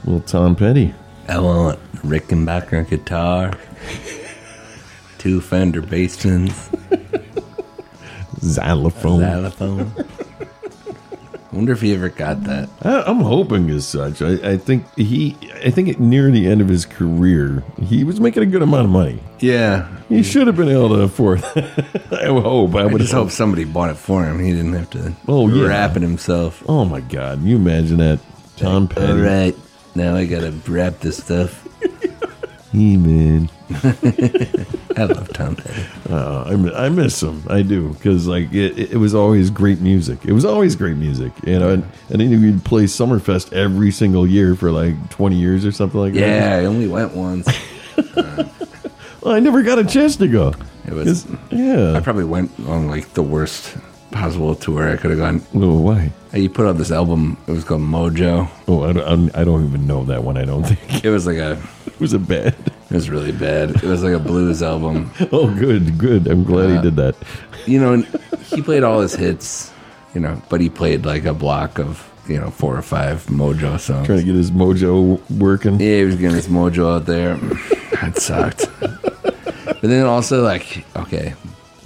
Little 0.06 0.22
Tom 0.22 0.56
Petty. 0.56 0.94
I 1.28 1.40
want 1.40 1.80
Rickenbacker 1.98 2.88
guitar, 2.88 3.54
two 5.18 5.42
Fender 5.42 5.82
bass 5.82 6.16
xylophone. 8.40 9.22
Xylophone 9.22 9.92
wonder 11.56 11.72
if 11.74 11.82
he 11.82 11.94
ever 11.94 12.10
got 12.10 12.44
that. 12.44 12.70
I, 12.82 13.04
I'm 13.04 13.22
hoping 13.22 13.70
as 13.70 13.88
such. 13.88 14.22
I, 14.22 14.34
I 14.52 14.58
think 14.58 14.86
he. 14.96 15.36
I 15.64 15.70
think 15.72 16.00
near 16.00 16.30
the 16.32 16.48
end 16.48 16.62
of 16.62 16.68
his 16.68 16.86
career, 16.86 17.64
he 17.82 18.04
was 18.04 18.20
making 18.20 18.44
a 18.44 18.46
good 18.46 18.62
amount 18.62 18.86
of 18.86 18.90
money. 18.92 19.22
Yeah. 19.40 19.88
He 20.10 20.22
should 20.24 20.48
have 20.48 20.56
been 20.56 20.70
able 20.70 20.90
to 20.90 21.02
afford. 21.02 21.44
I 21.56 22.26
hope. 22.26 22.76
I 22.76 22.82
I 22.82 22.86
would 22.86 23.02
just 23.02 23.14
hope 23.14 23.32
somebody 23.32 23.64
bought 23.64 23.90
it 23.90 23.98
for 23.98 24.24
him. 24.26 24.40
He 24.40 24.52
didn't 24.52 24.74
have 24.74 24.90
to 24.92 25.14
Oh, 25.28 25.48
yeah. 25.48 25.68
wrap 25.68 25.96
it 25.96 26.02
himself. 26.02 26.64
Oh 26.68 26.86
my 26.86 27.00
God! 27.02 27.40
Can 27.40 27.48
you 27.48 27.56
imagine 27.56 27.98
that? 27.98 28.20
Tom 28.58 28.88
Petty. 28.88 29.12
All 29.12 29.18
right. 29.18 29.56
Now 29.96 30.16
I 30.16 30.26
gotta 30.26 30.52
wrap 30.68 31.00
this 31.00 31.18
stuff. 31.24 31.68
He 32.72 32.98
man. 32.98 33.50
I 34.98 35.04
love 35.06 35.32
Tom 35.34 35.56
Petty. 35.56 35.86
Uh, 36.10 36.44
I, 36.48 36.56
mi- 36.56 36.74
I 36.74 36.90
miss 36.90 37.22
him. 37.22 37.44
I 37.50 37.62
do 37.64 37.90
because 37.94 38.28
like 38.28 38.54
it, 38.54 38.92
it 38.94 38.98
was 38.98 39.14
always 39.16 39.50
great 39.50 39.82
music. 39.82 40.20
It 40.26 40.32
was 40.34 40.46
always 40.46 40.76
great 40.76 40.98
music, 40.98 41.32
you 41.46 41.58
know. 41.60 41.70
And, 41.70 41.84
and 42.10 42.22
then 42.22 42.30
he'd 42.44 42.64
play 42.64 42.84
Summerfest 42.86 43.54
every 43.54 43.92
single 43.92 44.26
year 44.28 44.56
for 44.56 44.72
like 44.72 45.10
twenty 45.10 45.38
years 45.38 45.66
or 45.66 45.72
something 45.72 46.00
like 46.00 46.14
that. 46.14 46.20
Yeah, 46.20 46.56
I 46.58 46.66
only 46.66 46.88
went 46.88 47.14
once. 47.14 47.48
Well, 49.22 49.34
I 49.34 49.40
never 49.40 49.64
got 49.64 49.80
a 49.80 49.84
chance 49.84 50.18
to 50.18 50.28
go. 50.28 50.54
It 50.86 50.94
was. 50.94 51.26
Yeah. 51.50 51.94
I 51.94 52.00
probably 52.00 52.26
went 52.26 52.52
on 52.68 52.88
like 52.88 53.12
the 53.14 53.24
worst 53.24 53.76
possible 54.12 54.54
tour 54.54 54.88
I 54.88 54.98
could 54.98 55.10
have 55.10 55.20
gone. 55.20 55.42
Oh, 55.56 55.80
why? 55.80 56.12
He 56.32 56.48
put 56.48 56.68
out 56.68 56.78
this 56.78 56.92
album. 56.92 57.36
It 57.48 57.52
was 57.52 57.64
called 57.64 57.82
Mojo. 57.82 58.48
Oh, 58.68 58.84
I 58.84 58.94
don't, 58.94 59.36
I 59.36 59.44
don't 59.44 59.66
even 59.66 59.88
know 59.88 60.04
that 60.06 60.24
one. 60.24 60.38
I 60.38 60.46
don't 60.46 60.64
think. 60.68 61.04
It 61.04 61.10
was 61.10 61.26
like 61.26 61.38
a. 61.38 61.60
Was 62.00 62.14
it 62.14 62.28
bad? 62.28 62.56
It 62.90 62.94
was 62.94 63.10
really 63.10 63.32
bad. 63.32 63.72
It 63.72 63.84
was 63.84 64.04
like 64.04 64.14
a 64.14 64.20
blues 64.20 64.62
album. 64.62 65.12
Oh, 65.32 65.54
good, 65.54 65.98
good. 65.98 66.28
I'm 66.28 66.44
glad 66.44 66.70
he 66.70 66.78
Uh, 66.78 66.82
did 66.82 66.96
that. 66.98 67.16
You 67.66 67.80
know, 67.80 67.94
and 67.94 68.06
he 68.46 68.62
played 68.62 68.84
all 68.84 69.02
his 69.02 69.16
hits. 69.16 69.72
You 70.14 70.22
know, 70.22 70.42
but 70.50 70.62
he 70.62 70.70
played 70.70 71.06
like 71.06 71.26
a 71.26 71.34
block 71.34 71.78
of 71.80 72.08
you 72.28 72.40
know 72.40 72.50
four 72.52 72.78
or 72.78 72.82
five 72.82 73.26
Mojo 73.26 73.80
songs. 73.80 74.06
Trying 74.08 74.20
to 74.20 74.24
get 74.26 74.36
his 74.36 74.52
mojo 74.52 75.20
working. 75.32 75.80
Yeah, 75.80 75.98
he 76.00 76.06
was 76.06 76.16
getting 76.16 76.36
his 76.36 76.48
mojo 76.48 76.96
out 76.96 77.06
there. 77.06 77.38
That 78.02 78.18
sucked. 78.18 78.68
but 78.82 79.82
then 79.82 80.06
also 80.06 80.44
like, 80.44 80.86
okay, 80.98 81.34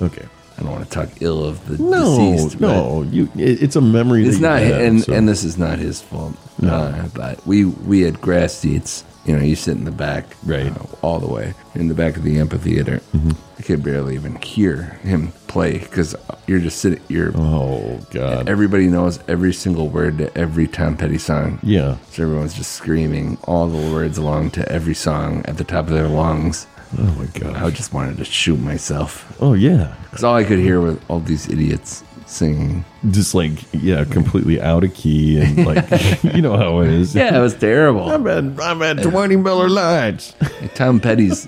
Okay. 0.01 0.25
I 0.57 0.61
don't 0.63 0.71
want 0.71 0.83
to 0.83 0.89
talk 0.89 1.09
ill 1.21 1.45
of 1.45 1.65
the 1.67 1.81
No, 1.81 2.33
deceased. 2.33 2.59
but 2.59 2.67
no. 2.67 3.03
You. 3.03 3.29
It, 3.37 3.63
it's 3.63 3.75
a 3.77 3.81
memory. 3.81 4.27
It's 4.27 4.39
that 4.39 4.59
not, 4.59 4.61
you 4.67 4.73
have, 4.73 4.81
and 4.81 5.01
so- 5.03 5.13
and 5.13 5.29
this 5.29 5.43
is 5.45 5.57
not 5.57 5.77
his 5.79 6.01
fault. 6.01 6.35
No. 6.61 6.73
Uh, 6.73 7.07
but 7.13 7.45
we 7.47 7.63
we 7.65 8.01
had 8.01 8.19
grass 8.19 8.53
seats. 8.53 9.05
You 9.25 9.35
know, 9.35 9.43
you 9.43 9.55
sit 9.55 9.77
in 9.77 9.83
the 9.85 9.91
back, 9.91 10.25
Right. 10.45 10.71
uh, 10.71 10.85
all 11.01 11.19
the 11.19 11.27
way 11.27 11.53
in 11.75 11.87
the 11.87 11.93
back 11.93 12.15
of 12.17 12.23
the 12.23 12.39
amphitheater. 12.39 12.99
Mm-hmm. 13.15 13.31
I 13.59 13.61
could 13.61 13.83
barely 13.83 14.15
even 14.15 14.35
hear 14.41 14.83
him 15.03 15.33
play 15.47 15.77
because 15.79 16.15
you're 16.47 16.59
just 16.59 16.79
sitting. 16.79 17.01
You're 17.09 17.31
Oh 17.35 17.99
God. 18.11 18.47
everybody 18.49 18.87
knows 18.87 19.19
every 19.27 19.53
single 19.53 19.89
word 19.89 20.17
to 20.19 20.35
every 20.37 20.67
Tom 20.67 20.95
Petty 20.97 21.17
song. 21.17 21.59
Yeah. 21.61 21.97
So 22.11 22.23
everyone's 22.23 22.53
just 22.53 22.71
screaming 22.71 23.37
all 23.43 23.67
the 23.67 23.91
words 23.93 24.17
along 24.17 24.51
to 24.51 24.71
every 24.71 24.95
song 24.95 25.43
at 25.45 25.57
the 25.57 25.63
top 25.65 25.87
of 25.87 25.93
their 25.93 26.07
lungs. 26.07 26.65
Oh 26.97 27.03
my 27.03 27.25
God. 27.39 27.55
I 27.57 27.69
just 27.69 27.93
wanted 27.93 28.17
to 28.17 28.25
shoot 28.25 28.57
myself 28.59 29.35
Oh 29.41 29.53
yeah. 29.53 29.93
because 30.05 30.23
all 30.23 30.33
I 30.35 30.43
could 30.45 30.57
hear 30.59 30.79
was 30.81 30.97
all 31.07 31.19
these 31.19 31.47
idiots 31.49 32.03
singing. 32.29 32.85
Just 33.11 33.33
like 33.33 33.51
yeah, 33.73 34.05
completely 34.05 34.61
out 34.61 34.83
of 34.83 34.93
key 34.93 35.39
and 35.39 35.65
like 35.65 35.89
you 36.23 36.41
know 36.41 36.55
how 36.55 36.79
it 36.81 36.89
is. 36.89 37.15
Yeah, 37.15 37.37
it 37.37 37.41
was 37.41 37.55
terrible. 37.55 38.09
I'm 38.09 38.27
at 38.27 38.61
I'm 38.61 38.81
at 38.81 39.01
twenty 39.03 39.35
Miller 39.35 39.69
Lites. 39.69 40.35
Tom 40.75 40.99
Petty's 40.99 41.47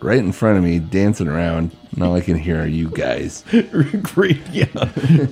right 0.00 0.18
in 0.18 0.32
front 0.32 0.58
of 0.58 0.64
me, 0.64 0.78
dancing 0.78 1.28
around, 1.28 1.76
and 1.92 2.02
all 2.02 2.14
I 2.14 2.20
can 2.20 2.36
hear 2.36 2.62
are 2.62 2.66
you 2.66 2.90
guys. 2.90 3.44
great. 4.02 4.40
Yeah. 4.48 4.66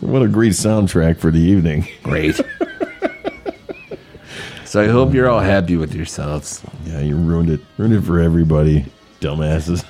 what 0.01 0.23
a 0.23 0.29
great 0.29 0.53
soundtrack 0.53 1.19
for 1.19 1.31
the 1.31 1.41
evening. 1.41 1.87
Great. 2.03 2.41
so 4.65 4.83
I 4.83 4.89
hope 4.89 5.15
you're 5.15 5.29
all 5.29 5.41
happy 5.41 5.77
with 5.77 5.95
yourselves. 5.95 6.63
Yeah, 6.85 7.01
you 7.01 7.17
ruined 7.17 7.51
it. 7.51 7.61
Ruined 7.79 7.95
it 7.95 8.03
for 8.03 8.19
everybody. 8.19 8.87
Dumbasses. 9.21 9.85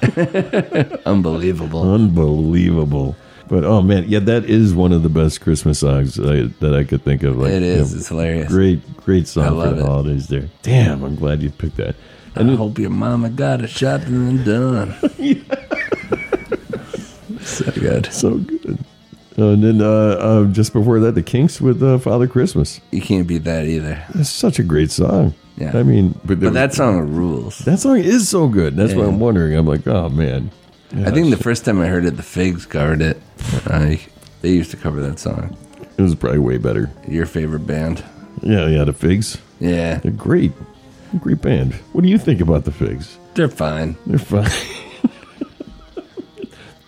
Unbelievable. 1.07 1.93
Unbelievable. 1.95 3.17
But 3.49 3.65
oh 3.65 3.83
man, 3.83 4.05
yeah, 4.09 4.21
that 4.21 4.45
is 4.47 4.75
one 4.75 4.93
of 4.93 5.03
the 5.03 5.09
best 5.09 5.41
Christmas 5.43 5.81
songs 5.81 6.15
that 6.15 6.29
I, 6.29 6.43
that 6.65 6.75
I 6.75 6.85
could 6.85 7.03
think 7.03 7.23
of. 7.23 7.37
Like, 7.37 7.53
It 7.53 7.63
is. 7.63 7.91
you 7.91 7.97
know, 7.97 8.01
It's 8.01 8.09
hilarious. 8.09 8.49
Great, 8.49 8.97
great 8.99 9.29
song 9.29 9.61
for 9.61 9.71
the 9.75 9.81
it. 9.81 9.87
holidays. 9.87 10.29
There. 10.29 10.49
Damn, 10.63 11.03
I'm 11.05 11.17
glad 11.17 11.43
you 11.43 11.51
picked 11.51 11.77
that. 11.77 11.95
I 12.37 12.43
hope 12.43 12.79
your 12.79 12.91
mama 12.91 13.31
got 13.31 13.63
a 13.63 13.67
shopping 13.69 14.29
and 14.29 14.45
done. 14.45 14.95
so 17.41 17.71
good. 17.73 18.13
So 18.13 18.39
good. 18.39 18.79
Uh, 19.39 19.49
and 19.49 19.65
then 19.65 19.83
uh, 19.83 20.17
uh, 20.19 20.45
just 20.47 20.73
before 20.73 21.01
that, 21.01 21.15
the 21.15 21.23
Kinks 21.23 21.61
with 21.61 21.83
uh, 21.83 21.99
Father 21.99 22.27
Christmas. 22.27 22.81
You 22.93 23.01
can't 23.03 23.27
beat 23.27 23.45
that 23.45 23.67
either. 23.67 24.03
It's 24.15 24.31
such 24.31 24.59
a 24.59 24.63
great 24.63 24.91
song. 24.91 25.35
Yeah. 25.57 25.77
I 25.77 25.83
mean, 25.83 26.19
but, 26.25 26.41
But 26.41 26.53
that 26.55 26.73
song 26.75 27.13
rules. 27.15 27.59
that 27.61 27.79
song 27.79 27.99
is 27.99 28.29
so 28.29 28.49
good. 28.49 28.77
That's 28.77 28.95
what 28.95 29.07
I'm 29.07 29.21
wondering. 29.21 29.57
I'm 29.57 29.67
like, 29.67 29.87
oh 29.87 30.09
man. 30.09 30.51
I 30.97 31.11
think 31.11 31.31
the 31.31 31.43
first 31.43 31.65
time 31.65 31.81
I 31.81 31.87
heard 31.87 32.05
it, 32.05 32.17
the 32.17 32.23
Figs 32.23 32.67
covered 32.67 33.03
it. 33.03 33.21
I, 33.67 34.01
they 34.43 34.51
used 34.51 34.71
to 34.71 34.77
cover 34.77 35.01
that 35.01 35.19
song. 35.19 35.57
it 35.99 36.03
was 36.03 36.15
probably 36.15 36.39
way 36.39 36.59
better. 36.59 36.91
Your 37.09 37.27
favorite 37.27 37.67
band? 37.67 38.05
Yeah, 38.43 38.69
yeah, 38.69 38.85
the 38.85 38.93
Figs. 38.93 39.39
Yeah, 39.61 39.99
They're 39.99 40.13
great. 40.13 40.53
Great 41.21 41.41
band. 41.43 41.75
What 41.93 42.03
do 42.03 42.09
you 42.09 42.19
think 42.19 42.41
about 42.41 42.65
the 42.65 42.73
Figs? 42.73 43.19
they're 43.35 43.49
fine. 43.49 43.97
They're 44.07 44.19
fine. 44.19 44.51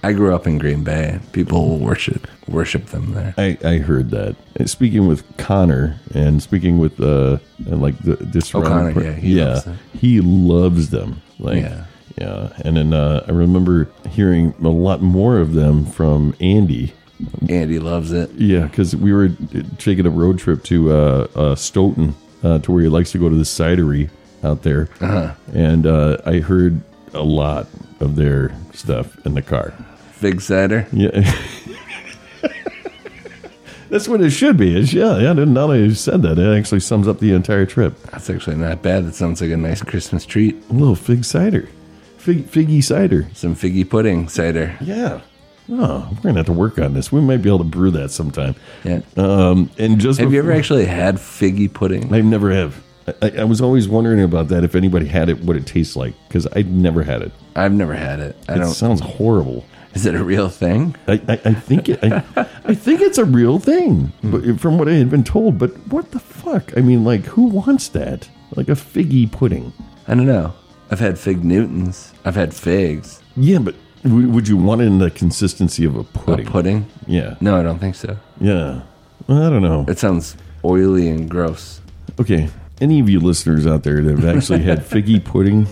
I 0.02 0.12
grew 0.12 0.34
up 0.34 0.46
in 0.46 0.58
Green 0.58 0.84
Bay. 0.84 1.18
People 1.32 1.78
worship 1.78 2.28
worship 2.46 2.86
them 2.86 3.12
there. 3.14 3.34
I, 3.36 3.58
I 3.64 3.78
heard 3.78 4.10
that. 4.10 4.36
And 4.54 4.70
speaking 4.70 5.08
with 5.08 5.24
Connor 5.36 5.98
and 6.14 6.40
speaking 6.40 6.78
with 6.78 7.00
uh 7.00 7.38
and 7.66 7.82
like 7.82 7.98
the 7.98 8.14
this 8.16 8.54
Oh, 8.54 8.62
Connor, 8.62 9.02
yeah, 9.02 9.12
he 9.14 9.34
loves 9.40 9.64
them. 9.64 9.78
he 9.94 10.20
loves 10.20 10.90
them. 10.90 11.22
Like 11.40 11.62
Yeah. 11.62 11.84
Yeah. 12.18 12.48
And 12.64 12.76
then 12.76 12.92
uh, 12.92 13.24
I 13.28 13.32
remember 13.32 13.88
hearing 14.08 14.54
a 14.62 14.68
lot 14.68 15.02
more 15.02 15.38
of 15.38 15.52
them 15.54 15.84
from 15.86 16.34
Andy. 16.40 16.92
Andy 17.48 17.78
loves 17.78 18.12
it. 18.12 18.30
Yeah, 18.32 18.66
because 18.66 18.94
we 18.94 19.12
were 19.12 19.30
taking 19.78 20.06
a 20.06 20.10
road 20.10 20.38
trip 20.38 20.62
to 20.64 20.92
uh, 20.92 21.26
uh, 21.34 21.54
Stoughton, 21.54 22.14
uh, 22.42 22.58
to 22.60 22.72
where 22.72 22.82
he 22.82 22.88
likes 22.88 23.12
to 23.12 23.18
go 23.18 23.28
to 23.28 23.34
the 23.34 23.42
cidery 23.44 24.10
out 24.44 24.62
there, 24.62 24.88
Uh-huh. 25.00 25.32
and 25.54 25.86
uh, 25.86 26.18
I 26.26 26.38
heard 26.40 26.80
a 27.14 27.22
lot 27.22 27.66
of 28.00 28.16
their 28.16 28.54
stuff 28.74 29.24
in 29.26 29.32
the 29.34 29.40
car. 29.42 29.72
Fig 30.12 30.40
cider. 30.42 30.86
Yeah. 30.92 31.10
That's 33.88 34.08
what 34.08 34.20
it 34.20 34.30
should 34.30 34.56
be. 34.56 34.76
It's, 34.76 34.92
yeah, 34.92 35.18
yeah. 35.18 35.32
Now 35.32 35.68
that 35.68 35.78
you 35.78 35.94
said 35.94 36.20
that, 36.22 36.38
it 36.38 36.58
actually 36.58 36.80
sums 36.80 37.06
up 37.06 37.20
the 37.20 37.32
entire 37.32 37.64
trip. 37.66 37.96
That's 38.10 38.28
actually 38.28 38.56
not 38.56 38.82
bad. 38.82 39.06
That 39.06 39.14
sounds 39.14 39.40
like 39.40 39.50
a 39.52 39.56
nice 39.56 39.80
Christmas 39.82 40.26
treat. 40.26 40.56
A 40.70 40.72
little 40.72 40.96
fig 40.96 41.24
cider, 41.24 41.68
fig 42.26 42.44
figgy 42.50 42.82
cider. 42.82 43.28
Some 43.34 43.54
figgy 43.54 43.88
pudding 43.88 44.28
cider. 44.28 44.76
Yeah. 44.80 45.20
Oh, 45.70 46.08
we're 46.10 46.22
gonna 46.22 46.38
have 46.38 46.46
to 46.46 46.52
work 46.52 46.76
on 46.78 46.94
this. 46.94 47.12
We 47.12 47.20
might 47.20 47.36
be 47.38 47.48
able 47.48 47.58
to 47.58 47.64
brew 47.64 47.92
that 47.92 48.10
sometime. 48.10 48.56
Yeah. 48.82 49.00
Um, 49.16 49.70
and 49.78 50.00
just 50.00 50.18
Have 50.18 50.32
you 50.32 50.40
ever 50.40 50.50
actually 50.52 50.86
had 50.86 51.16
figgy 51.16 51.72
pudding? 51.72 52.12
I 52.12 52.22
never 52.22 52.50
have. 52.50 52.82
I, 53.22 53.30
I 53.38 53.44
was 53.44 53.60
always 53.60 53.88
wondering 53.88 54.20
about 54.22 54.48
that. 54.48 54.64
If 54.64 54.74
anybody 54.74 55.06
had 55.06 55.28
it, 55.28 55.40
what 55.44 55.54
it 55.54 55.66
tastes 55.68 55.94
like, 55.94 56.14
because 56.26 56.48
I've 56.48 56.66
never 56.66 57.04
had 57.04 57.22
it. 57.22 57.30
I've 57.54 57.72
never 57.72 57.94
had 57.94 58.18
it. 58.18 58.36
I 58.48 58.54
it 58.54 58.58
don't. 58.58 58.74
sounds 58.74 59.00
horrible. 59.00 59.64
Is 59.94 60.04
it 60.04 60.16
a 60.16 60.24
real 60.24 60.48
thing? 60.48 60.96
I, 61.06 61.14
I, 61.28 61.40
I 61.44 61.54
think 61.54 61.88
it, 61.88 62.00
I, 62.02 62.24
I 62.64 62.74
think 62.74 63.00
it's 63.00 63.18
a 63.18 63.24
real 63.24 63.60
thing, 63.60 64.12
but 64.22 64.60
from 64.60 64.78
what 64.78 64.88
I 64.88 64.94
had 64.94 65.10
been 65.10 65.24
told. 65.24 65.58
But 65.58 65.70
what 65.86 66.10
the 66.10 66.18
fuck? 66.18 66.76
I 66.76 66.80
mean, 66.80 67.04
like, 67.04 67.24
who 67.24 67.44
wants 67.44 67.88
that? 67.90 68.28
Like 68.56 68.68
a 68.68 68.72
figgy 68.72 69.30
pudding? 69.30 69.72
I 70.08 70.14
don't 70.14 70.26
know. 70.26 70.52
I've 70.90 71.00
had 71.00 71.18
fig 71.18 71.44
Newtons. 71.44 72.12
I've 72.24 72.36
had 72.36 72.54
figs. 72.54 73.20
Yeah, 73.36 73.58
but 73.58 73.74
w- 74.04 74.28
would 74.28 74.46
you 74.48 74.56
want 74.56 74.80
it 74.82 74.84
in 74.84 74.98
the 74.98 75.10
consistency 75.10 75.84
of 75.84 75.96
a 75.96 76.04
pudding? 76.04 76.46
A 76.46 76.50
pudding? 76.50 76.86
Yeah, 77.06 77.34
No, 77.40 77.58
I 77.58 77.62
don't 77.62 77.78
think 77.78 77.94
so. 77.96 78.16
yeah. 78.40 78.82
Well, 79.26 79.42
I 79.42 79.50
don't 79.50 79.62
know. 79.62 79.84
It 79.88 79.98
sounds 79.98 80.36
oily 80.64 81.08
and 81.08 81.28
gross. 81.28 81.80
Okay, 82.20 82.48
any 82.80 83.00
of 83.00 83.08
you 83.08 83.18
listeners 83.18 83.66
out 83.66 83.82
there 83.82 84.00
that 84.02 84.18
have 84.18 84.36
actually 84.36 84.62
had 84.62 84.78
figgy 84.84 85.24
pudding, 85.24 85.66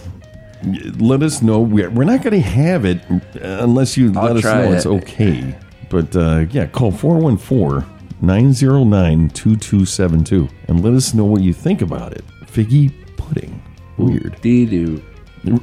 let 0.99 1.23
us 1.23 1.41
know. 1.43 1.61
We're, 1.61 1.89
not 1.91 2.23
going 2.23 2.33
to 2.33 2.41
have 2.41 2.85
it 2.85 3.01
unless 3.41 3.97
you 3.97 4.13
I'll 4.17 4.33
let 4.33 4.37
us 4.39 4.45
know 4.45 4.73
it's 4.73 4.87
okay. 4.87 5.57
But 5.91 6.17
uh, 6.17 6.47
yeah, 6.51 6.67
call 6.67 6.91
414 6.91 7.89
909 8.23 9.29
2272 9.31 10.49
and 10.69 10.83
let 10.83 10.95
us 10.95 11.15
know 11.15 11.25
what 11.25 11.43
you 11.43 11.53
think 11.53 11.83
about 11.83 12.13
it. 12.13 12.25
Figgy 12.47 12.93
pudding. 13.17 13.63
Weird. 13.97 14.41
Dee 14.41 14.67
doo. 14.67 15.03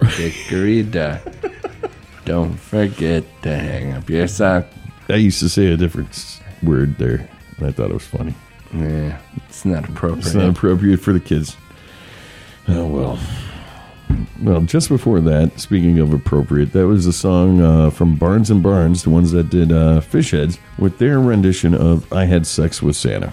Hickory 0.01 0.83
dock. 0.83 1.21
Don't 2.25 2.55
forget 2.55 3.23
to 3.41 3.57
hang 3.57 3.93
up 3.93 4.09
your 4.09 4.27
sock. 4.27 4.65
I 5.09 5.15
used 5.15 5.39
to 5.39 5.49
say 5.49 5.71
a 5.71 5.77
different 5.77 6.39
word 6.63 6.97
there, 6.97 7.27
and 7.57 7.67
I 7.67 7.71
thought 7.71 7.89
it 7.89 7.93
was 7.93 8.05
funny. 8.05 8.35
Yeah, 8.73 9.19
it's 9.47 9.65
not 9.65 9.89
appropriate. 9.89 10.25
It's 10.25 10.35
not 10.35 10.49
appropriate 10.49 10.99
for 11.01 11.13
the 11.13 11.19
kids. 11.19 11.57
Oh, 12.67 12.85
well. 12.87 13.19
Well, 14.41 14.61
just 14.61 14.89
before 14.89 15.19
that, 15.21 15.59
speaking 15.59 15.99
of 15.99 16.13
appropriate, 16.13 16.73
that 16.73 16.87
was 16.87 17.05
a 17.05 17.13
song 17.13 17.61
uh, 17.61 17.89
from 17.89 18.15
Barnes 18.15 18.49
and 18.49 18.61
Barnes, 18.61 19.03
the 19.03 19.09
ones 19.09 19.31
that 19.31 19.49
did 19.49 19.71
uh, 19.71 20.01
Fish 20.01 20.31
Heads, 20.31 20.57
with 20.77 20.97
their 20.99 21.19
rendition 21.19 21.73
of 21.73 22.11
"I 22.13 22.25
Had 22.25 22.45
Sex 22.45 22.81
with 22.81 22.95
Santa." 22.95 23.31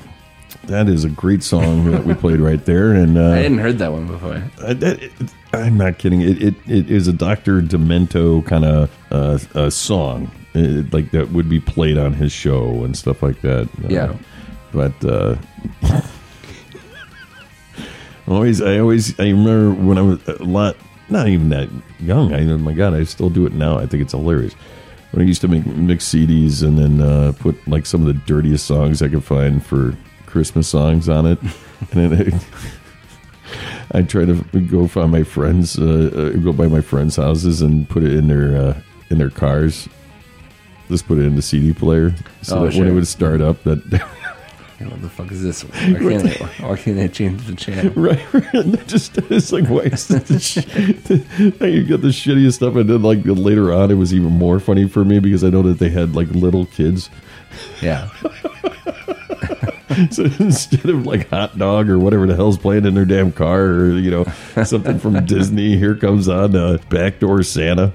That 0.69 0.89
is 0.89 1.05
a 1.05 1.09
great 1.09 1.43
song 1.43 1.91
that 1.91 2.05
we 2.05 2.15
played 2.15 2.41
right 2.41 2.63
there, 2.65 2.93
and 2.93 3.17
uh, 3.19 3.31
I 3.33 3.37
hadn't 3.39 3.59
heard 3.59 3.79
that 3.79 3.91
one 3.93 4.07
before. 4.07 4.43
I, 4.63 4.73
that, 4.75 5.03
it, 5.03 5.13
I'm 5.53 5.77
not 5.79 5.99
kidding. 5.99 6.21
It, 6.21 6.43
it 6.43 6.55
it 6.67 6.91
is 6.91 7.09
a 7.09 7.13
Doctor 7.13 7.61
Demento 7.63 8.45
kind 8.47 8.65
of 8.65 8.91
uh, 9.11 9.39
uh, 9.55 9.71
song, 9.71 10.31
It- 10.55 10.93
like 10.93 11.11
that 11.13 11.31
would 11.33 11.49
be 11.49 11.59
played 11.61 11.97
on 11.99 12.13
his 12.13 12.33
show 12.33 12.85
and 12.85 12.97
stuff 12.97 13.23
like 13.23 13.41
that. 13.41 13.67
Uh, 13.85 13.89
Yeah. 13.89 14.15
but 14.73 14.93
uh, 15.05 15.37
always, 18.29 18.61
I 18.61 18.79
always, 18.79 19.19
I 19.19 19.25
remember 19.31 19.71
when 19.83 19.97
I 19.99 20.03
was 20.03 20.27
a 20.29 20.45
lot, 20.45 20.77
not 21.09 21.29
even 21.29 21.49
that 21.51 21.69
young. 22.01 22.35
I, 22.35 22.41
oh 22.51 22.59
my 22.59 22.75
God, 22.75 22.93
I 22.95 23.05
still 23.05 23.31
do 23.31 23.47
it 23.47 23.53
now. 23.55 23.79
I 23.79 23.87
think 23.87 24.03
it's 24.03 24.13
hilarious. 24.13 24.53
When 25.13 25.25
I 25.25 25.27
used 25.27 25.41
to 25.41 25.49
make 25.49 25.65
mix 25.65 26.05
CDs 26.07 26.63
and 26.63 26.77
then 26.79 27.01
uh, 27.01 27.33
put 27.39 27.57
like 27.67 27.87
some 27.87 28.03
of 28.03 28.07
the 28.09 28.21
dirtiest 28.27 28.67
songs 28.67 29.01
I 29.01 29.09
could 29.09 29.25
find 29.25 29.65
for 29.65 29.97
Christmas 30.29 30.69
songs 30.69 31.09
on 31.09 31.27
it, 31.27 31.39
and 31.93 32.13
then. 32.13 32.35
I, 32.35 32.41
I 33.91 34.03
try 34.03 34.27
to 34.27 34.35
go 34.61 34.87
find 34.87 35.11
my 35.11 35.23
friends, 35.23 35.79
uh, 35.79 36.11
uh, 36.37 36.39
go 36.41 36.53
by 36.53 36.67
my 36.67 36.83
friends' 36.83 37.17
houses 37.17 37.63
and 37.63 37.89
put 37.89 38.03
it 38.03 38.13
in 38.13 38.29
their 38.29 38.55
uh, 38.55 38.81
in 39.09 39.17
their 39.17 39.31
cars. 39.31 39.89
Just 40.89 41.07
put 41.07 41.17
it 41.17 41.23
in 41.23 41.37
the 41.37 41.41
CD 41.43 41.73
player, 41.73 42.15
so 42.43 42.59
Oh, 42.59 42.67
that 42.67 42.75
when 42.79 42.87
it 42.89 42.93
would 42.93 43.07
start 43.07 43.41
up, 43.41 43.63
that 43.63 43.79
What 44.79 45.03
the 45.03 45.09
fuck 45.09 45.33
is 45.33 45.43
this? 45.43 45.63
Why 45.63 45.95
can't 45.95 46.27
I, 46.27 46.67
why 46.69 46.77
can't 46.77 47.13
change 47.13 47.45
the 47.47 47.57
channel? 47.57 47.93
right, 47.97 48.33
right. 48.33 48.55
And 48.55 48.75
it 48.75 48.87
just 48.87 49.19
it's 49.19 49.51
like 49.51 49.67
why 49.69 49.81
is 49.81 50.07
the 50.07 50.39
sh- 50.39 50.57
you 51.61 51.83
get 51.83 52.01
the 52.01 52.09
shittiest 52.09 52.55
stuff, 52.55 52.77
and 52.77 52.89
then 52.89 53.03
like 53.03 53.21
later 53.25 53.73
on, 53.73 53.91
it 53.91 53.95
was 53.95 54.15
even 54.15 54.31
more 54.31 54.61
funny 54.61 54.87
for 54.87 55.05
me 55.05 55.19
because 55.19 55.43
I 55.43 55.51
know 55.51 55.63
that 55.63 55.81
they 55.81 55.89
had 55.89 56.15
like 56.15 56.29
little 56.31 56.67
kids. 56.67 57.11
Yeah. 57.83 58.09
so 60.11 60.25
instead 60.39 60.87
of 60.87 61.07
like 61.07 61.29
hot 61.31 61.57
dog 61.57 61.89
or 61.89 61.99
whatever 61.99 62.27
the 62.27 62.37
hell's 62.37 62.59
playing 62.59 62.85
in 62.85 62.95
their 62.95 63.05
damn 63.05 63.33
car 63.33 63.63
or 63.63 63.91
you 63.93 64.11
know 64.11 64.25
something 64.65 64.99
from 64.99 65.25
Disney, 65.27 65.77
here 65.77 65.95
comes 65.95 66.29
on 66.29 66.55
uh, 66.55 66.79
backdoor 66.91 67.43
Santa. 67.43 67.93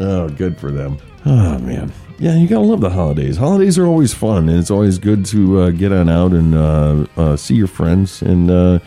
Oh, 0.00 0.28
good 0.28 0.58
for 0.58 0.70
them. 0.70 0.98
Oh 1.24 1.58
man, 1.58 1.92
yeah, 2.18 2.34
you 2.34 2.46
gotta 2.46 2.64
love 2.64 2.80
the 2.80 2.90
holidays. 2.90 3.36
Holidays 3.36 3.78
are 3.78 3.86
always 3.86 4.12
fun, 4.12 4.48
and 4.48 4.58
it's 4.58 4.70
always 4.70 4.98
good 4.98 5.24
to 5.26 5.60
uh, 5.60 5.70
get 5.70 5.92
on 5.92 6.08
out 6.08 6.32
and 6.32 6.54
uh, 6.54 7.06
uh, 7.16 7.36
see 7.36 7.54
your 7.54 7.66
friends. 7.66 8.20
And 8.20 8.50
uh, 8.50 8.80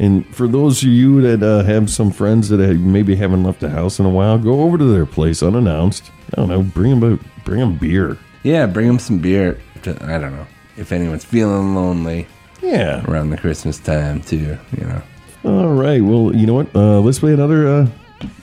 and 0.00 0.26
for 0.34 0.48
those 0.48 0.82
of 0.82 0.88
you 0.88 1.20
that 1.20 1.42
uh, 1.42 1.62
have 1.64 1.90
some 1.90 2.10
friends 2.10 2.48
that 2.48 2.58
maybe 2.58 3.14
haven't 3.14 3.44
left 3.44 3.60
the 3.60 3.70
house 3.70 4.00
in 4.00 4.06
a 4.06 4.10
while, 4.10 4.36
go 4.38 4.62
over 4.62 4.78
to 4.78 4.84
their 4.84 5.06
place 5.06 5.42
unannounced. 5.42 6.10
I 6.32 6.40
don't 6.40 6.48
know, 6.48 6.62
bring 6.62 6.98
them 6.98 7.12
a, 7.12 7.42
bring 7.44 7.60
them 7.60 7.76
beer. 7.76 8.18
Yeah, 8.42 8.66
bring 8.66 8.88
them 8.88 8.98
some 8.98 9.18
beer. 9.18 9.60
I 9.84 10.18
don't 10.18 10.32
know 10.32 10.46
if 10.80 10.90
anyone's 10.92 11.24
feeling 11.24 11.74
lonely. 11.74 12.26
Yeah, 12.62 13.04
around 13.08 13.30
the 13.30 13.36
Christmas 13.38 13.78
time 13.78 14.20
too. 14.22 14.58
You 14.76 14.84
know. 14.86 15.02
All 15.44 15.72
right. 15.72 16.02
Well, 16.02 16.34
you 16.34 16.46
know 16.46 16.54
what? 16.54 16.74
Uh, 16.74 17.00
let's 17.00 17.18
play 17.20 17.32
another 17.32 17.66
uh, 17.68 17.86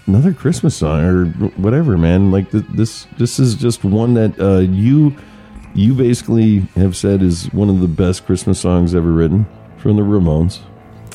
another 0.07 0.33
Christmas 0.33 0.75
song 0.75 1.03
or 1.03 1.25
whatever, 1.57 1.97
man. 1.97 2.31
Like 2.31 2.49
th- 2.51 2.65
this. 2.69 3.05
This 3.17 3.39
is 3.39 3.55
just 3.55 3.83
one 3.83 4.13
that 4.15 4.39
uh, 4.39 4.59
you 4.59 5.15
you 5.75 5.93
basically 5.93 6.59
have 6.75 6.95
said 6.95 7.21
is 7.21 7.51
one 7.53 7.69
of 7.69 7.81
the 7.81 7.87
best 7.87 8.25
Christmas 8.25 8.59
songs 8.59 8.95
ever 8.95 9.11
written 9.11 9.45
from 9.77 9.95
the 9.97 10.01
Ramones. 10.03 10.59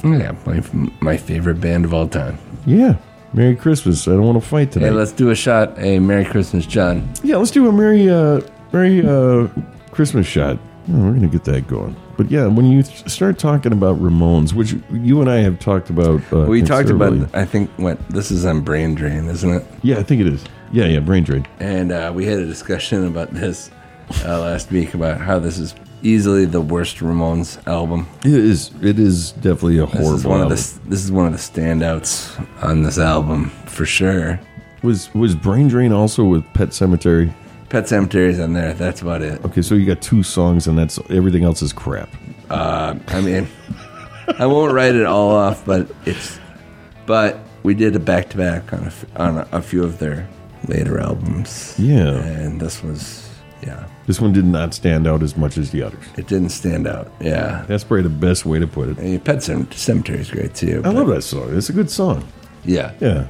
Yeah, 0.05 0.37
my 0.47 0.63
my 1.01 1.17
favorite 1.17 1.61
band 1.61 1.85
of 1.85 1.93
all 1.95 2.07
time. 2.09 2.39
Yeah. 2.67 2.97
Merry 3.35 3.57
Christmas. 3.57 4.07
I 4.07 4.11
don't 4.11 4.27
want 4.27 4.43
to 4.43 4.47
fight 4.47 4.73
tonight. 4.73 4.89
Hey, 4.89 4.93
let's 4.93 5.11
do 5.13 5.31
a 5.31 5.35
shot. 5.35 5.79
Hey, 5.79 5.99
Merry 5.99 6.25
Christmas, 6.27 6.67
John. 6.67 7.11
yeah, 7.25 7.37
let's 7.37 7.51
do 7.51 7.67
a 7.67 7.73
Merry 7.73 8.11
uh, 8.11 8.43
Merry 8.73 9.05
uh, 9.05 9.49
Christmas 9.91 10.27
shot. 10.27 10.59
Oh, 10.89 11.05
we're 11.05 11.13
gonna 11.15 11.29
get 11.29 11.45
that 11.45 11.69
going. 11.69 11.95
But 12.17 12.31
yeah, 12.31 12.47
when 12.47 12.67
you 12.67 12.83
start 12.83 13.39
talking 13.39 13.73
about 13.73 14.01
Ramones, 14.01 14.53
which 14.53 14.75
you 14.91 15.21
and 15.21 15.31
I 15.31 15.37
have 15.39 15.59
talked 15.61 15.91
about, 15.91 16.21
uh, 16.33 16.45
we 16.47 16.63
talked 16.63 16.91
about. 16.91 17.35
I 17.35 17.45
think 17.45 17.71
what 17.77 17.99
this 18.09 18.31
is 18.31 18.45
on 18.45 18.61
Brain 18.63 18.95
Drain, 18.95 19.27
isn't 19.29 19.51
it? 19.51 19.65
Yeah, 19.83 19.99
I 19.99 20.03
think 20.03 20.21
it 20.21 20.27
is. 20.27 20.45
Yeah, 20.73 20.87
yeah, 20.87 21.01
Brain 21.01 21.23
Drain. 21.25 21.47
And 21.61 21.93
uh, 21.93 22.13
we 22.15 22.27
had 22.27 22.39
a 22.39 22.47
discussion 22.47 23.07
about 23.07 23.31
this 23.33 23.71
uh, 24.25 24.41
last 24.41 24.71
week 24.73 24.95
about 24.95 25.21
how 25.21 25.39
this 25.39 25.59
is 25.59 25.75
easily 26.03 26.45
the 26.47 26.61
worst 26.61 26.97
Ramones 26.99 27.65
album. 27.69 28.09
It 28.25 28.33
is. 28.35 28.71
It 28.83 28.99
is 28.99 29.33
definitely 29.33 29.79
a 29.79 29.87
This 29.87 29.95
horrible. 29.95 30.15
is 30.17 30.27
one 30.27 30.41
album. 30.41 30.53
of 30.53 30.83
the 30.83 30.89
this 30.91 31.05
is 31.05 31.13
one 31.13 31.27
of 31.27 31.33
the 31.33 31.39
standouts 31.39 32.47
on 32.65 32.83
this 32.83 32.99
album 32.99 33.51
for 33.67 33.85
sure. 33.87 34.41
Was 34.83 35.15
was 35.15 35.35
Brain 35.37 35.69
Drain 35.69 35.93
also 35.93 36.25
with 36.25 36.45
Pet 36.55 36.71
Sematary? 36.71 37.33
Pet 37.73 37.85
Sematary's 37.85 38.39
on 38.39 38.53
there. 38.53 38.75
That's 38.75 39.01
about 39.01 39.23
it. 39.23 39.43
Okay, 39.47 39.63
so 39.63 39.75
you 39.75 39.87
got 39.87 40.03
two 40.03 40.23
songs, 40.23 40.67
and 40.67 40.77
that's 40.77 40.99
everything 41.09 41.43
else 41.43 41.63
is 41.63 41.73
crap. 41.73 42.11
Uh, 42.51 42.97
I 43.09 43.21
mean, 43.23 43.49
I 44.39 44.45
won't 44.45 44.75
write 44.75 44.95
it 44.95 45.07
all 45.07 45.31
off, 45.31 45.65
but 45.65 45.91
it's. 46.05 46.39
But 47.07 47.39
we 47.63 47.73
did 47.73 47.97
a 47.97 47.99
back 47.99 48.29
to 48.29 48.37
back 48.37 48.71
on 48.75 48.85
a, 48.85 48.93
on 49.23 49.39
a, 49.39 49.49
a 49.53 49.63
few 49.63 49.83
of 49.83 49.99
their 49.99 50.29
later 50.69 51.01
albums. 51.01 51.75
Yeah. 51.79 52.23
and 52.23 52.61
this 52.61 52.83
was 52.83 53.27
yeah. 53.63 53.89
This 54.07 54.21
one 54.21 54.35
did 54.35 54.45
not 54.45 54.75
stand 54.75 55.07
out 55.07 55.23
as 55.23 55.35
much 55.39 55.57
as 55.57 55.71
the 55.71 55.83
others. 55.83 56.05
It 56.19 56.27
didn't 56.27 56.51
stand 56.51 56.87
out. 56.87 57.11
Yeah, 57.21 57.65
That's 57.69 57.85
probably 57.85 58.03
the 58.03 58.11
best 58.11 58.45
way 58.45 58.59
to 58.59 58.67
put 58.67 58.91
it. 58.91 58.99
and 58.99 59.25
Pet 59.25 59.43
Cem- 59.43 59.71
Cemetery 59.73 60.19
is 60.19 60.31
great 60.31 60.55
too. 60.55 60.83
I 60.85 60.91
love 60.91 61.07
that 61.09 61.23
song. 61.23 61.57
It's 61.57 61.71
a 61.71 61.73
good 61.73 61.91
song. 61.91 62.23
Yeah, 62.65 62.93
Yeah, 63.01 63.27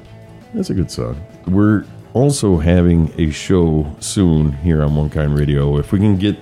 that's 0.52 0.70
a 0.70 0.74
good 0.74 0.90
song. 0.90 1.22
We're 1.46 1.84
also 2.14 2.58
having 2.58 3.12
a 3.18 3.30
show 3.30 3.86
soon 4.00 4.52
here 4.52 4.82
on 4.82 4.94
One 4.96 5.10
Kind 5.10 5.36
Radio. 5.38 5.78
If 5.78 5.92
we 5.92 5.98
can 5.98 6.16
get 6.16 6.36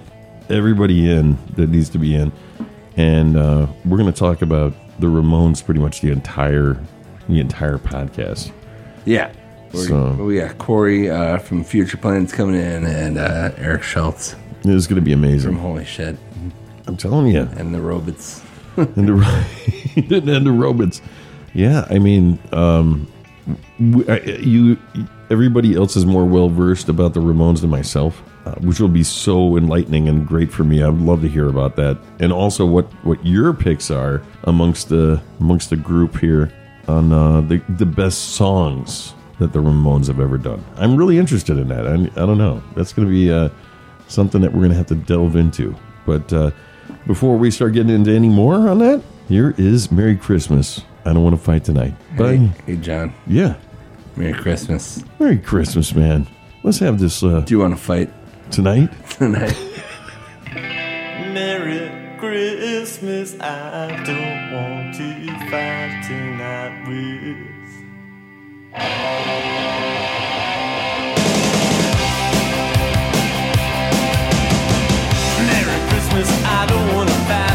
everybody 0.49 1.11
in 1.11 1.39
that 1.57 1.71
needs 1.71 1.89
to 1.91 1.99
be 1.99 2.15
in, 2.15 2.33
and 2.97 3.37
uh, 3.37 3.67
we're 3.85 3.99
going 3.99 4.13
to 4.13 4.19
talk 4.19 4.43
about 4.43 4.73
the 4.99 5.07
Ramones 5.07 5.65
pretty 5.65 5.81
much 5.81 6.01
the 6.01 6.11
entire 6.11 6.77
the 7.29 7.41
entire 7.41 7.79
podcast. 7.79 8.51
yeah. 9.05 9.33
So- 9.73 10.15
we 10.15 10.39
got 10.39 10.59
Corey 10.59 11.09
uh, 11.09 11.39
from 11.39 11.63
Future 11.63 11.97
Planets 11.97 12.33
coming 12.33 12.57
in, 12.57 12.85
and 12.85 13.17
uh, 13.19 13.53
Eric 13.57 13.85
Schultz 13.85 14.35
It's 14.65 14.89
going 14.89 14.97
to 14.97 15.01
be 15.01 15.13
from 15.13 15.23
amazing. 15.25 15.55
Holy 15.55 15.85
Shit, 15.85 16.17
I'm 16.89 16.97
telling 16.97 17.29
you. 17.29 17.49
and 17.57 17.73
the 17.73 17.81
Robots. 17.81 18.43
and 18.77 19.09
the 19.09 19.45
and 20.37 20.45
the 20.47 20.51
robots. 20.53 21.01
Yeah, 21.55 21.87
I 21.89 22.01
mean, 22.01 22.41
um, 22.51 23.07
you 23.79 24.77
everybody 25.31 25.75
else 25.75 25.97
is 25.97 26.05
more 26.05 26.25
well 26.25 26.49
versed 26.49 26.89
about 26.89 27.15
the 27.15 27.21
Ramones 27.21 27.61
than 27.61 27.71
myself, 27.71 28.23
uh, 28.45 28.55
which 28.57 28.81
will 28.81 28.89
be 28.89 29.05
so 29.05 29.57
enlightening 29.57 30.09
and 30.09 30.27
great 30.27 30.53
for 30.53 30.65
me. 30.65 30.83
I 30.83 30.89
would 30.89 31.01
love 31.01 31.23
to 31.23 31.29
hear 31.29 31.49
about 31.49 31.77
that, 31.77 31.99
and 32.19 32.33
also 32.33 32.67
what 32.67 32.87
what 33.05 33.25
your 33.25 33.53
picks 33.53 33.91
are 33.91 34.23
amongst 34.45 34.89
the 34.89 35.21
amongst 35.41 35.71
the 35.71 35.77
group 35.77 36.19
here 36.19 36.53
on 36.89 37.13
uh, 37.13 37.41
the 37.43 37.63
the 37.77 37.87
best 37.87 38.35
songs 38.35 39.15
that 39.39 39.53
the 39.53 39.61
Ramones 39.61 40.09
have 40.09 40.21
ever 40.21 40.37
done. 40.37 40.63
I'm 40.77 40.97
really 40.97 41.17
interested 41.17 41.57
in 41.57 41.69
that. 41.69 41.87
I, 41.87 41.95
I 41.95 42.27
don't 42.27 42.37
know. 42.37 42.63
That's 42.75 42.93
going 42.93 43.09
to 43.09 43.13
be 43.13 43.33
uh, 43.33 43.49
something 44.07 44.43
that 44.43 44.53
we're 44.53 44.59
going 44.59 44.73
to 44.73 44.77
have 44.77 44.89
to 44.89 44.95
delve 44.97 45.37
into, 45.37 45.75
but. 46.07 46.33
Uh, 46.33 46.51
before 47.07 47.37
we 47.37 47.51
start 47.51 47.73
getting 47.73 47.95
into 47.95 48.13
any 48.13 48.29
more 48.29 48.69
on 48.69 48.79
that, 48.79 49.03
here 49.29 49.55
is 49.57 49.91
Merry 49.91 50.17
Christmas. 50.17 50.83
I 51.05 51.13
don't 51.13 51.23
want 51.23 51.37
to 51.37 51.43
fight 51.43 51.65
tonight. 51.65 51.95
Bye. 52.17 52.37
Hey, 52.37 52.53
hey, 52.67 52.77
John. 52.77 53.15
Yeah. 53.27 53.55
Merry 54.21 54.35
Christmas. 54.35 55.03
Merry 55.19 55.39
Christmas, 55.39 55.95
man. 55.95 56.27
Let's 56.63 56.79
have 56.81 56.99
this 56.99 57.23
uh, 57.23 57.41
Do 57.41 57.55
you 57.55 57.61
want 57.61 57.75
to 57.75 57.81
fight 57.81 58.11
tonight. 58.51 58.91
tonight? 59.09 59.57
Merry 61.33 62.19
Christmas, 62.19 63.41
I 63.41 63.89
don't 64.05 64.53
want 64.53 64.95
to 64.97 65.49
fight 65.51 66.05
tonight 66.07 66.87
with. 66.87 67.47
Merry 75.47 75.79
Christmas, 75.89 76.29
I 76.45 76.67
don't 76.67 76.95
wanna 76.95 77.11
fight 77.29 77.50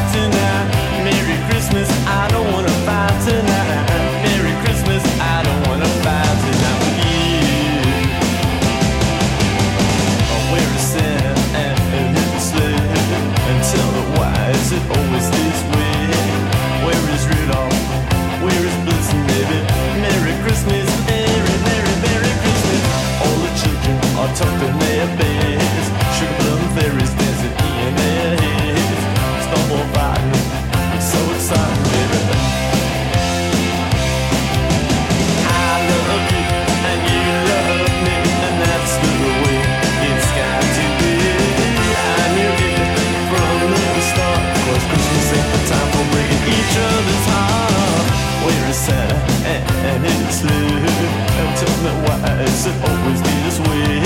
has 52.38 52.66
it 52.68 52.76
always 52.84 53.22
been 53.22 53.40
this 53.48 53.60
way? 53.60 54.02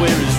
Where 0.00 0.20
is 0.26 0.29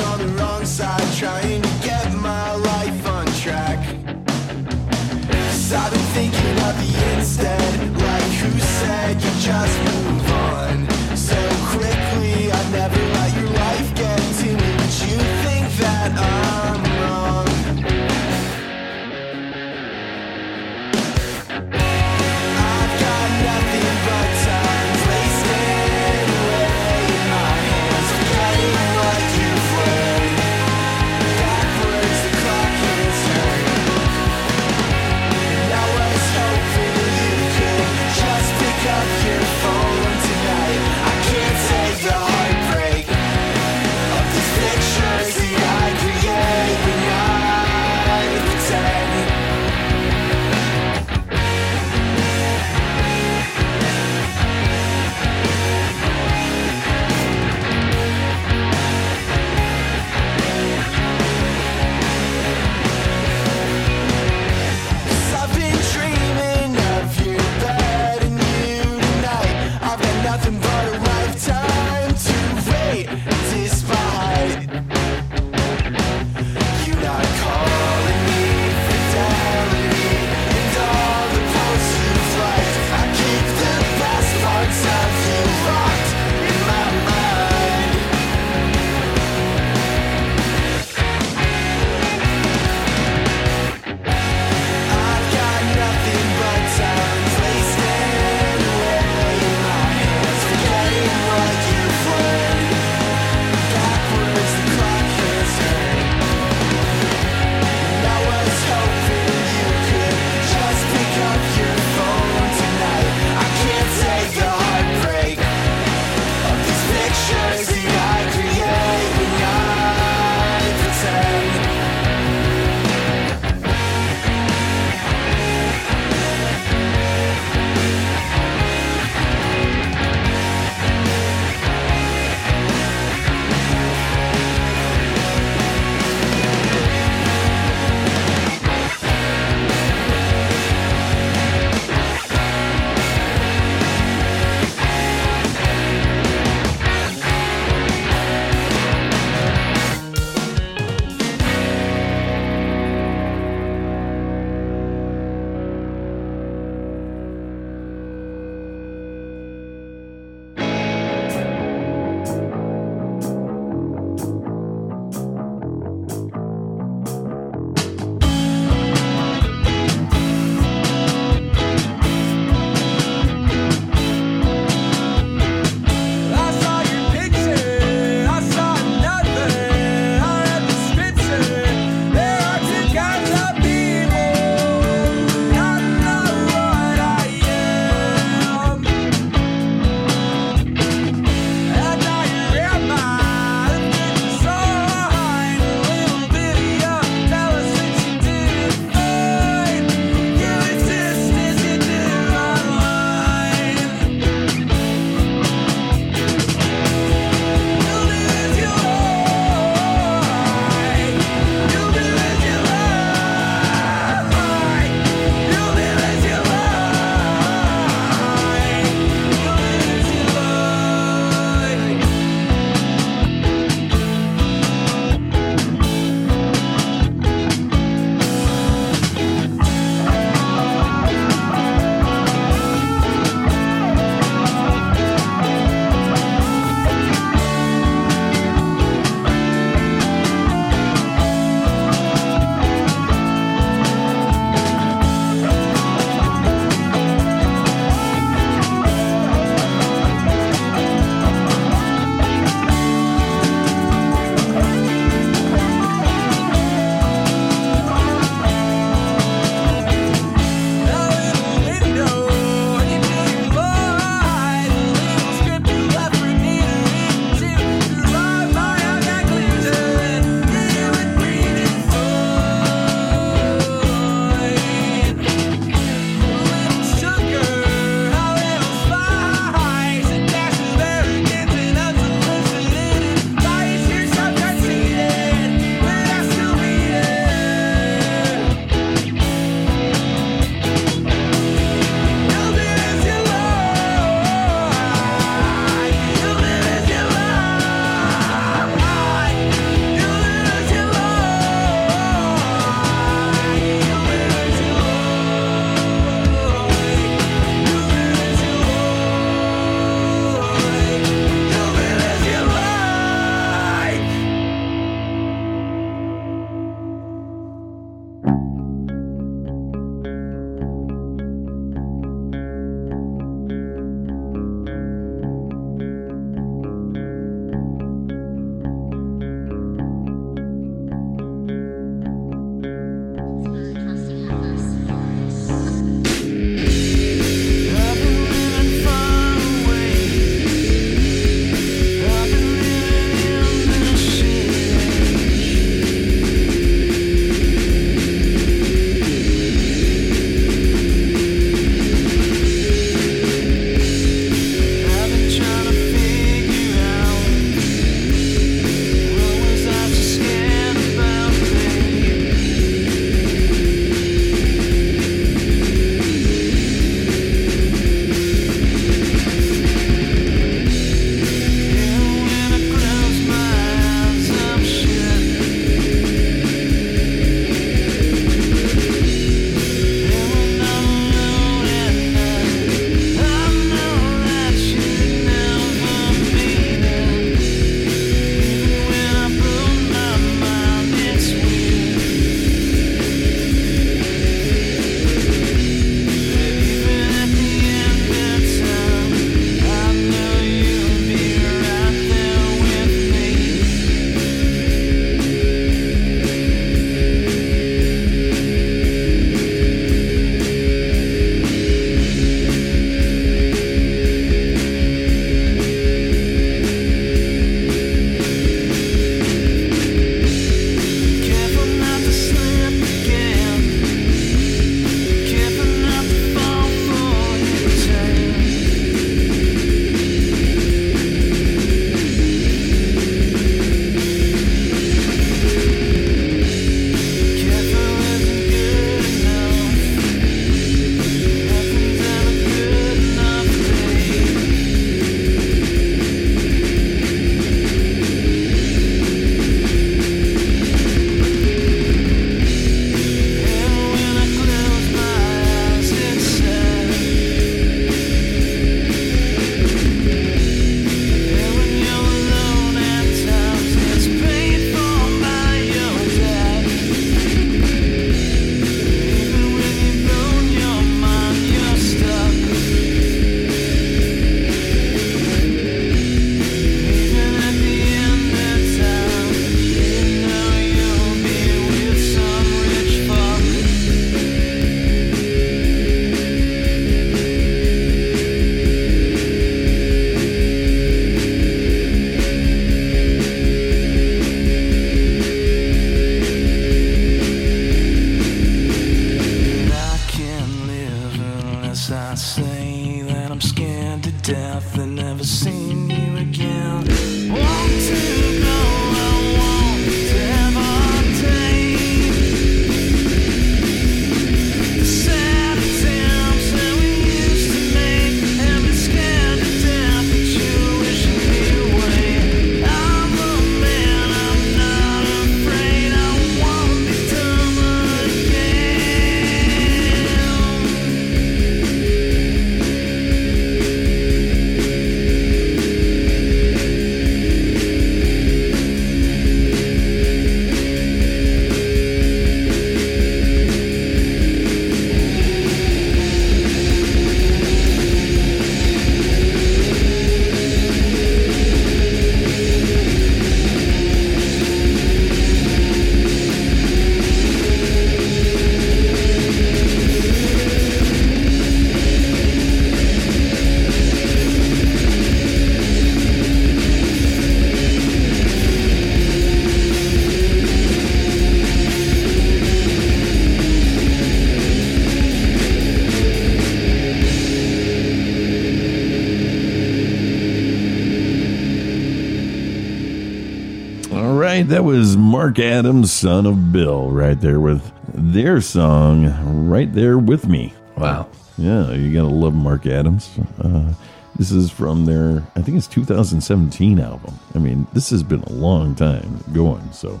that 584.56 584.64
was 584.64 584.96
Mark 584.96 585.38
Adams, 585.38 585.92
son 585.92 586.24
of 586.24 586.50
Bill, 586.50 586.90
right 586.90 587.20
there 587.20 587.40
with 587.40 587.70
their 587.92 588.40
song, 588.40 589.50
right 589.50 589.70
there 589.70 589.98
with 589.98 590.26
me. 590.26 590.54
Wow. 590.78 591.10
Yeah, 591.36 591.72
you 591.72 591.92
gotta 591.92 592.08
love 592.08 592.32
Mark 592.32 592.64
Adams. 592.64 593.18
Uh, 593.38 593.74
this 594.14 594.32
is 594.32 594.50
from 594.50 594.86
their, 594.86 595.22
I 595.36 595.42
think 595.42 595.58
it's 595.58 595.66
2017 595.66 596.80
album. 596.80 597.18
I 597.34 597.38
mean, 597.38 597.66
this 597.74 597.90
has 597.90 598.02
been 598.02 598.22
a 598.22 598.32
long 598.32 598.74
time 598.74 599.22
going. 599.34 599.70
So 599.72 600.00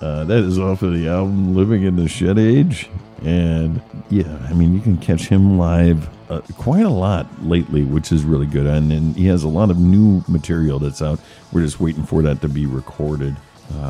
uh, 0.00 0.24
that 0.24 0.38
is 0.38 0.58
off 0.58 0.82
of 0.82 0.94
the 0.94 1.06
album 1.06 1.54
Living 1.54 1.84
in 1.84 1.94
the 1.94 2.08
Shed 2.08 2.40
Age. 2.40 2.90
And 3.24 3.80
yeah, 4.10 4.36
I 4.50 4.52
mean, 4.52 4.74
you 4.74 4.80
can 4.80 4.98
catch 4.98 5.28
him 5.28 5.58
live 5.58 6.10
uh, 6.28 6.40
quite 6.58 6.86
a 6.86 6.90
lot 6.90 7.28
lately, 7.44 7.84
which 7.84 8.10
is 8.10 8.24
really 8.24 8.46
good. 8.46 8.66
And, 8.66 8.90
and 8.90 9.14
he 9.14 9.26
has 9.26 9.44
a 9.44 9.48
lot 9.48 9.70
of 9.70 9.78
new 9.78 10.24
material 10.26 10.80
that's 10.80 11.02
out. 11.02 11.20
We're 11.52 11.62
just 11.62 11.78
waiting 11.78 12.02
for 12.02 12.20
that 12.22 12.40
to 12.40 12.48
be 12.48 12.66
recorded. 12.66 13.36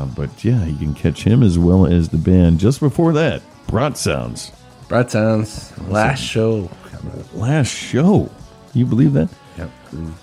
Uh, 0.03 0.05
but 0.15 0.43
yeah, 0.43 0.65
you 0.65 0.77
can 0.77 0.93
catch 0.93 1.23
him 1.23 1.43
as 1.43 1.57
well 1.57 1.85
as 1.85 2.09
the 2.09 2.17
band. 2.17 2.59
Just 2.59 2.79
before 2.79 3.13
that, 3.13 3.41
Brat 3.67 3.97
Sounds. 3.97 4.51
Brat 4.87 5.11
Sounds, 5.11 5.71
last 5.87 6.19
show. 6.19 6.69
Last 7.33 7.69
show. 7.69 8.29
You 8.73 8.85
believe 8.85 9.13
that? 9.13 9.29
Yep. 9.57 9.69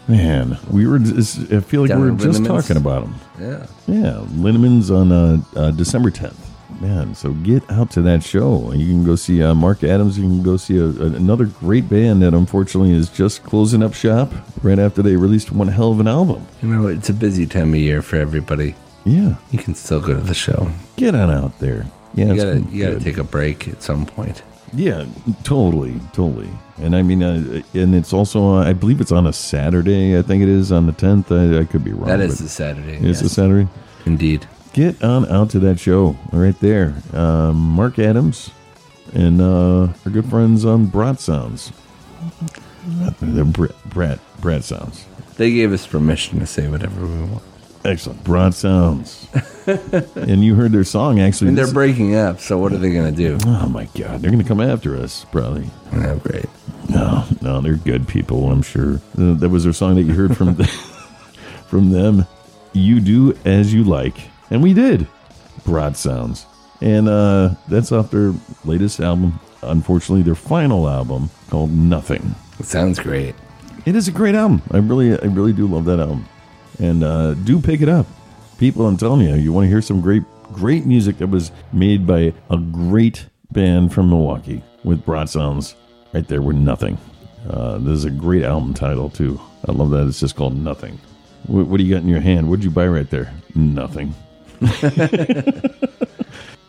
Man, 0.09 0.59
we 0.70 0.86
were. 0.86 0.98
Just, 0.98 1.52
I 1.52 1.61
feel 1.61 1.82
like 1.82 1.89
Down 1.90 2.01
we 2.01 2.11
were 2.11 2.16
just 2.16 2.44
talking 2.44 2.77
about 2.77 3.02
them. 3.05 3.15
Yeah. 3.39 3.66
Yeah, 3.86 4.24
Linneman's 4.35 4.90
on 4.90 5.12
uh, 5.12 5.40
uh, 5.57 5.70
December 5.73 6.11
10th. 6.11 6.35
Man, 6.81 7.15
so 7.15 7.32
get 7.35 7.69
out 7.70 7.90
to 7.93 8.02
that 8.02 8.23
show. 8.23 8.73
You 8.73 8.86
can 8.86 9.05
go 9.05 9.15
see 9.15 9.43
uh, 9.43 9.55
Mark 9.55 9.85
Adams. 9.85 10.16
You 10.19 10.24
can 10.24 10.43
go 10.43 10.57
see 10.57 10.78
a, 10.78 10.86
a- 10.86 11.15
another 11.15 11.44
great 11.47 11.89
band 11.89 12.23
that 12.23 12.32
unfortunately 12.32 12.93
is 12.93 13.09
just 13.11 13.43
closing 13.44 13.82
up 13.82 13.93
shop 13.93 14.32
right 14.62 14.78
after 14.78 15.02
they 15.02 15.16
released 15.16 15.52
one 15.52 15.69
hell 15.69 15.93
of 15.93 16.01
an 16.01 16.09
album. 16.09 16.47
You 16.62 16.69
know, 16.69 16.86
it's 16.86 17.09
a 17.11 17.12
busy 17.12 17.47
time 17.47 17.70
of 17.74 17.81
year 17.81 18.01
for 18.02 18.16
everybody. 18.16 18.74
Yeah, 19.05 19.36
You 19.51 19.59
can 19.59 19.74
still 19.74 20.01
go 20.01 20.14
to 20.14 20.20
the 20.20 20.35
show. 20.35 20.70
get 20.97 21.14
on 21.14 21.31
out 21.31 21.59
there. 21.59 21.86
Yeah, 22.14 22.32
you 22.32 22.36
gotta 22.36 22.60
you 22.70 22.85
gotta 22.85 23.01
take 23.01 23.18
a 23.18 23.24
break 23.24 23.68
at 23.68 23.82
some 23.82 24.05
point. 24.05 24.43
Yeah, 24.72 25.06
totally, 25.43 26.01
totally. 26.12 26.48
And 26.78 26.94
I 26.94 27.02
mean, 27.02 27.22
uh, 27.22 27.62
and 27.74 27.94
it's 27.94 28.12
also, 28.12 28.55
uh, 28.56 28.64
I 28.64 28.72
believe 28.72 29.01
it's 29.01 29.10
on 29.12 29.27
a 29.27 29.32
Saturday. 29.32 30.16
I 30.18 30.22
think 30.22 30.43
it 30.43 30.48
is 30.48 30.70
on 30.70 30.86
the 30.86 30.93
10th. 30.93 31.31
I, 31.56 31.60
I 31.60 31.64
could 31.64 31.82
be 31.82 31.93
wrong. 31.93 32.06
That 32.06 32.20
is 32.20 32.40
a 32.40 32.48
Saturday. 32.48 32.97
It's 32.98 33.20
a. 33.20 33.28
Saturday. 33.28 33.68
Indeed. 34.06 34.47
Get 34.72 35.02
on 35.02 35.28
out 35.28 35.51
to 35.51 35.59
that 35.60 35.81
show 35.81 36.16
right 36.32 36.59
there. 36.60 36.94
Um, 37.12 37.56
Mark 37.56 37.98
Adams 37.98 38.51
and 39.12 39.40
uh, 39.40 39.89
our 40.05 40.12
good 40.12 40.31
friends 40.31 40.64
on 40.64 40.86
Brat 40.86 41.18
Sounds. 41.20 41.72
The 43.20 43.44
Brat, 43.44 43.74
Brat, 43.90 44.20
Brat 44.40 44.64
Sounds. 44.64 45.05
They 45.36 45.51
gave 45.52 45.72
us 45.72 45.86
permission 45.86 46.39
to 46.40 46.47
say 46.47 46.68
whatever 46.68 47.05
we 47.06 47.22
want. 47.24 47.43
Excellent. 47.85 48.23
Broad 48.24 48.55
Sounds. 48.55 49.27
and 49.66 50.44
you 50.44 50.55
heard 50.55 50.73
their 50.73 50.85
song 50.85 51.19
actually. 51.20 51.47
mean, 51.48 51.55
they're 51.55 51.73
breaking 51.73 52.15
up, 52.15 52.40
so 52.40 52.59
what 52.59 52.73
are 52.73 52.78
they 52.78 52.93
gonna 52.93 53.11
do? 53.12 53.39
oh 53.47 53.69
my 53.69 53.85
God. 53.97 54.20
They're 54.20 54.31
going 54.31 54.43
to 54.43 54.48
come 54.48 54.61
after 54.61 54.97
us, 54.97 55.24
probably. 55.32 55.70
Oh, 55.93 56.16
great. 56.16 56.47
No, 56.89 57.24
no, 57.40 57.61
they're 57.61 57.77
good 57.77 58.07
people, 58.09 58.51
I'm 58.51 58.62
sure. 58.62 58.97
Uh, 59.16 59.35
that 59.35 59.48
was 59.48 59.65
their 59.65 59.73
song 59.73 59.94
that 59.94 60.02
you 60.02 60.12
heard 60.15 60.36
from 60.36 60.57
from 61.69 61.90
them. 61.90 62.27
You 62.73 63.01
do 63.01 63.36
as 63.44 63.73
you 63.73 63.85
like, 63.85 64.16
and 64.51 64.62
we 64.62 64.74
did. 64.74 65.07
Broad 65.65 65.97
sounds, 65.97 66.47
and 66.81 67.09
uh, 67.09 67.55
that's 67.69 67.93
off 67.93 68.11
their 68.11 68.32
latest 68.65 68.98
album. 69.01 69.39
Unfortunately, 69.62 70.23
their 70.23 70.35
final 70.35 70.89
album 70.89 71.31
called 71.48 71.70
Nothing. 71.70 72.35
It 72.59 72.66
sounds 72.66 72.98
great. 72.98 73.35
It 73.86 73.94
is 73.94 74.09
a 74.09 74.12
great 74.12 74.35
album. 74.35 74.62
I 74.73 74.78
really, 74.78 75.12
I 75.12 75.27
really 75.27 75.52
do 75.52 75.66
love 75.66 75.85
that 75.85 76.01
album, 76.01 76.27
and 76.81 77.05
uh, 77.05 77.35
do 77.35 77.61
pick 77.61 77.81
it 77.82 77.89
up, 77.89 78.07
people. 78.59 78.86
I'm 78.86 78.97
telling 78.97 79.20
you, 79.27 79.35
you 79.35 79.52
want 79.52 79.66
to 79.66 79.69
hear 79.69 79.82
some 79.82 80.01
great, 80.01 80.23
great 80.52 80.86
music 80.86 81.19
that 81.19 81.28
was 81.28 81.52
made 81.73 82.07
by 82.07 82.32
a 82.51 82.57
great 82.57 83.27
band 83.52 83.93
from 83.93 84.11
Milwaukee 84.11 84.62
with 84.85 85.05
broad 85.05 85.28
sounds. 85.28 85.74
Right 86.12 86.27
there 86.27 86.43
with 86.43 86.57
nothing. 86.57 86.98
Uh, 87.48 87.78
this 87.78 87.93
is 87.98 88.05
a 88.05 88.11
great 88.11 88.43
album 88.43 88.74
title 88.74 89.11
too. 89.11 89.40
I 89.69 89.73
love 89.73 89.90
that. 89.90 90.07
It's 90.09 90.19
just 90.20 90.35
called 90.35 90.57
Nothing. 90.57 90.98
What, 91.47 91.66
what 91.66 91.77
do 91.78 91.85
you 91.85 91.94
got 91.94 92.02
in 92.02 92.09
your 92.09 92.20
hand? 92.20 92.48
What'd 92.48 92.65
you 92.65 92.70
buy 92.70 92.89
right 92.89 93.09
there? 93.09 93.32
Nothing. 93.55 94.15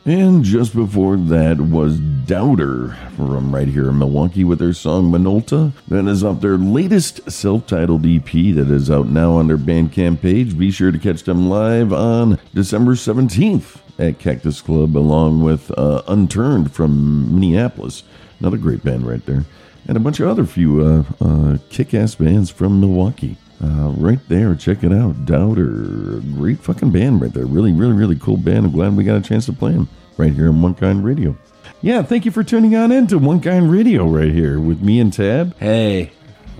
And 0.04 0.44
just 0.44 0.74
before 0.74 1.16
that 1.16 1.62
was 1.62 2.00
Doubter 2.00 2.98
from 3.16 3.54
right 3.54 3.68
here 3.68 3.90
in 3.90 4.00
Milwaukee 4.00 4.44
with 4.44 4.58
their 4.58 4.74
song 4.74 5.12
Minolta. 5.12 5.74
That 5.90 6.08
is 6.08 6.24
off 6.24 6.42
their 6.42 6.58
latest 6.58 7.30
self 7.30 7.68
titled 7.68 8.04
EP 8.08 8.32
that 8.32 8.72
is 8.72 8.90
out 8.90 9.08
now 9.08 9.34
on 9.34 9.48
their 9.48 9.60
Bandcamp 9.60 10.22
page. 10.22 10.58
Be 10.58 10.72
sure 10.72 10.92
to 10.92 10.98
catch 10.98 11.22
them 11.22 11.50
live 11.50 11.94
on 11.94 12.40
December 12.56 12.94
17th 12.94 13.78
at 14.00 14.18
Cactus 14.18 14.60
Club, 14.62 14.98
along 14.98 15.44
with 15.44 15.70
uh, 15.78 16.02
Unturned 16.08 16.72
from 16.72 17.36
Minneapolis. 17.40 18.02
Another 18.40 18.58
great 18.58 18.84
band 18.84 19.06
right 19.06 19.24
there. 19.28 19.46
And 19.88 19.98
a 19.98 20.00
bunch 20.00 20.20
of 20.20 20.28
other 20.28 20.46
few 20.46 20.84
uh, 20.84 21.04
uh, 21.24 21.58
kick 21.70 21.94
ass 21.94 22.16
bands 22.16 22.50
from 22.50 22.80
Milwaukee. 22.80 23.38
Uh, 23.64 23.90
right 23.98 24.20
there, 24.28 24.56
check 24.56 24.84
it 24.84 24.92
out. 24.92 25.26
Doubter, 25.26 26.20
great 26.36 26.60
fucking 26.60 26.92
band 26.92 27.22
right 27.22 27.32
there. 27.34 27.46
Really, 27.46 27.72
really, 27.72 27.94
really 27.94 28.16
cool 28.18 28.38
band. 28.38 28.66
I'm 28.66 28.72
glad 28.72 28.96
we 28.98 29.04
got 29.04 29.18
a 29.18 29.22
chance 29.22 29.46
to 29.46 29.54
play 29.54 29.72
them 29.74 29.88
right 30.18 30.34
here 30.34 30.50
on 30.50 30.62
One 30.62 30.74
Kind 30.74 31.06
Radio. 31.06 31.36
Yeah, 31.82 32.02
thank 32.02 32.26
you 32.26 32.32
for 32.32 32.44
tuning 32.44 32.76
on 32.76 32.92
into 32.92 33.18
One 33.20 33.40
Kind 33.40 33.72
Radio 33.72 34.06
right 34.08 34.32
here 34.32 34.60
with 34.60 34.82
me 34.82 35.00
and 35.00 35.14
Tab. 35.14 35.56
Hey, 35.58 36.12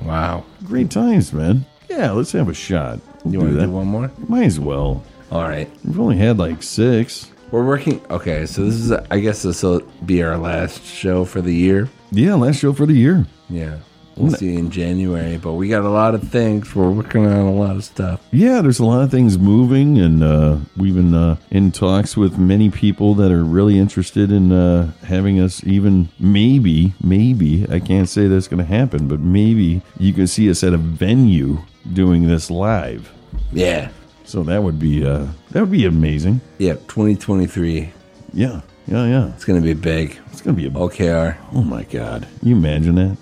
wow, 0.04 0.44
great 0.64 0.92
times, 0.92 1.34
man. 1.34 1.66
Yeah, 1.90 2.12
let's 2.12 2.32
have 2.34 2.50
a 2.50 2.54
shot. 2.54 3.00
We'll 3.24 3.34
You 3.34 3.40
want 3.40 3.54
to 3.54 3.62
do 3.66 3.72
one 3.72 3.88
more? 3.88 4.12
Might 4.28 4.46
as 4.46 4.60
well. 4.60 5.04
All 5.32 5.44
right. 5.48 5.70
We've 5.86 6.00
only 6.00 6.18
had 6.18 6.38
like 6.38 6.62
six. 6.64 7.32
We're 7.52 7.66
working. 7.66 8.02
Okay, 8.10 8.46
so 8.46 8.64
this 8.64 8.76
is. 8.76 8.92
I 8.92 9.20
guess 9.20 9.42
this 9.44 9.62
will 9.64 9.82
be 10.06 10.24
our 10.24 10.38
last 10.38 10.84
show 10.86 11.26
for 11.26 11.42
the 11.42 11.54
year. 11.54 11.90
Yeah, 12.12 12.36
last 12.36 12.60
show 12.60 12.74
for 12.74 12.86
the 12.86 12.94
year. 12.94 13.26
Yeah, 13.50 13.78
we'll 14.16 14.32
see 14.32 14.56
in 14.56 14.70
January. 14.70 15.38
But 15.38 15.54
we 15.54 15.68
got 15.68 15.84
a 15.84 15.90
lot 15.90 16.16
of 16.16 16.28
things. 16.30 16.76
We're 16.76 16.90
working 16.90 17.26
on 17.26 17.34
a 17.34 17.52
lot 17.52 17.76
of 17.76 17.84
stuff. 17.84 18.22
Yeah, 18.32 18.62
there's 18.62 18.80
a 18.80 18.86
lot 18.86 19.02
of 19.02 19.12
things 19.12 19.38
moving, 19.38 19.98
and 19.98 20.24
uh, 20.24 20.58
we've 20.78 20.96
been 20.96 21.14
uh, 21.14 21.38
in 21.50 21.72
talks 21.72 22.16
with 22.18 22.38
many 22.38 22.70
people 22.70 23.16
that 23.16 23.32
are 23.32 23.44
really 23.44 23.78
interested 23.78 24.32
in 24.32 24.52
uh, 24.52 24.92
having 25.04 25.40
us 25.40 25.64
even 25.64 26.10
maybe, 26.20 26.94
maybe, 27.04 27.66
I 27.70 27.80
can't 27.80 28.10
say 28.10 28.28
that's 28.28 28.48
going 28.48 28.66
to 28.66 28.66
happen, 28.66 29.08
but 29.08 29.20
maybe 29.20 29.82
you 29.98 30.14
can 30.14 30.28
see 30.28 30.50
us 30.50 30.64
at 30.64 30.74
a 30.74 30.78
venue 30.78 31.60
doing 31.94 32.28
this 32.28 32.52
live. 32.52 33.12
Yeah. 33.52 33.90
So 34.24 34.44
that 34.44 34.64
would 34.64 34.80
be 34.80 35.06
uh, 35.06 35.28
that 35.52 35.60
would 35.60 35.72
be 35.72 35.86
amazing. 35.86 36.40
Yeah, 36.58 36.74
2023. 36.74 37.92
Yeah, 38.34 38.62
yeah, 38.88 39.06
yeah. 39.06 39.34
It's 39.34 39.44
gonna 39.44 39.62
be 39.62 39.74
big. 39.74 40.18
It's 40.32 40.42
gonna 40.42 40.56
be 40.56 40.68
a 40.68 40.70
OKR. 40.70 41.38
Oh 41.54 41.64
my 41.64 41.84
God, 41.84 42.28
you 42.42 42.56
imagine 42.56 42.96
that? 42.96 43.18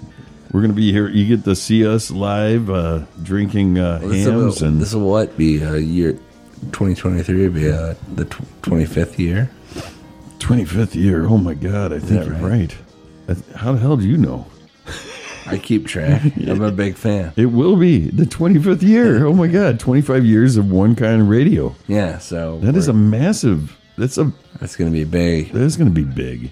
We're 0.51 0.61
going 0.61 0.71
to 0.71 0.75
be 0.75 0.91
here. 0.91 1.07
You 1.07 1.25
get 1.35 1.43
to 1.45 1.55
see 1.55 1.85
us 1.85 2.09
live 2.09 2.69
uh, 2.69 3.05
drinking 3.21 3.77
uh, 3.77 3.99
This 3.99 4.25
hams 4.25 4.61
will, 4.61 4.67
and 4.67 4.81
this 4.81 4.93
will 4.93 5.09
what 5.09 5.37
be 5.37 5.61
a 5.61 5.77
year? 5.77 6.13
2023 6.71 7.47
will 7.47 7.53
be 7.53 7.71
uh, 7.71 7.93
the 8.15 8.25
tw- 8.25 8.41
25th 8.63 9.17
year. 9.19 9.49
25th 10.39 10.95
year. 10.95 11.25
Oh 11.27 11.37
my 11.37 11.53
God, 11.53 11.93
I 11.93 11.99
think 11.99 12.25
you're 12.25 12.35
right? 12.35 12.75
right. 13.27 13.37
How 13.55 13.73
the 13.73 13.79
hell 13.79 13.97
do 13.97 14.07
you 14.07 14.17
know? 14.17 14.47
I 15.45 15.57
keep 15.57 15.87
track. 15.87 16.21
I'm 16.47 16.61
a 16.61 16.71
big 16.71 16.95
fan. 16.95 17.33
It 17.35 17.47
will 17.47 17.75
be 17.75 18.09
the 18.09 18.25
25th 18.25 18.81
year. 18.81 19.25
Oh 19.25 19.33
my 19.33 19.47
God, 19.47 19.79
25 19.79 20.25
years 20.25 20.57
of 20.57 20.71
one 20.71 20.95
kind 20.95 21.21
of 21.21 21.29
radio. 21.29 21.75
Yeah, 21.87 22.17
so 22.17 22.59
That 22.59 22.75
is 22.75 22.87
a 22.87 22.93
massive. 22.93 23.77
That's 23.97 24.17
a. 24.17 24.31
That's 24.59 24.75
going 24.75 24.91
to 24.91 24.97
be 24.97 25.03
big. 25.05 25.51
That 25.51 25.61
is 25.61 25.75
going 25.77 25.93
to 25.93 25.93
be 25.93 26.03
big. 26.03 26.51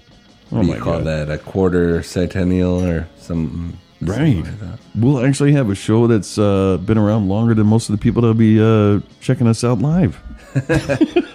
Oh 0.50 0.56
What 0.56 0.62
do 0.62 0.68
my 0.68 0.76
you 0.76 0.82
call 0.82 0.98
God. 0.98 1.06
that? 1.06 1.30
A 1.30 1.38
quarter 1.38 2.02
centennial 2.02 2.82
or 2.84 3.06
something? 3.18 3.78
Right. 4.00 4.44
We'll 4.94 5.24
actually 5.24 5.52
have 5.52 5.70
a 5.70 5.74
show 5.74 6.06
that's 6.06 6.38
uh, 6.38 6.76
been 6.78 6.98
around 6.98 7.28
longer 7.28 7.54
than 7.54 7.66
most 7.66 7.88
of 7.88 7.96
the 7.96 8.00
people 8.00 8.22
that'll 8.22 8.34
be 8.34 8.60
uh, 8.60 9.00
checking 9.20 9.46
us 9.46 9.64
out 9.64 9.80
live. 9.80 10.20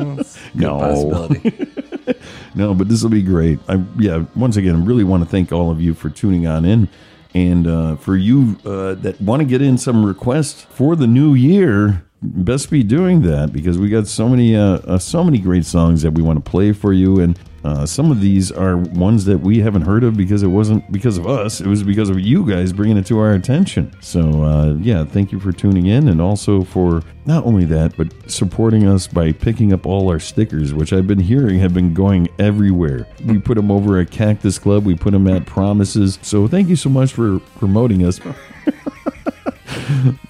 no. 0.54 0.78
possibility. 0.78 1.68
no, 2.54 2.74
but 2.74 2.88
this 2.88 3.02
will 3.02 3.10
be 3.10 3.22
great. 3.22 3.58
I 3.68 3.82
yeah. 3.98 4.24
Once 4.34 4.56
again, 4.56 4.76
I 4.76 4.84
really 4.84 5.04
want 5.04 5.22
to 5.22 5.28
thank 5.28 5.52
all 5.52 5.70
of 5.70 5.80
you 5.80 5.94
for 5.94 6.10
tuning 6.10 6.46
on 6.46 6.64
in, 6.64 6.88
and 7.34 7.66
uh, 7.66 7.96
for 7.96 8.16
you 8.16 8.58
uh, 8.64 8.94
that 8.94 9.20
want 9.20 9.40
to 9.40 9.46
get 9.46 9.62
in 9.62 9.78
some 9.78 10.04
requests 10.04 10.62
for 10.62 10.96
the 10.96 11.06
new 11.06 11.34
year. 11.34 12.04
Best 12.22 12.70
be 12.70 12.82
doing 12.82 13.22
that 13.22 13.50
because 13.50 13.78
we 13.78 13.88
got 13.88 14.06
so 14.06 14.28
many 14.28 14.54
uh, 14.54 14.78
uh, 14.78 14.98
so 14.98 15.24
many 15.24 15.38
great 15.38 15.64
songs 15.64 16.02
that 16.02 16.12
we 16.12 16.22
want 16.22 16.44
to 16.44 16.50
play 16.50 16.72
for 16.72 16.92
you, 16.92 17.20
and 17.20 17.38
uh, 17.62 17.84
some 17.84 18.10
of 18.10 18.20
these 18.20 18.50
are 18.50 18.76
ones 18.76 19.26
that 19.26 19.38
we 19.38 19.60
haven't 19.60 19.82
heard 19.82 20.02
of 20.02 20.16
because 20.16 20.42
it 20.42 20.48
wasn't 20.48 20.90
because 20.90 21.18
of 21.18 21.26
us; 21.26 21.60
it 21.60 21.66
was 21.66 21.82
because 21.82 22.08
of 22.08 22.18
you 22.18 22.48
guys 22.48 22.72
bringing 22.72 22.96
it 22.96 23.06
to 23.06 23.18
our 23.18 23.32
attention. 23.34 23.94
So 24.00 24.42
uh, 24.42 24.74
yeah, 24.80 25.04
thank 25.04 25.30
you 25.30 25.38
for 25.38 25.52
tuning 25.52 25.86
in, 25.86 26.08
and 26.08 26.20
also 26.20 26.64
for 26.64 27.02
not 27.26 27.44
only 27.44 27.66
that, 27.66 27.96
but 27.96 28.12
supporting 28.30 28.86
us 28.86 29.06
by 29.06 29.32
picking 29.32 29.72
up 29.74 29.84
all 29.84 30.08
our 30.08 30.18
stickers, 30.18 30.72
which 30.72 30.92
I've 30.92 31.06
been 31.06 31.20
hearing 31.20 31.58
have 31.58 31.74
been 31.74 31.92
going 31.92 32.28
everywhere. 32.38 33.06
We 33.26 33.38
put 33.38 33.56
them 33.56 33.70
over 33.70 33.98
at 33.98 34.10
Cactus 34.10 34.58
Club, 34.58 34.86
we 34.86 34.94
put 34.94 35.12
them 35.12 35.26
at 35.28 35.44
Promises. 35.44 36.18
So 36.22 36.48
thank 36.48 36.68
you 36.68 36.76
so 36.76 36.88
much 36.88 37.12
for 37.12 37.40
promoting 37.58 38.06
us. 38.06 38.20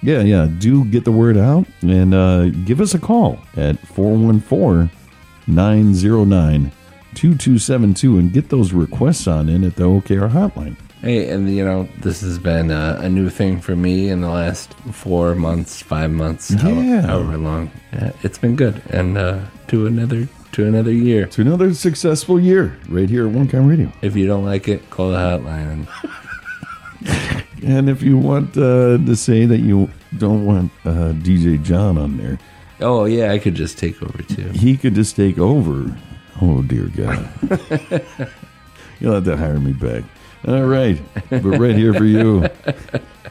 yeah, 0.03 0.21
yeah. 0.21 0.49
Do 0.59 0.85
get 0.87 1.05
the 1.05 1.13
word 1.13 1.37
out 1.37 1.67
and 1.83 2.13
uh, 2.13 2.49
give 2.49 2.81
us 2.81 2.95
a 2.95 2.99
call 2.99 3.39
at 3.57 3.79
414 3.87 4.91
909 5.47 6.73
2272 7.15 8.19
and 8.19 8.33
get 8.33 8.49
those 8.49 8.73
requests 8.73 9.27
on 9.27 9.49
in 9.49 9.65
at 9.65 9.77
the 9.77 9.85
OKR 9.85 10.31
hotline. 10.31 10.77
Hey, 11.01 11.31
and 11.31 11.49
you 11.55 11.65
know, 11.65 11.89
this 11.99 12.21
has 12.21 12.39
been 12.39 12.71
uh, 12.71 12.99
a 13.03 13.09
new 13.09 13.31
thing 13.31 13.61
for 13.61 13.75
me 13.75 14.11
in 14.11 14.21
the 14.21 14.29
last 14.29 14.75
four 14.93 15.35
months, 15.35 15.81
five 15.83 16.11
months, 16.11 16.53
how- 16.53 16.69
Yeah. 16.69 17.03
however 17.03 17.39
long. 17.39 17.71
Yeah, 17.93 18.13
it's 18.23 18.37
been 18.39 18.55
good, 18.57 18.83
and 18.91 19.17
uh, 19.17 19.41
to 19.69 19.87
another 19.87 20.29
to 20.53 20.67
another 20.67 20.93
year. 20.93 21.27
To 21.27 21.41
another 21.43 21.73
successful 21.75 22.39
year 22.41 22.77
right 22.89 23.09
here 23.09 23.27
at 23.27 23.33
One 23.33 23.47
Kind 23.49 23.69
Radio. 23.69 23.91
If 24.03 24.15
you 24.17 24.27
don't 24.27 24.45
like 24.45 24.69
it, 24.69 24.91
call 24.91 25.11
the 25.11 25.17
hotline. 25.17 25.87
And 27.63 27.91
if 27.91 28.03
you 28.03 28.17
want 28.17 28.57
uh, 28.57 28.97
to 29.05 29.15
say 29.15 29.45
that 29.45 29.59
you 29.59 29.91
don't 30.17 30.47
want 30.47 30.73
uh, 30.87 31.13
DJ 31.13 31.63
John 31.63 31.99
on 31.99 32.17
there, 32.17 32.39
oh 32.81 33.05
yeah, 33.05 33.33
I 33.33 33.39
could 33.39 33.55
just 33.55 33.77
take 33.79 34.03
over 34.03 34.23
too. 34.23 34.49
he 34.55 34.79
could 34.79 34.95
just 34.95 35.15
take 35.15 35.39
over. 35.39 35.95
Oh 36.41 36.63
dear 36.63 36.87
God, 36.97 37.29
you'll 39.01 39.15
have 39.15 39.25
to 39.25 39.37
hire 39.37 39.61
me 39.61 39.73
back. 39.73 40.05
All 40.49 40.65
right, 40.65 41.01
we're 41.31 41.59
right 41.59 41.77
here 41.77 41.93
for 41.93 42.05
you. 42.05 42.49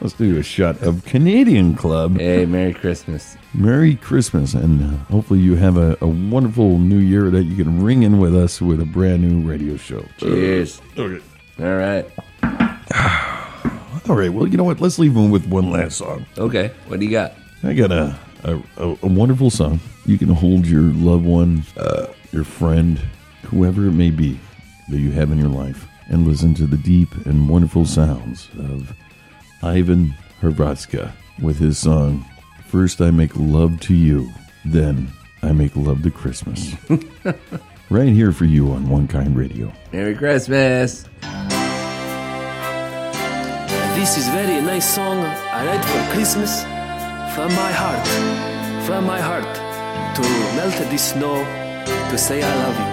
Let's 0.00 0.14
do 0.14 0.38
a 0.38 0.42
shot 0.42 0.80
of 0.82 1.04
Canadian 1.04 1.74
Club. 1.74 2.18
Hey, 2.18 2.46
Merry 2.46 2.72
Christmas. 2.72 3.36
Merry 3.52 3.96
Christmas, 3.96 4.54
and 4.54 4.82
uh, 4.82 4.96
hopefully 5.10 5.40
you 5.40 5.56
have 5.56 5.76
a, 5.76 5.98
a 6.00 6.06
wonderful 6.06 6.78
new 6.78 6.98
year 6.98 7.30
that 7.30 7.42
you 7.44 7.56
can 7.62 7.82
ring 7.82 8.04
in 8.04 8.18
with 8.18 8.34
us 8.34 8.62
with 8.62 8.80
a 8.80 8.86
brand 8.86 9.22
new 9.22 9.46
radio 9.46 9.76
show. 9.76 10.04
Cheers. 10.18 10.80
Okay. 10.96 11.22
All 11.58 11.76
right. 11.76 12.06
All 14.08 14.16
right. 14.16 14.32
Well, 14.32 14.46
you 14.46 14.56
know 14.56 14.64
what? 14.64 14.80
Let's 14.80 14.98
leave 14.98 15.14
them 15.14 15.30
with 15.30 15.46
one 15.46 15.70
last 15.70 15.98
song. 15.98 16.26
Okay. 16.38 16.72
What 16.86 17.00
do 17.00 17.04
you 17.06 17.10
got? 17.10 17.34
I 17.62 17.74
got 17.74 17.90
a 17.92 18.18
a, 18.44 18.56
a, 18.76 18.96
a 19.02 19.06
wonderful 19.06 19.50
song. 19.50 19.80
You 20.06 20.18
can 20.18 20.28
hold 20.28 20.66
your 20.66 20.82
loved 20.82 21.24
one, 21.24 21.64
uh, 21.76 22.06
your 22.32 22.44
friend, 22.44 23.00
whoever 23.44 23.86
it 23.86 23.92
may 23.92 24.10
be 24.10 24.38
that 24.88 24.98
you 24.98 25.10
have 25.12 25.30
in 25.30 25.38
your 25.38 25.48
life, 25.48 25.86
and 26.08 26.26
listen 26.26 26.54
to 26.54 26.66
the 26.66 26.76
deep 26.76 27.14
and 27.26 27.48
wonderful 27.48 27.86
sounds 27.86 28.48
of 28.58 28.94
Ivan 29.62 30.14
Hrvatska 30.40 31.12
with 31.40 31.58
his 31.58 31.78
song 31.78 32.24
First 32.66 33.00
I 33.00 33.10
Make 33.10 33.32
Love 33.34 33.80
to 33.80 33.94
You, 33.94 34.30
Then 34.64 35.08
I 35.42 35.52
Make 35.52 35.74
Love 35.76 36.02
to 36.02 36.10
Christmas. 36.10 36.74
right 37.90 38.08
here 38.08 38.32
for 38.32 38.44
you 38.44 38.70
on 38.70 38.88
One 38.88 39.08
Kind 39.08 39.36
Radio. 39.36 39.72
Merry 39.92 40.14
Christmas. 40.14 41.04
This 43.96 44.16
is 44.16 44.28
very 44.28 44.62
nice 44.62 44.94
song 44.94 45.18
I 45.18 45.66
write 45.66 45.84
for 45.84 46.14
Christmas 46.14 46.62
from 47.34 47.52
my 47.54 47.72
heart, 47.72 48.06
from 48.86 49.04
my 49.04 49.20
heart 49.20 49.44
to 50.16 50.22
melt 50.56 50.90
the 50.90 50.96
snow 50.96 51.69
to 52.10 52.18
say 52.18 52.42
I 52.42 52.54
love 52.64 52.76
you 52.76 52.90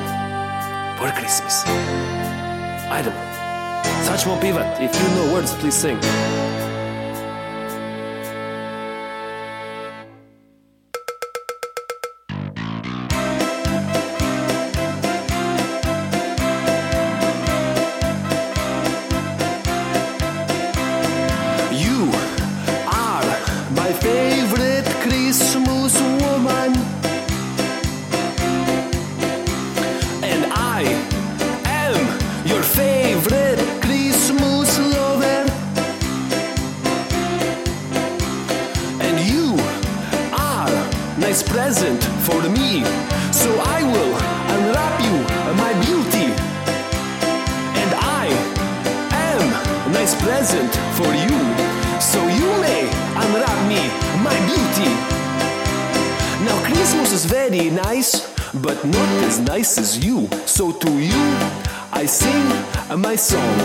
for 1.00 1.12
Christmas. 1.20 1.64
I 1.66 3.00
Item. 3.00 3.14
Such 4.06 4.28
more 4.28 4.40
pivot. 4.40 4.68
If 4.80 4.94
you 4.94 5.16
know 5.16 5.34
words, 5.34 5.56
please 5.56 5.74
sing. 5.74 6.47
Nice 59.48 59.78
as 59.78 60.06
you. 60.06 60.28
So 60.46 60.72
to 60.72 60.92
you, 60.92 61.26
I 61.92 62.06
sing 62.06 62.48
my 63.00 63.16
song. 63.16 63.58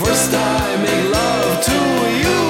First 0.00 0.32
I 0.34 0.76
make 0.86 1.06
love 1.20 1.64
to 1.70 1.80
you, 2.24 2.42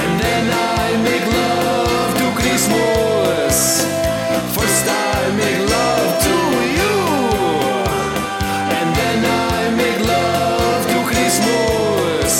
and 0.00 0.12
then 0.20 0.44
I 0.50 0.86
make 1.08 1.26
love 1.40 2.10
to 2.20 2.26
Christmas. 2.40 3.86
First 4.56 4.86
I 4.88 5.18
make 5.42 5.60
love 5.76 6.12
to 6.28 6.36
you, 6.78 6.96
and 8.78 8.88
then 9.00 9.20
I 9.24 9.70
make 9.82 10.00
love 10.16 10.82
to 10.92 10.98
Christmas. 11.12 12.32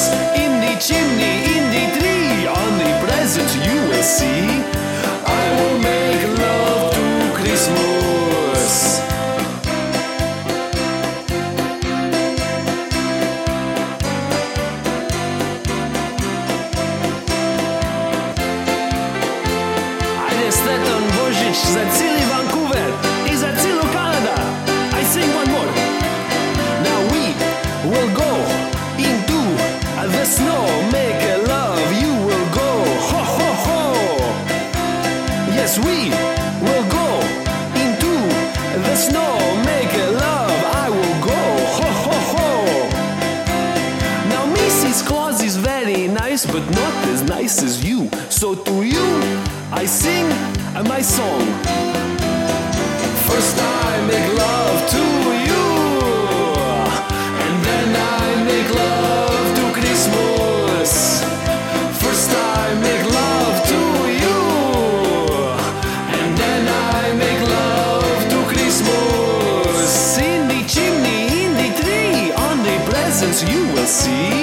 In 0.42 0.52
the 0.64 0.74
chimney, 0.86 1.36
in 1.56 1.64
the 1.76 1.84
tree, 1.96 2.46
on 2.60 2.70
the 2.82 2.92
presents 3.06 3.54
you 3.66 3.78
will 3.90 4.02
see. 4.02 4.85
Uh, 50.76 50.82
my 50.84 51.00
song. 51.00 51.46
First 53.28 53.56
I 53.58 54.06
make 54.12 54.30
love 54.44 54.80
to 54.96 55.04
you, 55.48 55.66
and 57.44 57.56
then 57.68 57.88
I 57.96 58.44
make 58.44 58.70
love 58.84 59.46
to 59.58 59.64
Christmas. 59.78 60.90
First 62.02 62.30
I 62.30 62.74
make 62.86 63.04
love 63.20 63.56
to 63.72 63.80
you, 64.22 64.38
and 66.18 66.30
then 66.42 66.62
I 66.68 67.02
make 67.24 67.42
love 67.58 68.20
to 68.32 68.38
Christmas. 68.52 70.18
In 70.18 70.48
the 70.48 70.60
chimney, 70.68 71.44
in 71.44 71.52
the 71.62 71.70
tree, 71.80 72.32
on 72.32 72.56
the 72.68 72.76
presents 72.90 73.42
you 73.50 73.62
will 73.72 73.86
see. 73.86 74.35